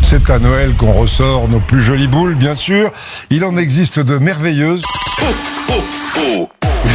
C'est 0.02 0.28
à 0.28 0.40
Noël 0.40 0.76
qu'on 0.76 0.90
ressort 0.90 1.48
nos 1.48 1.60
plus 1.60 1.82
jolies 1.82 2.08
boules, 2.08 2.34
bien 2.34 2.56
sûr. 2.56 2.90
Il 3.30 3.44
en 3.44 3.56
existe 3.56 4.00
de 4.00 4.18
merveilleuses. 4.18 4.82
Oh, 5.22 5.24
oh, 5.70 5.82
oh. 6.18 6.48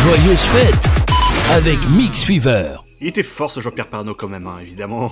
Joyeuses 0.03 0.41
fêtes 0.41 0.89
avec 1.53 1.77
Mix 1.95 2.21
Fever. 2.21 2.90
Il 3.01 3.07
était 3.07 3.23
fort 3.23 3.49
ce 3.49 3.59
Jean-Pierre 3.61 3.87
Pernaud 3.87 4.13
quand 4.13 4.27
même, 4.27 4.45
hein, 4.45 4.59
évidemment. 4.61 5.11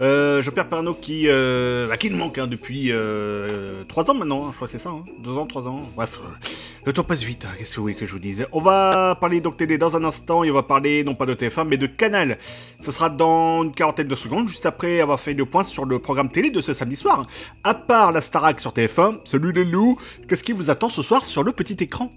Euh, 0.00 0.40
Jean-Pierre 0.40 0.68
Pernaud 0.68 0.94
qui, 0.94 1.24
euh, 1.26 1.88
bah, 1.88 1.96
qui 1.96 2.08
nous 2.08 2.16
manque 2.16 2.38
hein, 2.38 2.46
depuis 2.46 2.92
euh, 2.92 3.82
3 3.88 4.12
ans 4.12 4.14
maintenant, 4.14 4.44
hein, 4.44 4.48
je 4.52 4.56
crois 4.56 4.68
que 4.68 4.72
c'est 4.72 4.78
ça. 4.78 4.92
2 5.24 5.30
ans, 5.32 5.44
3 5.44 5.66
ans. 5.66 5.80
Bref, 5.96 6.20
euh, 6.22 6.28
le 6.86 6.92
temps 6.92 7.02
passe 7.02 7.24
vite, 7.24 7.46
qu'est-ce 7.58 7.72
que 7.72 7.76
vous 7.76 7.82
voulez 7.82 7.94
que 7.96 8.06
je 8.06 8.12
vous 8.12 8.20
dise? 8.20 8.46
On 8.52 8.60
va 8.60 9.16
parler 9.20 9.40
donc 9.40 9.56
télé 9.56 9.78
dans 9.78 9.96
un 9.96 10.04
instant 10.04 10.44
et 10.44 10.50
on 10.50 10.54
va 10.54 10.62
parler 10.62 11.02
non 11.02 11.16
pas 11.16 11.26
de 11.26 11.34
TF1 11.34 11.64
mais 11.66 11.76
de 11.76 11.88
Canal. 11.88 12.38
Ce 12.78 12.92
sera 12.92 13.10
dans 13.10 13.64
une 13.64 13.72
quarantaine 13.72 14.06
de 14.06 14.14
secondes, 14.14 14.48
juste 14.48 14.66
après 14.66 15.00
avoir 15.00 15.18
fait 15.18 15.34
le 15.34 15.44
point 15.44 15.64
sur 15.64 15.86
le 15.86 15.98
programme 15.98 16.28
télé 16.28 16.50
de 16.50 16.60
ce 16.60 16.72
samedi 16.72 16.94
soir. 16.94 17.26
À 17.64 17.74
part 17.74 18.12
la 18.12 18.20
Starac 18.20 18.60
sur 18.60 18.70
TF1, 18.70 19.18
celui 19.24 19.52
des 19.52 19.64
loups, 19.64 19.98
qu'est-ce 20.28 20.44
qui 20.44 20.52
vous 20.52 20.70
attend 20.70 20.88
ce 20.88 21.02
soir 21.02 21.24
sur 21.24 21.42
le 21.42 21.50
petit 21.50 21.82
écran? 21.82 22.12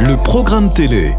Le 0.00 0.22
programme 0.22 0.72
télé 0.72 1.14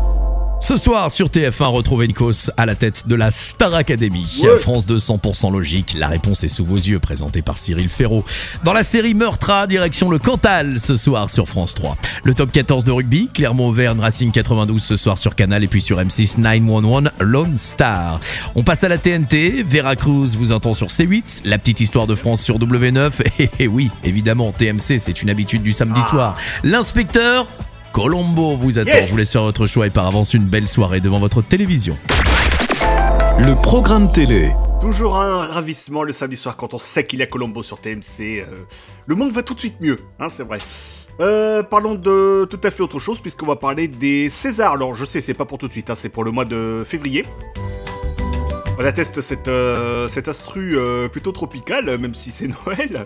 ce 0.64 0.78
soir 0.78 1.12
sur 1.12 1.28
TF1, 1.28 1.66
retrouvez 1.66 2.08
Nikos 2.08 2.50
à 2.56 2.66
la 2.66 2.74
tête 2.74 3.06
de 3.10 3.16
la 3.16 3.32
Star 3.32 3.74
Academy. 3.74 4.40
Ouais. 4.44 4.58
France 4.58 4.86
2 4.86 4.96
100% 4.96 5.52
logique, 5.52 5.94
la 5.98 6.08
réponse 6.08 6.46
est 6.46 6.48
sous 6.48 6.64
vos 6.64 6.78
yeux, 6.78 7.00
présenté 7.00 7.42
par 7.42 7.58
Cyril 7.58 7.90
Ferraud. 7.90 8.24
Dans 8.64 8.72
la 8.72 8.86
série 8.86 9.14
Meurtra, 9.14 9.68
direction 9.68 10.10
le 10.10 10.20
Cantal 10.20 10.80
ce 10.80 10.96
soir 10.96 11.30
sur 11.30 11.50
France 11.50 11.74
3. 11.74 11.98
Le 12.24 12.34
top 12.34 12.54
14 12.54 12.86
de 12.86 12.92
rugby, 12.94 13.28
Clermont-Auvergne 13.34 14.00
Racing 14.00 14.32
92 14.32 14.82
ce 14.82 14.96
soir 14.96 15.18
sur 15.18 15.36
Canal 15.36 15.66
et 15.66 15.68
puis 15.68 15.82
sur 15.82 16.00
M6 16.00 16.40
911 16.40 17.10
Lone 17.20 17.58
Star. 17.58 18.22
On 18.56 18.64
passe 18.64 18.86
à 18.86 18.88
la 18.88 18.98
TNT, 18.98 19.66
Veracruz 19.68 20.38
vous 20.38 20.54
entend 20.54 20.74
sur 20.74 20.88
C8, 20.88 21.42
la 21.44 21.58
petite 21.58 21.82
histoire 21.82 22.08
de 22.08 22.16
France 22.16 22.42
sur 22.42 22.58
W9 22.58 23.12
et, 23.40 23.50
et 23.60 23.68
oui, 23.68 23.92
évidemment 24.06 24.54
TMC, 24.54 24.98
c'est 25.00 25.22
une 25.24 25.30
habitude 25.30 25.62
du 25.62 25.74
samedi 25.74 26.02
soir. 26.02 26.38
L'inspecteur 26.64 27.48
Colombo 27.94 28.56
vous 28.56 28.80
attend. 28.80 28.90
Yes. 28.90 29.06
Je 29.06 29.12
vous 29.12 29.18
laisse 29.18 29.32
faire 29.32 29.44
votre 29.44 29.68
choix 29.68 29.86
et 29.86 29.92
par 29.92 30.08
avance 30.08 30.34
une 30.34 30.46
belle 30.46 30.68
soirée 30.68 31.00
devant 31.00 31.20
votre 31.20 31.44
télévision. 31.44 31.96
Le 33.38 33.54
programme 33.62 34.12
télé. 34.12 34.52
Toujours 34.82 35.18
un 35.18 35.44
ravissement 35.44 36.02
le 36.02 36.12
samedi 36.12 36.36
soir 36.36 36.58
quand 36.58 36.74
on 36.74 36.80
sait 36.80 37.06
qu'il 37.06 37.20
y 37.20 37.22
a 37.22 37.28
Colombo 37.28 37.62
sur 37.62 37.80
TMC. 37.80 38.02
euh, 38.42 38.46
le 39.06 39.16
monde 39.16 39.32
va 39.32 39.44
tout 39.44 39.54
de 39.54 39.60
suite 39.60 39.80
mieux, 39.80 40.00
hein, 40.20 40.28
c'est 40.28 40.42
vrai. 40.44 40.58
Euh, 41.20 41.62
parlons 41.62 41.94
de 41.94 42.46
tout 42.50 42.60
à 42.64 42.72
fait 42.72 42.82
autre 42.82 42.98
chose 42.98 43.20
puisqu'on 43.20 43.46
va 43.46 43.58
parler 43.58 43.88
des 43.88 44.28
Césars. 44.28 44.74
Alors 44.74 44.96
je 44.96 45.06
sais, 45.06 45.22
c'est 45.22 45.36
pas 45.36 45.46
pour 45.46 45.60
tout 45.60 45.68
de 45.68 45.72
suite, 45.72 45.92
hein, 45.92 45.96
c'est 45.96 46.10
pour 46.10 46.24
le 46.24 46.32
mois 46.32 46.46
de 46.46 46.82
février. 46.84 47.24
On 48.80 48.84
atteste 48.86 49.22
cette, 49.22 49.50
euh, 49.50 50.08
cette 50.08 50.28
instru 50.28 50.80
euh, 50.80 51.08
plutôt 51.10 51.32
tropicale, 51.32 51.96
même 52.00 52.16
si 52.16 52.32
c'est 52.32 52.48
Noël. 52.66 53.06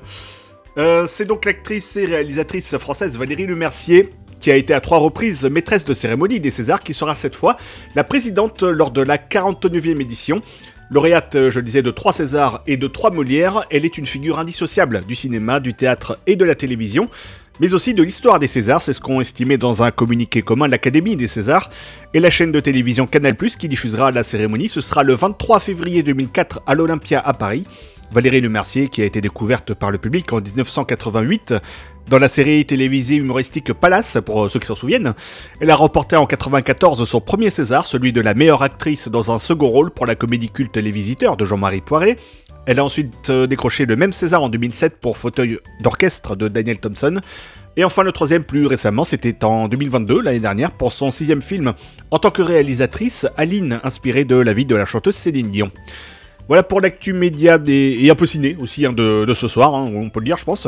Euh, 0.78 1.06
c'est 1.08 1.26
donc 1.26 1.44
l'actrice 1.44 1.98
et 1.98 2.06
réalisatrice 2.06 2.78
française 2.78 3.18
Valérie 3.18 3.48
Lemercier 3.48 4.12
qui 4.40 4.52
a 4.52 4.56
été 4.56 4.74
à 4.74 4.82
trois 4.82 4.98
reprises 4.98 5.46
maîtresse 5.46 5.86
de 5.86 5.94
cérémonie 5.94 6.40
des 6.40 6.52
Césars, 6.52 6.84
qui 6.84 6.94
sera 6.94 7.16
cette 7.16 7.36
fois 7.36 7.58
la 7.96 8.04
présidente 8.04 8.64
lors 8.64 8.92
de 8.92 9.02
la 9.02 9.18
49e 9.18 10.02
édition. 10.02 10.42
Lauréate, 10.90 11.36
euh, 11.36 11.50
je 11.50 11.60
le 11.60 11.66
disais, 11.66 11.82
de 11.82 11.92
trois 11.92 12.14
Césars 12.14 12.64
et 12.66 12.78
de 12.78 12.88
trois 12.88 13.12
Molières, 13.12 13.66
elle 13.70 13.84
est 13.84 13.98
une 13.98 14.06
figure 14.06 14.40
indissociable 14.40 15.04
du 15.06 15.16
cinéma, 15.16 15.60
du 15.60 15.74
théâtre 15.74 16.18
et 16.28 16.38
de 16.38 16.46
la 16.46 16.56
télévision, 16.56 17.10
mais 17.60 17.74
aussi 17.74 17.94
de 17.94 18.04
l'histoire 18.04 18.40
des 18.40 18.48
Césars, 18.48 18.82
c'est 18.82 18.94
ce 18.94 19.02
qu'ont 19.02 19.20
estimé 19.20 19.58
dans 19.58 19.84
un 19.84 19.92
communiqué 19.92 20.42
commun 20.44 20.68
l'Académie 20.68 21.16
des 21.16 21.28
Césars 21.28 21.70
et 22.14 22.20
la 22.20 22.30
chaîne 22.30 22.52
de 22.52 22.60
télévision 22.60 23.08
Canal+, 23.08 23.36
qui 23.36 23.68
diffusera 23.68 24.12
la 24.12 24.24
cérémonie. 24.24 24.70
Ce 24.70 24.80
sera 24.80 25.04
le 25.04 25.14
23 25.14 25.60
février 25.60 26.04
2004 26.04 26.62
à 26.66 26.76
l'Olympia 26.76 27.20
à 27.20 27.34
Paris. 27.34 27.66
Valérie 28.12 28.42
Lemercier, 28.42 28.88
qui 28.88 29.02
a 29.02 29.06
été 29.06 29.22
découverte 29.22 29.74
par 29.74 29.92
le 29.92 29.98
public 29.98 30.32
en 30.34 30.42
1988 30.42 31.54
dans 32.10 32.20
la 32.20 32.30
série 32.30 32.66
télévisée 32.66 33.16
humoristique 33.16 33.74
Palace, 33.74 34.18
pour 34.26 34.46
euh, 34.46 34.50
ceux 34.50 34.60
qui 34.60 34.68
s'en 34.68 34.76
souviennent. 34.76 35.14
Elle 35.60 35.70
a 35.70 35.76
remporté 35.76 36.16
en 36.16 36.26
94 36.26 37.04
son 37.04 37.22
premier 37.22 37.50
César, 37.50 37.86
celui 37.86 38.14
de 38.14 38.22
la 38.22 38.34
meilleure 38.34 38.64
actrice 38.64 39.10
dans 39.10 39.32
un 39.32 39.40
second 39.40 39.68
rôle 39.68 39.92
pour 39.92 40.06
la 40.06 40.16
comédie 40.16 40.50
culte 40.50 40.78
Les 40.78 40.92
Visiteurs 40.92 41.38
de 41.38 41.46
Jean-Marie 41.46 41.82
Poiré. 41.82 42.18
Elle 42.66 42.80
a 42.80 42.86
ensuite 42.86 43.30
euh, 43.30 43.48
décroché 43.48 43.86
le 43.86 43.96
même 43.96 44.12
César 44.12 44.42
en 44.42 44.50
2007 44.50 45.00
pour 45.00 45.18
Fauteuil 45.18 45.60
d'orchestre 45.82 46.36
de 46.36 46.48
Daniel 46.48 46.80
Thompson. 46.80 47.20
Et 47.76 47.84
enfin 47.84 48.04
le 48.04 48.12
troisième 48.12 48.44
plus 48.44 48.66
récemment, 48.66 49.04
c'était 49.04 49.44
en 49.44 49.68
2022, 49.68 50.22
l'année 50.22 50.40
dernière, 50.40 50.72
pour 50.72 50.92
son 50.92 51.12
sixième 51.12 51.42
film 51.42 51.74
en 52.10 52.20
tant 52.20 52.32
que 52.32 52.42
réalisatrice, 52.42 53.28
Aline, 53.38 53.80
inspirée 53.84 54.26
de 54.26 54.36
la 54.36 54.54
vie 54.54 54.66
de 54.66 54.76
la 54.76 54.86
chanteuse 54.86 55.16
Céline 55.16 55.52
Dion. 55.52 55.72
Voilà 56.48 56.64
pour 56.64 56.82
l'actu 56.82 57.14
média 57.14 57.60
et 57.68 58.10
un 58.10 58.16
peu 58.16 58.26
ciné 58.26 58.58
aussi 58.60 58.86
hein, 58.86 58.94
de, 58.94 59.32
ce 59.34 59.48
soir, 59.48 59.76
hein, 59.76 59.92
on 59.94 60.10
peut 60.10 60.22
le 60.22 60.26
dire 60.26 60.38
je 60.38 60.46
pense. 60.46 60.68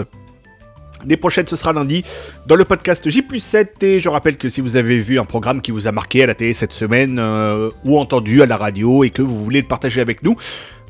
Les 1.06 1.16
prochaines, 1.16 1.48
ce 1.48 1.56
sera 1.56 1.72
lundi 1.72 2.04
dans 2.46 2.56
le 2.56 2.66
podcast 2.66 3.08
J7. 3.08 3.86
Et 3.86 4.02
je 4.02 4.10
rappelle 4.10 4.36
que 4.36 4.50
si 4.50 4.60
vous 4.60 4.76
avez 4.76 4.98
vu 4.98 5.18
un 5.18 5.24
programme 5.24 5.62
qui 5.62 5.72
vous 5.72 5.88
a 5.88 5.94
marqué 5.94 6.24
à 6.24 6.28
la 6.28 6.36
télé 6.36 6.54
cette 6.54 6.74
semaine 6.74 7.20
euh, 7.20 7.70
ou 7.86 7.98
entendu 7.98 8.42
à 8.42 8.46
la 8.46 8.58
radio 8.58 9.06
et 9.06 9.10
que 9.10 9.22
vous 9.22 9.42
voulez 9.42 9.62
le 9.62 9.68
partager 9.68 10.02
avec 10.02 10.24
nous, 10.24 10.36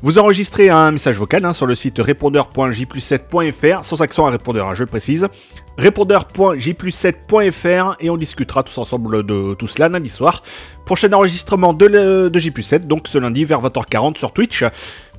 vous 0.02 0.18
enregistrez 0.18 0.70
un 0.70 0.92
message 0.92 1.16
vocal 1.16 1.44
hein, 1.44 1.52
sur 1.52 1.66
le 1.66 1.74
site 1.74 1.98
répondeur.j7.fr, 1.98 3.84
sans 3.84 4.00
accent 4.00 4.26
à 4.26 4.30
répondeur, 4.30 4.74
je 4.74 4.82
le 4.82 4.88
précise. 4.88 5.28
Répondeur.j7.fr 5.76 7.96
et 8.00 8.08
on 8.10 8.16
discutera 8.16 8.62
tous 8.62 8.78
ensemble 8.78 9.24
de 9.24 9.54
tout 9.54 9.66
cela 9.66 9.88
lundi 9.88 10.08
soir. 10.08 10.42
Prochain 10.90 11.12
enregistrement 11.12 11.72
de, 11.72 11.86
le- 11.86 12.30
de 12.30 12.38
J7, 12.40 12.80
donc 12.80 13.06
ce 13.06 13.16
lundi 13.16 13.44
vers 13.44 13.62
20h40 13.62 14.18
sur 14.18 14.32
Twitch. 14.32 14.64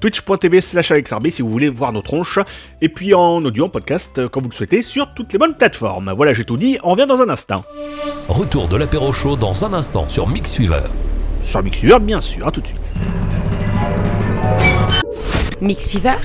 Twitch.tv 0.02 0.60
slash 0.60 0.92
AlexRB 0.92 1.30
si 1.30 1.42
vous 1.42 1.48
voulez 1.48 1.70
voir 1.70 1.94
nos 1.94 2.02
tronches. 2.02 2.40
Et 2.82 2.90
puis 2.90 3.14
en 3.14 3.38
audio, 3.46 3.68
en 3.68 3.70
podcast, 3.70 4.18
euh, 4.20 4.28
quand 4.28 4.42
vous 4.42 4.50
le 4.50 4.54
souhaitez, 4.54 4.82
sur 4.82 5.14
toutes 5.14 5.32
les 5.32 5.40
bonnes 5.40 5.56
plateformes. 5.56 6.12
Voilà, 6.14 6.34
j'ai 6.34 6.44
tout 6.44 6.58
dit, 6.58 6.78
on 6.84 6.90
revient 6.92 7.06
dans 7.08 7.22
un 7.22 7.30
instant. 7.30 7.62
Retour 8.28 8.68
de 8.68 8.76
l'apéro 8.76 9.14
chaud 9.14 9.38
dans 9.38 9.64
un 9.64 9.72
instant 9.72 10.10
sur 10.10 10.28
Mix 10.28 10.56
Fever. 10.56 10.82
Sur 11.42 11.64
Mixuver, 11.64 12.00
bien 12.02 12.20
sûr, 12.20 12.46
à 12.46 12.52
tout 12.52 12.60
de 12.60 12.68
suite. 12.68 12.94
Mix 15.62 15.90
Fever. 15.90 16.18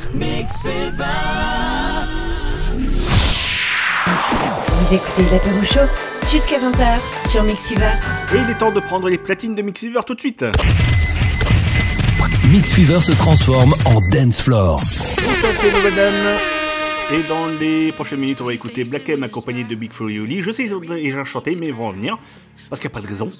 Vous 4.66 4.94
écoutez 4.94 5.23
l'apéro 5.31 5.62
chaud 5.62 6.15
jusqu'à 6.31 6.59
20h 6.59 7.28
sur 7.28 7.43
Mix 7.43 7.69
Fever. 7.69 7.90
Et 8.35 8.39
il 8.39 8.51
est 8.51 8.59
temps 8.59 8.73
de 8.73 8.81
prendre 8.81 9.09
les 9.09 9.19
platines 9.19 9.55
de 9.55 9.62
Mixuver 9.62 10.01
tout 10.07 10.15
de 10.15 10.20
suite. 10.20 10.44
Mix 12.51 12.73
Fever 12.73 13.01
se 13.01 13.12
transforme 13.12 13.74
en 13.86 14.01
dance 14.11 14.40
floor. 14.40 14.77
Bonsoir, 14.77 15.53
c'est 15.61 15.73
Novadan. 15.73 16.12
Et 17.12 17.23
dans 17.28 17.47
les 17.61 17.93
prochaines 17.93 18.19
minutes, 18.20 18.40
on 18.40 18.44
va 18.44 18.55
écouter 18.55 18.85
Black 18.85 19.09
M 19.09 19.23
accompagné 19.23 19.65
de 19.65 19.74
Big 19.74 19.93
Flo 19.93 20.09
et 20.09 20.19
Oli. 20.19 20.40
Je 20.40 20.51
sais, 20.51 20.65
ils 20.65 20.74
ont 20.74 20.81
déjà 20.81 21.24
chanté, 21.24 21.55
mais 21.55 21.66
ils 21.69 21.74
vont 21.74 21.86
en 21.86 21.93
venir. 21.93 22.19
Parce 22.69 22.81
qu'il 22.81 22.89
n'y 22.89 22.94
a 22.94 22.98
pas 22.98 23.03
de 23.03 23.09
raison. 23.09 23.31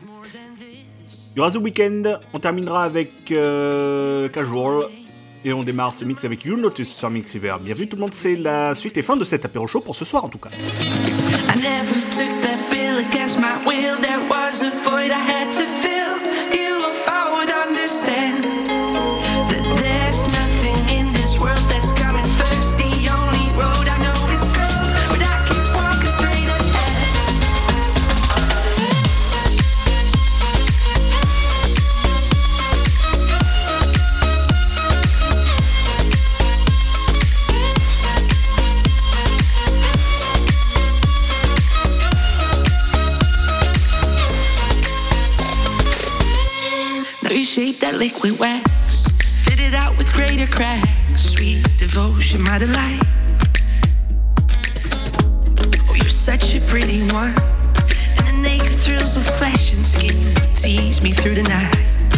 Il 1.35 1.39
y 1.39 1.41
aura 1.41 1.51
The 1.51 1.57
Weeknd. 1.57 2.19
On 2.33 2.39
terminera 2.39 2.85
avec 2.85 3.33
euh, 3.33 4.29
Casual. 4.29 4.85
Et 5.45 5.53
on 5.53 5.63
démarre 5.63 5.95
ce 5.95 6.05
mix 6.05 6.25
avec 6.25 6.45
You'll 6.45 6.61
Notice 6.61 6.93
sur 6.93 7.09
Mixiver. 7.09 7.55
Bienvenue 7.61 7.89
tout 7.89 7.95
le 7.97 8.03
monde, 8.03 8.15
c'est 8.15 8.35
la 8.35 8.75
suite 8.75 8.97
et 8.97 9.03
fin 9.03 9.17
de 9.17 9.23
cet 9.23 9.45
apéro 9.45 9.69
show 9.69 9.81
pour 9.81 9.95
ce 9.95 10.05
soir 10.05 10.25
en 10.25 10.29
tout 10.29 10.39
cas. 10.39 10.49
I 10.51 11.59
never 11.59 11.95
took 12.11 12.43
that 12.43 12.76
against 12.99 13.39
my 13.39 13.57
will. 13.67 13.99
There 14.01 14.21
was 14.29 14.63
a 14.63 14.71
void 14.71 15.11
I 15.11 15.23
had 15.33 15.53
to 15.53 15.65
fill. 15.83 16.15
You, 16.57 16.73
if 16.91 17.09
I 17.09 17.23
would 17.35 17.51
understand 17.69 18.56
Now 47.83 47.91
that 47.91 47.99
liquid 47.99 48.39
wax, 48.39 49.07
fit 49.45 49.61
it 49.61 49.75
out 49.75 49.99
with 49.99 50.11
greater 50.13 50.47
cracks. 50.47 51.21
Sweet 51.21 51.63
devotion, 51.77 52.43
my 52.43 52.59
delight. 52.59 53.03
Oh, 55.89 55.95
you're 55.95 56.09
such 56.09 56.55
a 56.55 56.61
pretty 56.63 57.03
one, 57.13 57.35
and 58.17 58.27
the 58.27 58.41
naked 58.43 58.73
thrills 58.73 59.17
of 59.17 59.27
flesh 59.27 59.75
and 59.75 59.85
skin 59.85 60.35
tease 60.55 61.03
me 61.03 61.13
through 61.13 61.35
the 61.35 61.43
night. 61.43 62.16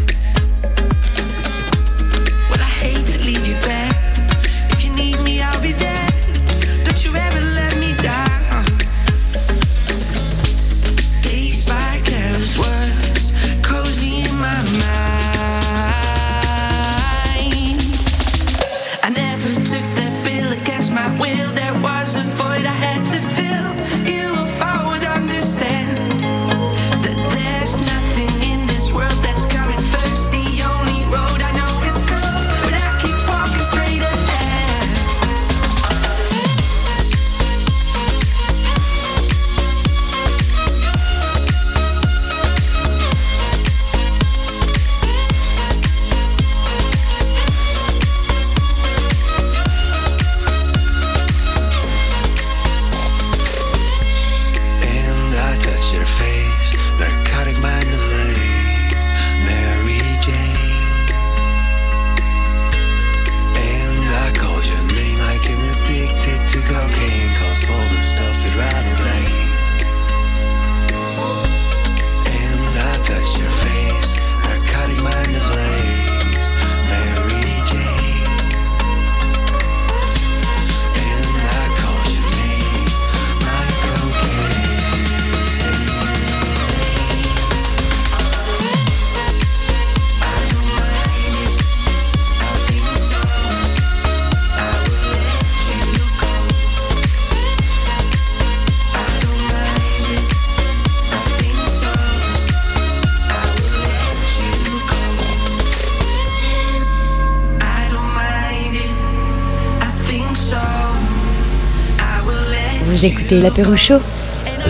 Écoutez 113.28 113.42
l'apéro 113.42 113.76
chaud 113.76 114.00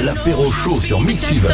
L'apéro 0.02 0.50
chaud 0.50 0.80
sur 0.80 1.00
Mixfever. 1.00 1.48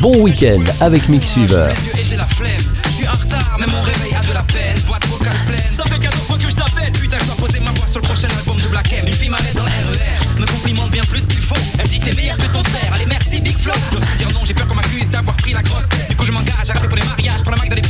Bon 0.00 0.16
week-end 0.22 0.64
avec 0.80 1.08
Mixfever. 1.10 1.68
Et 1.98 2.04
j'ai 2.04 2.16
la 2.16 2.26
flemme, 2.26 2.50
je 2.98 3.06
en 3.06 3.12
retard, 3.12 3.56
mais 3.60 3.66
mon 3.66 3.82
réveil 3.82 4.14
a 4.14 4.26
de 4.26 4.32
la 4.32 4.42
peine. 4.44 4.78
Boîte 4.86 5.06
vocale 5.08 5.36
pleine, 5.46 5.70
ça 5.70 5.82
fait 5.84 5.98
14 5.98 6.26
fois 6.26 6.38
que 6.38 6.48
je 6.48 6.56
t'appelle. 6.56 6.92
Putain, 6.92 7.18
je 7.20 7.26
dois 7.26 7.36
poser 7.36 7.60
ma 7.60 7.70
voix 7.72 7.86
sur 7.86 8.00
le 8.00 8.06
prochain 8.06 8.28
album 8.38 8.56
de 8.56 8.68
Black 8.68 8.90
M. 8.94 9.04
Une 9.06 9.12
fille 9.12 9.28
m'arrête 9.28 9.54
dans 9.54 9.64
le 9.64 9.68
RER, 9.68 10.40
me 10.40 10.46
complimente 10.46 10.90
bien 10.90 11.02
plus 11.04 11.26
qu'il 11.26 11.40
faut. 11.42 11.54
Elle 11.78 11.84
me 11.84 11.90
dit 11.90 12.00
t'es 12.00 12.14
meilleur 12.14 12.38
que 12.38 12.46
ton 12.46 12.64
frère, 12.64 12.90
allez 12.94 13.06
merci 13.06 13.40
Big 13.40 13.58
Flo. 13.58 13.72
J'ose 13.92 14.00
plus 14.00 14.16
dire 14.16 14.28
non, 14.32 14.40
j'ai 14.44 14.54
peur 14.54 14.66
qu'on 14.68 14.74
m'accuse 14.74 15.10
d'avoir 15.10 15.36
pris 15.36 15.52
la 15.52 15.62
grosse 15.62 15.88
tête. 15.90 16.08
Du 16.08 16.16
coup, 16.16 16.24
je 16.24 16.32
m'engage 16.32 16.70
à 16.70 16.72
rapper 16.72 16.88
pour 16.88 16.96
les 16.96 17.04
mariages, 17.04 17.42
pour 17.42 17.50
la 17.50 17.56
marque 17.58 17.68
dans 17.68 17.76
les. 17.76 17.82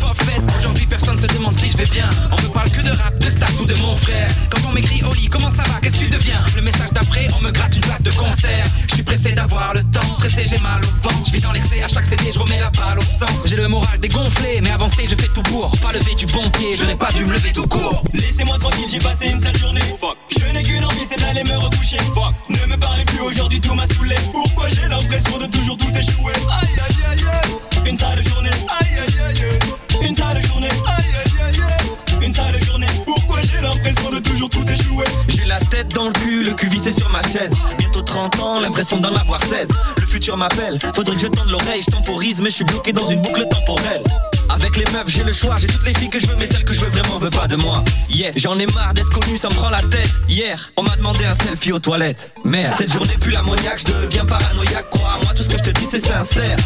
Aujourd'hui, 0.58 0.86
personne 0.86 1.16
se 1.16 1.26
demande 1.26 1.54
si 1.54 1.70
je 1.70 1.76
vais 1.76 1.86
bien. 1.86 2.10
On 2.32 2.42
me 2.42 2.48
parle 2.48 2.70
que 2.70 2.82
de 2.82 2.90
rap, 2.90 3.14
de 3.66 3.74
mon 3.76 3.96
frère. 3.96 4.28
Quand 4.50 4.60
on 4.68 4.72
m'écrit 4.72 5.02
Oli, 5.10 5.28
comment 5.28 5.50
ça 5.50 5.62
va, 5.62 5.80
qu'est-ce 5.80 5.94
que 5.94 6.04
tu 6.04 6.10
deviens? 6.10 6.42
Le 6.56 6.62
message 6.62 6.90
d'après, 6.92 7.28
on 7.36 7.40
me 7.42 7.50
gratte 7.50 7.74
une 7.74 7.82
place 7.82 8.02
de 8.02 8.10
concert. 8.12 8.64
Je 8.88 8.94
suis 8.94 9.02
pressé 9.02 9.32
d'avoir 9.32 9.74
le 9.74 9.82
temps, 9.84 10.08
stressé, 10.18 10.44
j'ai 10.48 10.58
mal 10.58 10.80
au 10.82 11.08
ventre. 11.08 11.26
Je 11.26 11.32
vis 11.32 11.40
dans 11.40 11.52
l'excès, 11.52 11.82
à 11.82 11.88
chaque 11.88 12.06
CD, 12.06 12.30
je 12.32 12.38
remets 12.38 12.58
la 12.58 12.70
balle 12.70 12.98
au 12.98 13.02
centre. 13.02 13.46
J'ai 13.46 13.56
le 13.56 13.68
moral 13.68 13.98
dégonflé, 13.98 14.60
mais 14.62 14.70
avancé, 14.70 15.04
je 15.08 15.14
fais 15.14 15.28
tout 15.28 15.42
pour. 15.42 15.70
Pas 15.80 15.92
lever 15.92 16.14
du 16.14 16.26
bon 16.26 16.48
pied, 16.50 16.76
n'ai 16.86 16.94
pas 16.94 17.12
dû 17.12 17.24
me 17.24 17.32
lever 17.32 17.52
tout 17.52 17.66
court. 17.66 18.02
Laissez-moi 18.14 18.58
tranquille, 18.58 18.86
j'ai 18.90 18.98
passé 18.98 19.26
une 19.26 19.40
sale 19.40 19.56
journée. 19.56 19.80
Fuck. 20.00 20.16
Je 20.30 20.52
n'ai 20.52 20.62
qu'une 20.62 20.84
envie, 20.84 21.06
c'est 21.08 21.18
d'aller 21.20 21.44
me 21.44 21.56
recoucher. 21.56 21.98
Fuck. 22.14 22.34
Ne 22.48 22.66
me 22.66 22.76
parlez 22.76 23.04
plus 23.04 23.20
aujourd'hui, 23.20 23.60
tout 23.60 23.74
m'a 23.74 23.86
saoulé. 23.86 24.16
Pourquoi 24.32 24.68
j'ai 24.68 24.88
l'impression 24.88 25.38
de 25.38 25.46
toujours 25.46 25.76
tout 25.76 25.90
échouer? 25.90 26.32
Aïe 26.60 26.68
aïe 26.86 26.96
aïe 27.10 27.24
aïe. 27.44 27.88
Une 27.88 27.96
sale 27.96 28.22
journée. 28.22 28.50
Aïe 28.80 28.98
aïe 28.98 29.42
aïe. 29.42 30.06
Une 30.08 30.14
sale 30.14 30.42
journée. 30.46 30.68
Aïe 30.86 30.99
tête 35.60 35.88
dans 35.94 36.06
le 36.06 36.12
cul, 36.12 36.42
le 36.42 36.52
cul 36.54 36.68
vissé 36.68 36.92
sur 36.92 37.08
ma 37.08 37.22
chaise. 37.22 37.54
Bientôt 37.78 38.02
30 38.02 38.40
ans, 38.40 38.60
l'impression 38.60 38.98
d'en 38.98 39.14
avoir 39.14 39.40
16. 39.44 39.68
Le 39.98 40.06
futur 40.06 40.36
m'appelle, 40.36 40.78
faudrait 40.94 41.14
que 41.16 41.22
je 41.22 41.26
tende 41.26 41.50
l'oreille. 41.50 41.82
Je 41.86 41.92
temporise, 41.92 42.40
mais 42.40 42.50
je 42.50 42.56
suis 42.56 42.64
bloqué 42.64 42.92
dans 42.92 43.06
une 43.06 43.20
boucle 43.22 43.46
temporelle. 43.48 44.02
Avec 44.48 44.76
les 44.76 44.84
meufs, 44.92 45.08
j'ai 45.08 45.22
le 45.22 45.32
choix, 45.32 45.58
j'ai 45.58 45.68
toutes 45.68 45.86
les 45.86 45.94
filles 45.94 46.10
que 46.10 46.18
je 46.18 46.26
veux, 46.26 46.36
mais 46.36 46.46
celles 46.46 46.64
que 46.64 46.74
je 46.74 46.80
veux 46.80 46.90
vraiment 46.90 47.18
veut 47.18 47.30
pas 47.30 47.46
de 47.46 47.56
moi. 47.56 47.84
Yes, 48.08 48.38
j'en 48.38 48.58
ai 48.58 48.66
marre 48.66 48.92
d'être 48.94 49.10
connu, 49.10 49.36
ça 49.36 49.48
me 49.48 49.54
prend 49.54 49.70
la 49.70 49.80
tête. 49.82 50.10
Hier, 50.28 50.72
on 50.76 50.82
m'a 50.82 50.96
demandé 50.96 51.24
un 51.24 51.34
selfie 51.34 51.72
aux 51.72 51.78
toilettes. 51.78 52.32
Merde, 52.44 52.74
cette 52.76 52.92
journée 52.92 53.16
pue 53.20 53.30
l'ammoniaque, 53.30 53.78
je 53.86 53.92
deviens 53.92 54.24
paranoïaque. 54.24 54.90
Crois-moi, 54.90 55.32
tout 55.36 55.42
ce 55.44 55.48
que 55.48 55.58
je 55.58 55.70
te 55.70 55.70
dis, 55.70 55.86
c'est 55.88 56.04
sincère. 56.04 56.56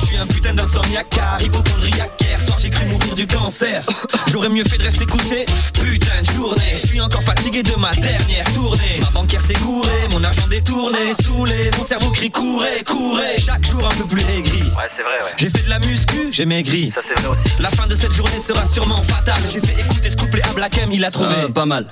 Je 0.00 0.06
suis 0.06 0.16
un 0.18 0.26
putain 0.26 0.52
d'insomniaque, 0.52 1.08
car 1.10 1.40
hypochondriaque. 1.42 2.19
Hier 2.40 2.46
soir, 2.46 2.58
j'ai 2.58 2.70
cru 2.70 2.86
mourir 2.86 3.14
du 3.14 3.26
cancer. 3.26 3.84
J'aurais 4.32 4.48
mieux 4.48 4.64
fait 4.64 4.78
de 4.78 4.82
rester 4.82 5.04
couché. 5.04 5.44
Putain 5.74 6.22
de 6.22 6.30
journée, 6.32 6.72
je 6.72 6.86
suis 6.86 7.00
encore 7.00 7.22
fatigué 7.22 7.62
de 7.62 7.74
ma 7.76 7.90
dernière 7.90 8.50
tournée. 8.54 8.98
Ma 9.02 9.10
banquière 9.10 9.42
s'est 9.42 9.54
gourée, 9.54 10.08
mon 10.12 10.24
argent 10.24 10.46
détourné, 10.48 11.12
saoulé. 11.22 11.70
Mon 11.76 11.84
cerveau 11.84 12.10
crie 12.10 12.30
courez, 12.30 12.82
courez. 12.86 13.36
Chaque 13.38 13.66
jour 13.66 13.86
un 13.86 13.94
peu 13.94 14.04
plus 14.04 14.22
aigri. 14.22 14.62
Ouais, 14.62 14.88
c'est 14.88 15.02
vrai, 15.02 15.20
ouais. 15.22 15.32
J'ai 15.36 15.50
fait 15.50 15.62
de 15.62 15.68
la 15.68 15.80
muscu, 15.80 16.28
j'ai 16.30 16.46
maigri. 16.46 16.90
Ça, 16.94 17.02
c'est 17.06 17.18
vrai 17.20 17.28
aussi. 17.28 17.54
La 17.60 17.70
fin 17.70 17.86
de 17.86 17.94
cette 17.94 18.12
journée 18.12 18.38
sera 18.38 18.64
sûrement 18.64 19.02
fatale. 19.02 19.42
J'ai 19.52 19.60
fait 19.60 19.78
écouter 19.78 20.08
ce 20.08 20.16
couplet 20.16 20.42
à 20.48 20.54
Black 20.54 20.78
M, 20.78 20.88
il 20.92 21.04
a 21.04 21.10
trouvé. 21.10 21.34
Euh, 21.44 21.48
pas 21.48 21.66
mal. 21.66 21.88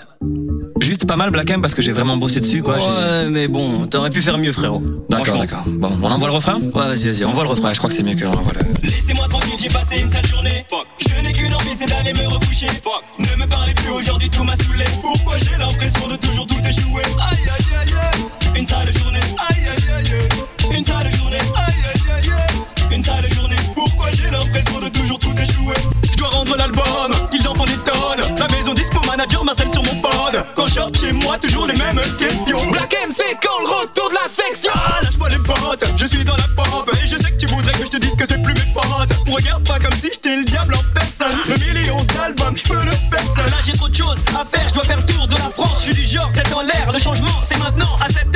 Juste 0.80 1.06
pas 1.06 1.16
mal 1.16 1.30
Black 1.30 1.50
M 1.50 1.60
parce 1.60 1.74
que 1.74 1.82
j'ai 1.82 1.92
vraiment 1.92 2.16
bossé 2.16 2.40
dessus 2.40 2.62
quoi. 2.62 2.76
Ouais, 2.76 3.28
mais 3.28 3.48
bon, 3.48 3.86
t'aurais 3.86 4.10
pu 4.10 4.22
faire 4.22 4.38
mieux, 4.38 4.52
frérot. 4.52 4.82
D'accord, 5.08 5.38
d'accord. 5.38 5.64
Bon, 5.66 5.98
on 6.02 6.10
envoie 6.10 6.28
le 6.28 6.34
refrain? 6.34 6.60
Ouais, 6.60 6.88
vas-y, 6.88 7.10
vas-y, 7.10 7.24
Envoie 7.24 7.44
le 7.44 7.50
refrain, 7.50 7.72
je 7.72 7.78
crois 7.78 7.90
que 7.90 7.96
c'est 7.96 8.02
mieux 8.02 8.14
que 8.14 8.24
on 8.24 8.30
le. 8.30 8.88
Laissez-moi 8.88 9.26
tranquille, 9.28 9.54
j'ai 9.60 9.68
passé 9.68 10.00
une 10.00 10.10
sale 10.10 10.26
journée. 10.26 10.64
Fuck. 10.68 10.86
Je 10.98 11.22
n'ai 11.22 11.32
qu'une 11.32 11.52
envie, 11.52 11.74
c'est 11.78 11.86
d'aller 11.86 12.12
me 12.12 12.28
recoucher. 12.28 12.68
Fuck. 12.68 13.02
Ne 13.18 13.42
me 13.42 13.48
parlez 13.48 13.74
plus 13.74 13.90
aujourd'hui, 13.90 14.30
tout 14.30 14.44
m'a 14.44 14.56
saoulé. 14.56 14.84
Pourquoi 15.02 15.38
j'ai 15.38 15.56
l'impression 15.58 16.08
de 16.08 16.16
toujours 16.16 16.46
tout 16.46 16.60
échouer? 16.66 17.02
Aïe 17.30 17.38
aïe 17.42 17.66
aïe 17.80 17.94
aïe. 18.14 18.58
Une 18.58 18.66
sale 18.66 18.92
journée. 18.92 19.20
Aïe 19.50 19.64
aïe 19.68 19.84
aïe 19.96 20.12
aïe. 20.12 20.76
Une 20.76 20.84
sale 20.84 21.10
journée. 21.10 21.38
Aïe 21.56 21.74
aïe 21.94 22.02
aïe 22.16 22.30
aïe. 22.30 22.96
Une 22.96 23.02
sale 23.02 23.28
journée. 23.32 23.56
Pourquoi 23.74 24.10
j'ai 24.12 24.30
l'impression 24.30 24.80
de 24.80 24.88
toujours 24.88 25.18
tout 25.18 25.32
échouer? 25.32 25.74
Je 26.10 26.16
dois 26.16 26.28
rendre 26.28 26.56
l'album, 26.56 27.12
ils 27.32 27.46
en 27.46 27.54
font 27.54 27.66
des 27.66 27.76
tonnes. 27.84 28.36
La 28.38 28.48
maison 28.48 28.74
manager 29.18 29.44
m'harcèle 29.44 29.72
sur 29.72 29.82
mon 29.82 30.00
phone. 30.00 30.44
Quand 30.54 30.68
je 30.68 30.74
sors 30.74 30.90
chez 30.94 31.12
moi, 31.12 31.36
toujours 31.38 31.66
les 31.66 31.74
mêmes 31.74 32.00
questions. 32.18 32.64
Black 32.70 32.94
M, 33.02 33.10
c'est 33.10 33.36
quand 33.42 33.60
le 33.60 33.66
retour 33.66 34.08
de 34.10 34.14
la 34.14 34.28
section 34.28 34.70
Ah, 34.72 35.00
lâche-moi 35.02 35.28
les 35.30 35.38
potes, 35.38 35.84
je 35.96 36.06
suis 36.06 36.24
dans 36.24 36.36
la 36.36 36.46
pompe. 36.56 36.90
Et 37.02 37.06
je 37.06 37.16
sais 37.16 37.32
que 37.32 37.36
tu 37.36 37.46
voudrais 37.46 37.72
que 37.72 37.84
je 37.84 37.90
te 37.90 37.96
dise 37.96 38.14
que 38.14 38.24
c'est 38.28 38.40
plus 38.40 38.54
mes 38.54 38.72
potes. 38.72 39.12
Regarde 39.28 39.66
pas 39.66 39.80
comme 39.80 39.92
si 39.94 40.08
j'étais 40.12 40.36
le 40.36 40.44
diable 40.44 40.74
en 40.74 40.82
personne. 40.94 41.36
Le 41.48 41.56
million 41.56 42.04
d'albums, 42.04 42.56
je 42.56 42.62
peux 42.62 42.84
le 42.84 42.92
faire 43.10 43.26
seul. 43.34 43.50
Là, 43.50 43.58
j'ai 43.64 43.72
trop 43.72 43.88
de 43.88 43.96
choses 43.96 44.18
à 44.38 44.44
faire, 44.44 44.68
je 44.68 44.74
dois 44.74 44.84
faire 44.84 44.98
le 44.98 45.06
tour 45.06 45.26
de 45.26 45.34
la 45.34 45.50
France. 45.50 45.78
Je 45.78 45.92
suis 45.92 45.94
du 45.94 46.04
genre, 46.04 46.30
tête 46.32 46.54
en 46.54 46.62
l'air, 46.62 46.92
le 46.92 46.98
changement, 46.98 47.42
c'est 47.42 47.58
maintenant 47.58 47.96
à 48.00 48.08
7h 48.08 48.27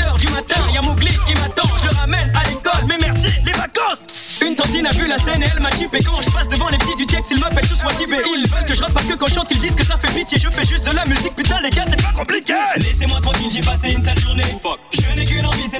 Une 4.40 4.54
tantine 4.54 4.86
a 4.86 4.90
vu 4.92 5.06
la 5.06 5.18
scène 5.18 5.42
et 5.42 5.46
elle 5.54 5.62
m'a 5.62 5.70
typé 5.70 6.02
quand 6.02 6.20
je 6.20 6.30
passe 6.30 6.48
devant 6.48 6.68
les 6.68 6.78
petits 6.78 6.96
du 6.96 7.06
Tiex, 7.06 7.28
ils 7.30 7.40
m'appellent 7.40 7.68
tous 7.68 7.82
motivés. 7.84 8.22
Ils 8.36 8.48
veulent 8.48 8.64
que 8.64 8.74
je 8.74 8.82
rappe 8.82 8.92
parce 8.92 9.06
que 9.06 9.14
quand 9.14 9.26
je 9.26 9.34
chante, 9.34 9.50
ils 9.50 9.60
disent 9.60 9.74
que 9.74 9.84
ça 9.84 9.96
fait 9.98 10.12
pitié. 10.12 10.38
Je 10.38 10.48
fais 10.48 10.66
juste 10.66 10.88
de 10.88 10.94
la 10.96 11.04
musique, 11.04 11.34
putain, 11.34 11.60
les 11.60 11.70
gars, 11.70 11.84
c'est 11.88 12.02
pas 12.02 12.12
compliqué. 12.16 12.54
Laissez-moi 12.76 13.20
tranquille, 13.20 13.50
j'ai 13.52 13.60
passé 13.60 13.92
une 13.92 14.02
sale 14.02 14.18
journée. 14.18 14.44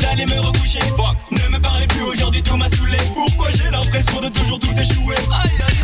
d'aller 0.03 0.27
me 0.27 0.41
recoucher. 0.41 0.81
Fuck, 0.97 1.17
ne 1.31 1.49
me 1.49 1.61
parlez 1.61 1.87
plus 1.87 2.03
aujourd'hui, 2.03 2.43
tout 2.43 2.57
m'a 2.57 2.69
saoulé. 2.69 2.99
Pourquoi 3.15 3.51
j'ai 3.51 3.71
l'impression 3.71 4.21
de 4.21 4.29
toujours 4.29 4.59
tout 4.59 4.73
échouer? 4.73 5.17
Aïe 5.43 5.51
aïe 5.67 5.82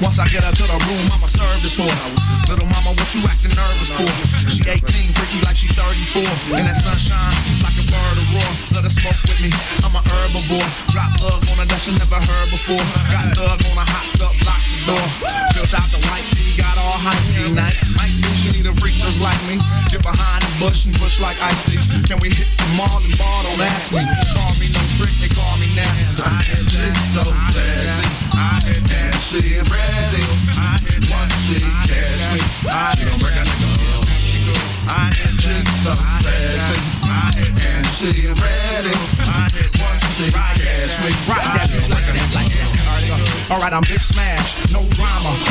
Once 0.00 0.18
I 0.22 0.26
get 0.30 0.46
up 0.46 0.54
to 0.54 0.62
the 0.62 0.78
room, 0.86 1.04
I'ma 1.10 1.26
serve 1.26 1.58
this 1.66 1.74
whore. 1.74 1.90
Little 2.46 2.70
mama, 2.70 2.94
what 2.94 3.10
you 3.10 3.20
acting 3.26 3.50
nervous 3.58 3.90
for? 3.90 4.06
She 4.46 4.62
18, 4.62 4.78
freaky 4.78 5.38
like 5.42 5.58
she 5.58 5.66
34. 5.66 6.22
And 6.54 6.66
that 6.70 6.78
sunshine, 6.78 7.34
like 7.66 7.74
a 7.74 7.84
bird 7.90 8.16
of 8.22 8.26
roar. 8.30 8.52
Let 8.78 8.86
her 8.86 8.94
smoke 8.94 9.18
with 9.26 9.40
me, 9.42 9.50
I'm 9.82 9.98
a 9.98 10.02
herbivore. 10.06 10.68
Drop 10.94 11.10
love 11.26 11.42
on 11.42 11.58
a 11.58 11.66
that 11.66 11.82
you 11.90 11.92
never 11.98 12.22
heard 12.22 12.48
before. 12.54 12.86
Got 13.10 13.26
thug 13.34 13.58
on 13.58 13.76
a 13.82 13.84
hot 13.84 14.06
stuff, 14.06 14.34
lock 14.46 14.62
the 14.62 14.78
door. 14.86 15.06
Built 15.58 15.72
out 15.74 15.88
the 15.90 16.00
white 16.06 16.37
got 16.58 16.74
all 16.82 16.98
hype, 16.98 17.22
she 17.30 17.54
nice. 17.54 17.86
Might 17.94 18.10
think 18.10 18.34
she 18.34 18.50
need 18.58 18.66
a 18.66 18.74
freak 18.82 18.98
just 18.98 19.22
like 19.22 19.38
me. 19.46 19.62
Get 19.94 20.02
behind 20.02 20.42
the 20.42 20.50
bush 20.58 20.84
and 20.90 20.94
push 20.98 21.22
like 21.22 21.38
ice 21.38 21.62
tea. 21.70 21.78
Can 22.10 22.18
we 22.18 22.34
hit 22.34 22.50
the 22.58 22.66
mall 22.74 22.98
and 22.98 23.14
ball? 23.14 23.40
Don't 23.46 23.62
ask 23.62 23.94
me. 23.94 24.02
Call 24.34 24.50
me 24.58 24.66
no 24.74 24.82
trick, 24.98 25.14
they 25.22 25.30
call 25.30 25.54
me 25.62 25.70
nasty. 25.78 26.26
I 26.26 26.42
hit 26.42 26.66
this 26.66 26.98
so 27.14 27.22
sexy. 27.54 27.94
I 28.34 28.58
hit 28.66 28.82
that 28.82 29.14
shit 29.22 29.62
ready. 29.70 30.24
I 30.58 30.82
hit 30.82 31.02
one 31.06 31.30
she 31.46 31.62
catch 31.62 32.22
me. 32.34 32.42
I 32.66 32.90
hit 32.98 33.14
break 33.22 33.38
a 33.38 33.44
nigga. 33.46 33.94
I 34.90 35.14
hit 35.14 35.34
this 35.38 35.62
so 35.86 35.94
sexy. 35.94 36.78
I 37.06 37.30
hit 37.38 37.54
that 37.54 37.82
shit 37.94 38.26
ready. 38.34 38.94
I 39.30 39.46
hit 39.54 39.70
one 39.78 39.98
she 40.18 40.26
catch 40.34 40.94
me. 41.06 41.10
Right 41.30 41.46
that 41.54 41.70
that, 41.70 42.02
that. 42.34 42.48
Alright, 43.50 43.72
I'm 43.72 43.80
big 43.88 44.02
smash. 44.02 44.67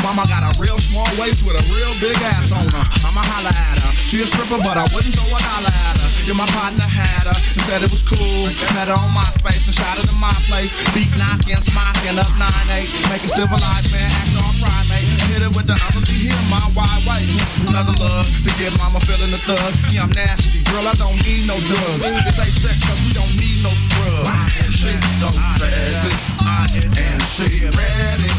Mama 0.08 0.24
got 0.24 0.40
a 0.40 0.56
real 0.56 0.80
small 0.80 1.04
waist 1.20 1.44
with 1.44 1.52
a 1.52 1.64
real 1.68 1.92
big 2.00 2.16
ass 2.32 2.48
on 2.48 2.64
her. 2.64 2.84
I'ma 3.04 3.20
holla 3.28 3.52
at 3.52 3.76
her. 3.76 3.92
She 3.92 4.24
a 4.24 4.26
stripper, 4.26 4.56
but 4.64 4.80
I 4.80 4.88
wouldn't 4.96 5.12
throw 5.12 5.28
a 5.28 5.36
dollar 5.36 5.68
at 5.68 6.00
her. 6.00 6.08
Yeah, 6.24 6.32
my 6.32 6.48
partner 6.48 6.88
had 6.88 7.28
her 7.28 7.36
and 7.36 7.60
said 7.68 7.84
it 7.84 7.92
was 7.92 8.00
cool. 8.08 8.48
Met 8.72 8.88
her 8.88 8.96
on 8.96 9.12
MySpace 9.12 9.68
and 9.68 9.76
shot 9.76 10.00
her 10.00 10.08
to 10.08 10.16
my 10.16 10.32
place. 10.48 10.72
Beat 10.96 11.12
knocking, 11.20 11.60
smocking 11.60 12.16
up 12.16 12.32
9-8. 12.40 12.88
Make 13.12 13.20
Making 13.20 13.36
civilized 13.36 13.92
man 13.92 14.08
act 14.08 14.32
on 14.40 14.52
primate. 14.64 15.04
Hit 15.28 15.44
it 15.44 15.52
with 15.52 15.68
the 15.68 15.76
I'ma 15.76 16.00
be 16.00 16.16
here 16.16 16.40
my 16.48 16.64
wide 16.72 17.04
way. 17.04 17.28
Another 17.68 17.92
love 18.00 18.24
to 18.24 18.50
get 18.56 18.72
mama 18.80 19.04
feeling 19.04 19.28
the 19.28 19.40
thug. 19.44 19.76
Yeah, 19.92 20.08
I'm 20.08 20.12
nasty. 20.16 20.64
Girl, 20.72 20.88
I 20.88 20.96
don't 20.96 21.20
need 21.28 21.44
no 21.44 21.60
drugs. 21.68 22.00
This 22.00 22.40
ain't 22.40 22.56
sex, 22.56 22.80
cause 22.80 22.96
we 23.04 23.12
don't 23.12 23.27
no 23.62 23.70
scrubs. 23.70 24.30
She 24.70 24.92
so 25.18 25.28
sexy. 25.32 26.12
And 26.44 27.22
she 27.34 27.66
ready. 27.66 28.30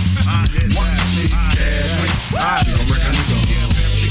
Once 0.76 1.02
she 1.14 1.28
catch 1.28 1.94
me, 2.00 2.10
I 2.38 2.64
don't 2.64 2.86
reckon 2.88 3.16
to 3.16 3.38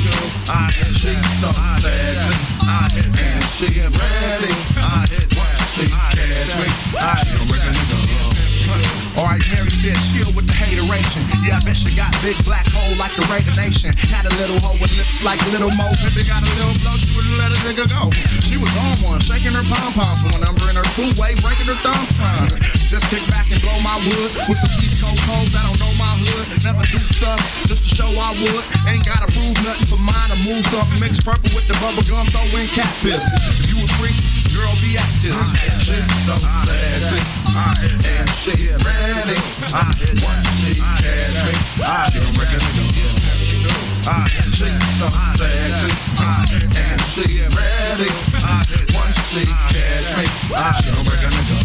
go. 0.05 0.17
I 0.53 0.71
hit 0.73 0.93
she 0.97 1.15
so 1.41 1.51
sexy. 1.81 2.37
And 2.63 3.45
she 3.57 3.69
ready. 3.83 4.55
Once 5.37 5.61
she 5.73 5.85
catch 5.89 6.53
me, 6.61 6.69
I 6.99 7.17
don't 7.25 7.51
reckon 7.51 7.75
to 7.75 8.08
Alright, 9.17 9.41
Mary 9.57 9.73
said 9.73 9.97
chill 10.13 10.29
with 10.37 10.45
the 10.45 10.55
hateration. 10.55 11.25
Yeah, 11.43 11.57
I 11.57 11.61
bet 11.65 11.75
she 11.75 11.91
got 11.97 12.13
big 12.21 12.37
black 12.45 12.69
hole 12.69 12.95
like 13.01 13.11
the 13.17 13.25
Raider 13.33 13.55
Nation. 13.57 13.91
Had 14.13 14.29
a 14.29 14.35
little 14.37 14.61
hoe 14.61 14.77
with 14.79 14.93
lips 14.95 15.25
like 15.25 15.41
little 15.51 15.73
Mo. 15.81 15.89
Pimpin' 16.05 16.29
got 16.29 16.45
a 16.45 16.51
little 16.61 16.77
blow, 16.85 16.95
she 17.01 17.11
wouldn't 17.17 17.39
let 17.41 17.51
a 17.51 17.59
nigga 17.65 17.87
go. 17.89 18.13
She 18.45 18.61
was 18.61 18.71
on 18.77 18.95
one, 19.09 19.21
shaking 19.25 19.57
her 19.57 19.65
pom 19.67 19.91
poms 19.97 20.21
one 20.29 20.45
number 20.45 20.65
in 20.69 20.77
her 20.77 20.87
two 20.93 21.09
way, 21.17 21.33
breaking 21.41 21.69
her 21.73 21.79
thumbs 21.81 22.13
trying. 22.15 22.53
Just 22.89 23.05
kick 23.09 23.25
back 23.33 23.49
and 23.49 23.61
blow 23.65 23.79
my 23.85 23.97
wood 24.05 24.31
with 24.49 24.59
some 24.61 24.73
East 24.81 25.01
Coast 25.01 25.21
hoes 25.25 25.49
that 25.57 25.65
don't 25.65 25.81
know 25.81 25.93
my 25.97 26.13
hood. 26.29 26.45
Never 26.65 26.85
do 26.89 27.01
stuff 27.09 27.41
just 27.69 27.85
to 27.85 27.91
show 28.01 28.09
I 28.09 28.33
would. 28.39 28.65
Ain't 28.93 29.05
gotta 29.05 29.29
prove 29.33 29.57
nothing 29.65 29.89
for 29.89 30.01
mine 30.01 30.29
to 30.33 30.39
move 30.45 30.63
something. 30.69 30.99
Mix 31.01 31.21
purple 31.25 31.49
with 31.57 31.69
the 31.69 31.77
bubble 31.81 32.05
gum, 32.05 32.25
throw 32.29 32.45
in 32.61 32.69
cat 32.77 32.93
piss. 33.01 33.21
If 33.61 33.73
you 33.73 33.85
a 33.85 33.89
freak, 33.97 34.17
girl, 34.59 34.75
be 34.83 34.99
active. 34.99 35.39
Shit 35.79 36.03
so 36.27 36.35
sexy. 36.35 37.23
And 37.47 38.27
she 38.43 38.75
ready. 38.75 39.39
Once 40.19 40.51
she 40.59 40.75
catch 40.75 41.47
me, 41.47 41.55
she 41.79 42.19
don't 42.19 42.35
reckon 42.35 42.59
to 42.59 42.71
go. 42.75 42.91
She 44.51 44.67
so 44.99 45.07
sexy. 45.39 45.91
And 46.19 47.01
she 47.07 47.47
ready. 47.55 48.11
Once 48.99 49.19
she 49.31 49.47
catch 49.47 50.11
me, 50.19 50.27
she 50.27 50.91
don't 50.91 51.07
reckon 51.07 51.31
to 51.31 51.43
go. 51.47 51.57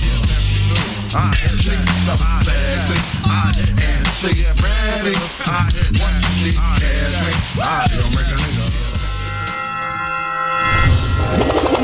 She 1.17 1.73
so 2.05 2.13
sexy. 2.45 2.99
And 3.25 4.05
she 4.21 4.45
ready. 4.61 5.15
Once 5.97 6.21
she 6.37 6.51
catch 6.53 7.17
me, 7.25 7.33
she 7.89 7.97
don't 7.97 8.13
reckon 8.13 8.37
to 8.37 8.49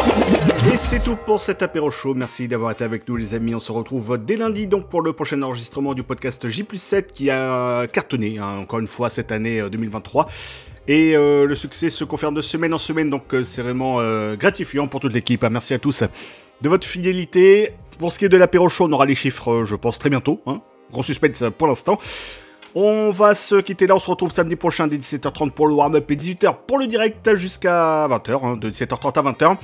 go. 0.06 0.09
Et 0.68 0.78
c'est 0.78 1.00
tout 1.00 1.16
pour 1.16 1.40
cet 1.40 1.62
apéro 1.64 1.90
show. 1.90 2.14
Merci 2.14 2.48
d'avoir 2.48 2.72
été 2.72 2.84
avec 2.84 3.08
nous, 3.08 3.16
les 3.16 3.34
amis. 3.34 3.56
On 3.56 3.60
se 3.60 3.72
retrouve 3.72 4.18
dès 4.24 4.36
lundi 4.36 4.68
donc 4.68 4.88
pour 4.88 5.02
le 5.02 5.14
prochain 5.14 5.42
enregistrement 5.42 5.94
du 5.94 6.04
podcast 6.04 6.48
J 6.48 6.66
7 6.76 7.12
qui 7.12 7.30
a 7.30 7.88
cartonné 7.88 8.38
hein, 8.40 8.58
encore 8.62 8.80
une 8.80 8.88
fois 8.88 9.10
cette 9.10 9.32
année 9.32 9.62
euh, 9.62 9.70
2023. 9.70 10.28
Et 10.88 11.16
euh, 11.16 11.46
le 11.46 11.56
succès 11.56 11.90
se 11.90 12.04
confirme 12.04 12.36
de 12.36 12.42
semaine 12.42 12.74
en 12.74 12.78
semaine, 12.78 13.10
donc 13.10 13.34
euh, 13.34 13.44
c'est 13.44 13.62
vraiment 13.62 13.98
euh, 14.00 14.36
gratifiant 14.36 14.88
pour 14.88 15.00
toute 15.00 15.14
l'équipe. 15.14 15.44
hein. 15.44 15.50
Merci 15.50 15.74
à 15.74 15.80
tous 15.80 16.04
de 16.62 16.70
votre 16.70 16.86
fidélité. 16.86 17.74
Pour 17.98 18.12
ce 18.12 18.20
qui 18.20 18.26
est 18.26 18.30
de 18.30 18.38
l'apéro 18.38 18.70
show, 18.70 18.86
on 18.86 18.92
aura 18.92 19.06
les 19.06 19.16
chiffres, 19.16 19.52
euh, 19.52 19.66
je 19.66 19.76
pense, 19.76 19.98
très 19.98 20.10
bientôt. 20.10 20.42
hein. 20.46 20.62
Gros 20.92 21.04
suspense 21.04 21.44
pour 21.58 21.68
l'instant. 21.68 21.98
On 22.76 23.10
va 23.12 23.34
se 23.34 23.56
quitter 23.62 23.88
là, 23.88 23.96
on 23.96 24.00
se 24.00 24.10
retrouve 24.10 24.32
samedi 24.32 24.56
prochain 24.56 24.88
dès 24.88 24.98
17h30 24.98 25.52
pour 25.52 25.68
le 25.68 25.74
warm-up 25.74 26.10
et 26.12 26.16
18h 26.16 26.56
pour 26.68 26.78
le 26.78 26.86
direct 26.86 27.34
jusqu'à 27.36 28.08
20h, 28.08 28.40
hein, 28.46 28.58
de 28.58 28.70
17h30 28.70 29.20
à 29.20 29.32
20h. 29.32 29.58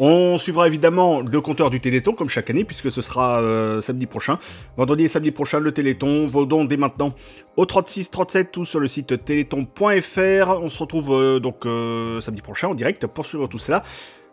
On 0.00 0.38
suivra 0.38 0.66
évidemment 0.68 1.20
le 1.20 1.40
compteur 1.40 1.70
du 1.70 1.80
Téléthon 1.80 2.12
comme 2.12 2.28
chaque 2.28 2.50
année 2.50 2.64
puisque 2.64 2.90
ce 2.90 3.00
sera 3.00 3.40
euh, 3.40 3.80
samedi 3.80 4.06
prochain. 4.06 4.38
Vendredi 4.76 5.04
et 5.04 5.08
samedi 5.08 5.32
prochain 5.32 5.58
le 5.58 5.72
Téléthon. 5.72 6.26
Vos 6.26 6.46
dons 6.46 6.64
dès 6.64 6.76
maintenant 6.76 7.12
au 7.56 7.66
36 7.66 8.10
37 8.10 8.56
ou 8.58 8.64
sur 8.64 8.78
le 8.78 8.86
site 8.86 9.24
téléthon.fr. 9.24 10.60
On 10.62 10.68
se 10.68 10.78
retrouve 10.78 11.12
euh, 11.12 11.40
donc 11.40 11.66
euh, 11.66 12.20
samedi 12.20 12.42
prochain 12.42 12.68
en 12.68 12.74
direct 12.74 13.06
pour 13.06 13.26
suivre 13.26 13.48
tout 13.48 13.58
cela. 13.58 13.82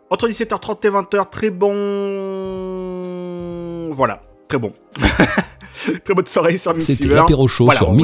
Entre 0.08 0.28
17h30 0.28 0.86
et 0.86 0.90
20h, 0.90 1.30
très 1.30 1.50
bon... 1.50 1.74
Voilà, 3.90 4.22
très 4.46 4.58
bon. 4.58 4.70
très 6.04 6.14
bonne 6.14 6.26
soirée 6.26 6.58
sur 6.58 6.72
Mix 6.74 6.84
C'était 6.84 7.08
l'apéro 7.08 7.48
show 7.48 7.64
Voilà, 7.64 7.80
sur 7.80 7.88
on 7.88 7.96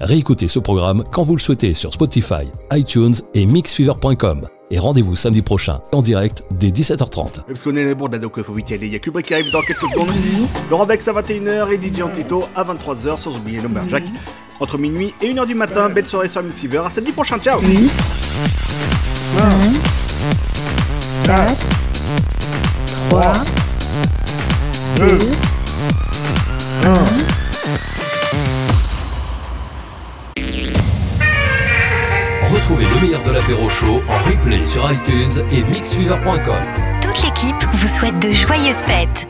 Réécoutez 0.00 0.46
ce 0.46 0.58
programme 0.58 1.04
quand 1.10 1.22
vous 1.22 1.36
le 1.36 1.40
souhaitez 1.40 1.72
sur 1.72 1.94
Spotify, 1.94 2.50
iTunes 2.70 3.14
et 3.32 3.46
mixfever.com. 3.46 4.46
Et 4.70 4.78
rendez-vous 4.78 5.16
samedi 5.16 5.40
prochain 5.40 5.80
en 5.92 6.02
direct 6.02 6.42
dès 6.50 6.68
17h30. 6.68 7.44
Parce 7.46 7.62
qu'on 7.62 7.74
est 7.76 7.84
les 7.84 7.94
bourdes, 7.94 8.18
donc 8.18 8.32
il 8.36 8.42
faut 8.42 8.52
vite 8.52 8.68
y 8.70 8.74
aller. 8.74 8.88
Il 8.88 8.92
y 8.92 8.96
a 8.96 8.98
Kubrick 8.98 9.26
qui 9.26 9.32
arrive 9.32 9.50
dans 9.52 9.62
quelques 9.62 9.78
secondes. 9.78 10.08
Laurent 10.70 10.84
Bex 10.84 11.08
à 11.08 11.12
21h 11.12 11.72
et 11.72 11.80
DJ 11.80 12.02
Antito 12.02 12.44
à 12.54 12.64
23h, 12.64 13.16
sans 13.16 13.36
oublier 13.36 13.60
Lumberjack. 13.60 14.04
Entre 14.60 14.76
minuit 14.76 15.14
et 15.22 15.32
1h 15.32 15.46
du 15.46 15.54
matin, 15.54 15.88
belle 15.88 16.06
soirée 16.06 16.28
sur 16.28 16.42
Mixiver. 16.42 16.82
À 16.84 16.90
samedi 16.90 17.12
prochain, 17.12 17.38
ciao 17.38 17.58
3, 23.08 23.32
2, 24.98 25.18
Retrouvez 32.76 32.94
le 32.94 33.00
meilleur 33.00 33.22
de 33.22 33.30
l'apéro 33.30 33.70
show 33.70 34.02
en 34.06 34.18
replay 34.28 34.66
sur 34.66 34.90
iTunes 34.92 35.42
et 35.50 35.62
mixfever.com. 35.72 36.62
Toute 37.00 37.22
l'équipe 37.22 37.64
vous 37.72 37.88
souhaite 37.88 38.18
de 38.18 38.30
joyeuses 38.32 38.74
fêtes. 38.74 39.26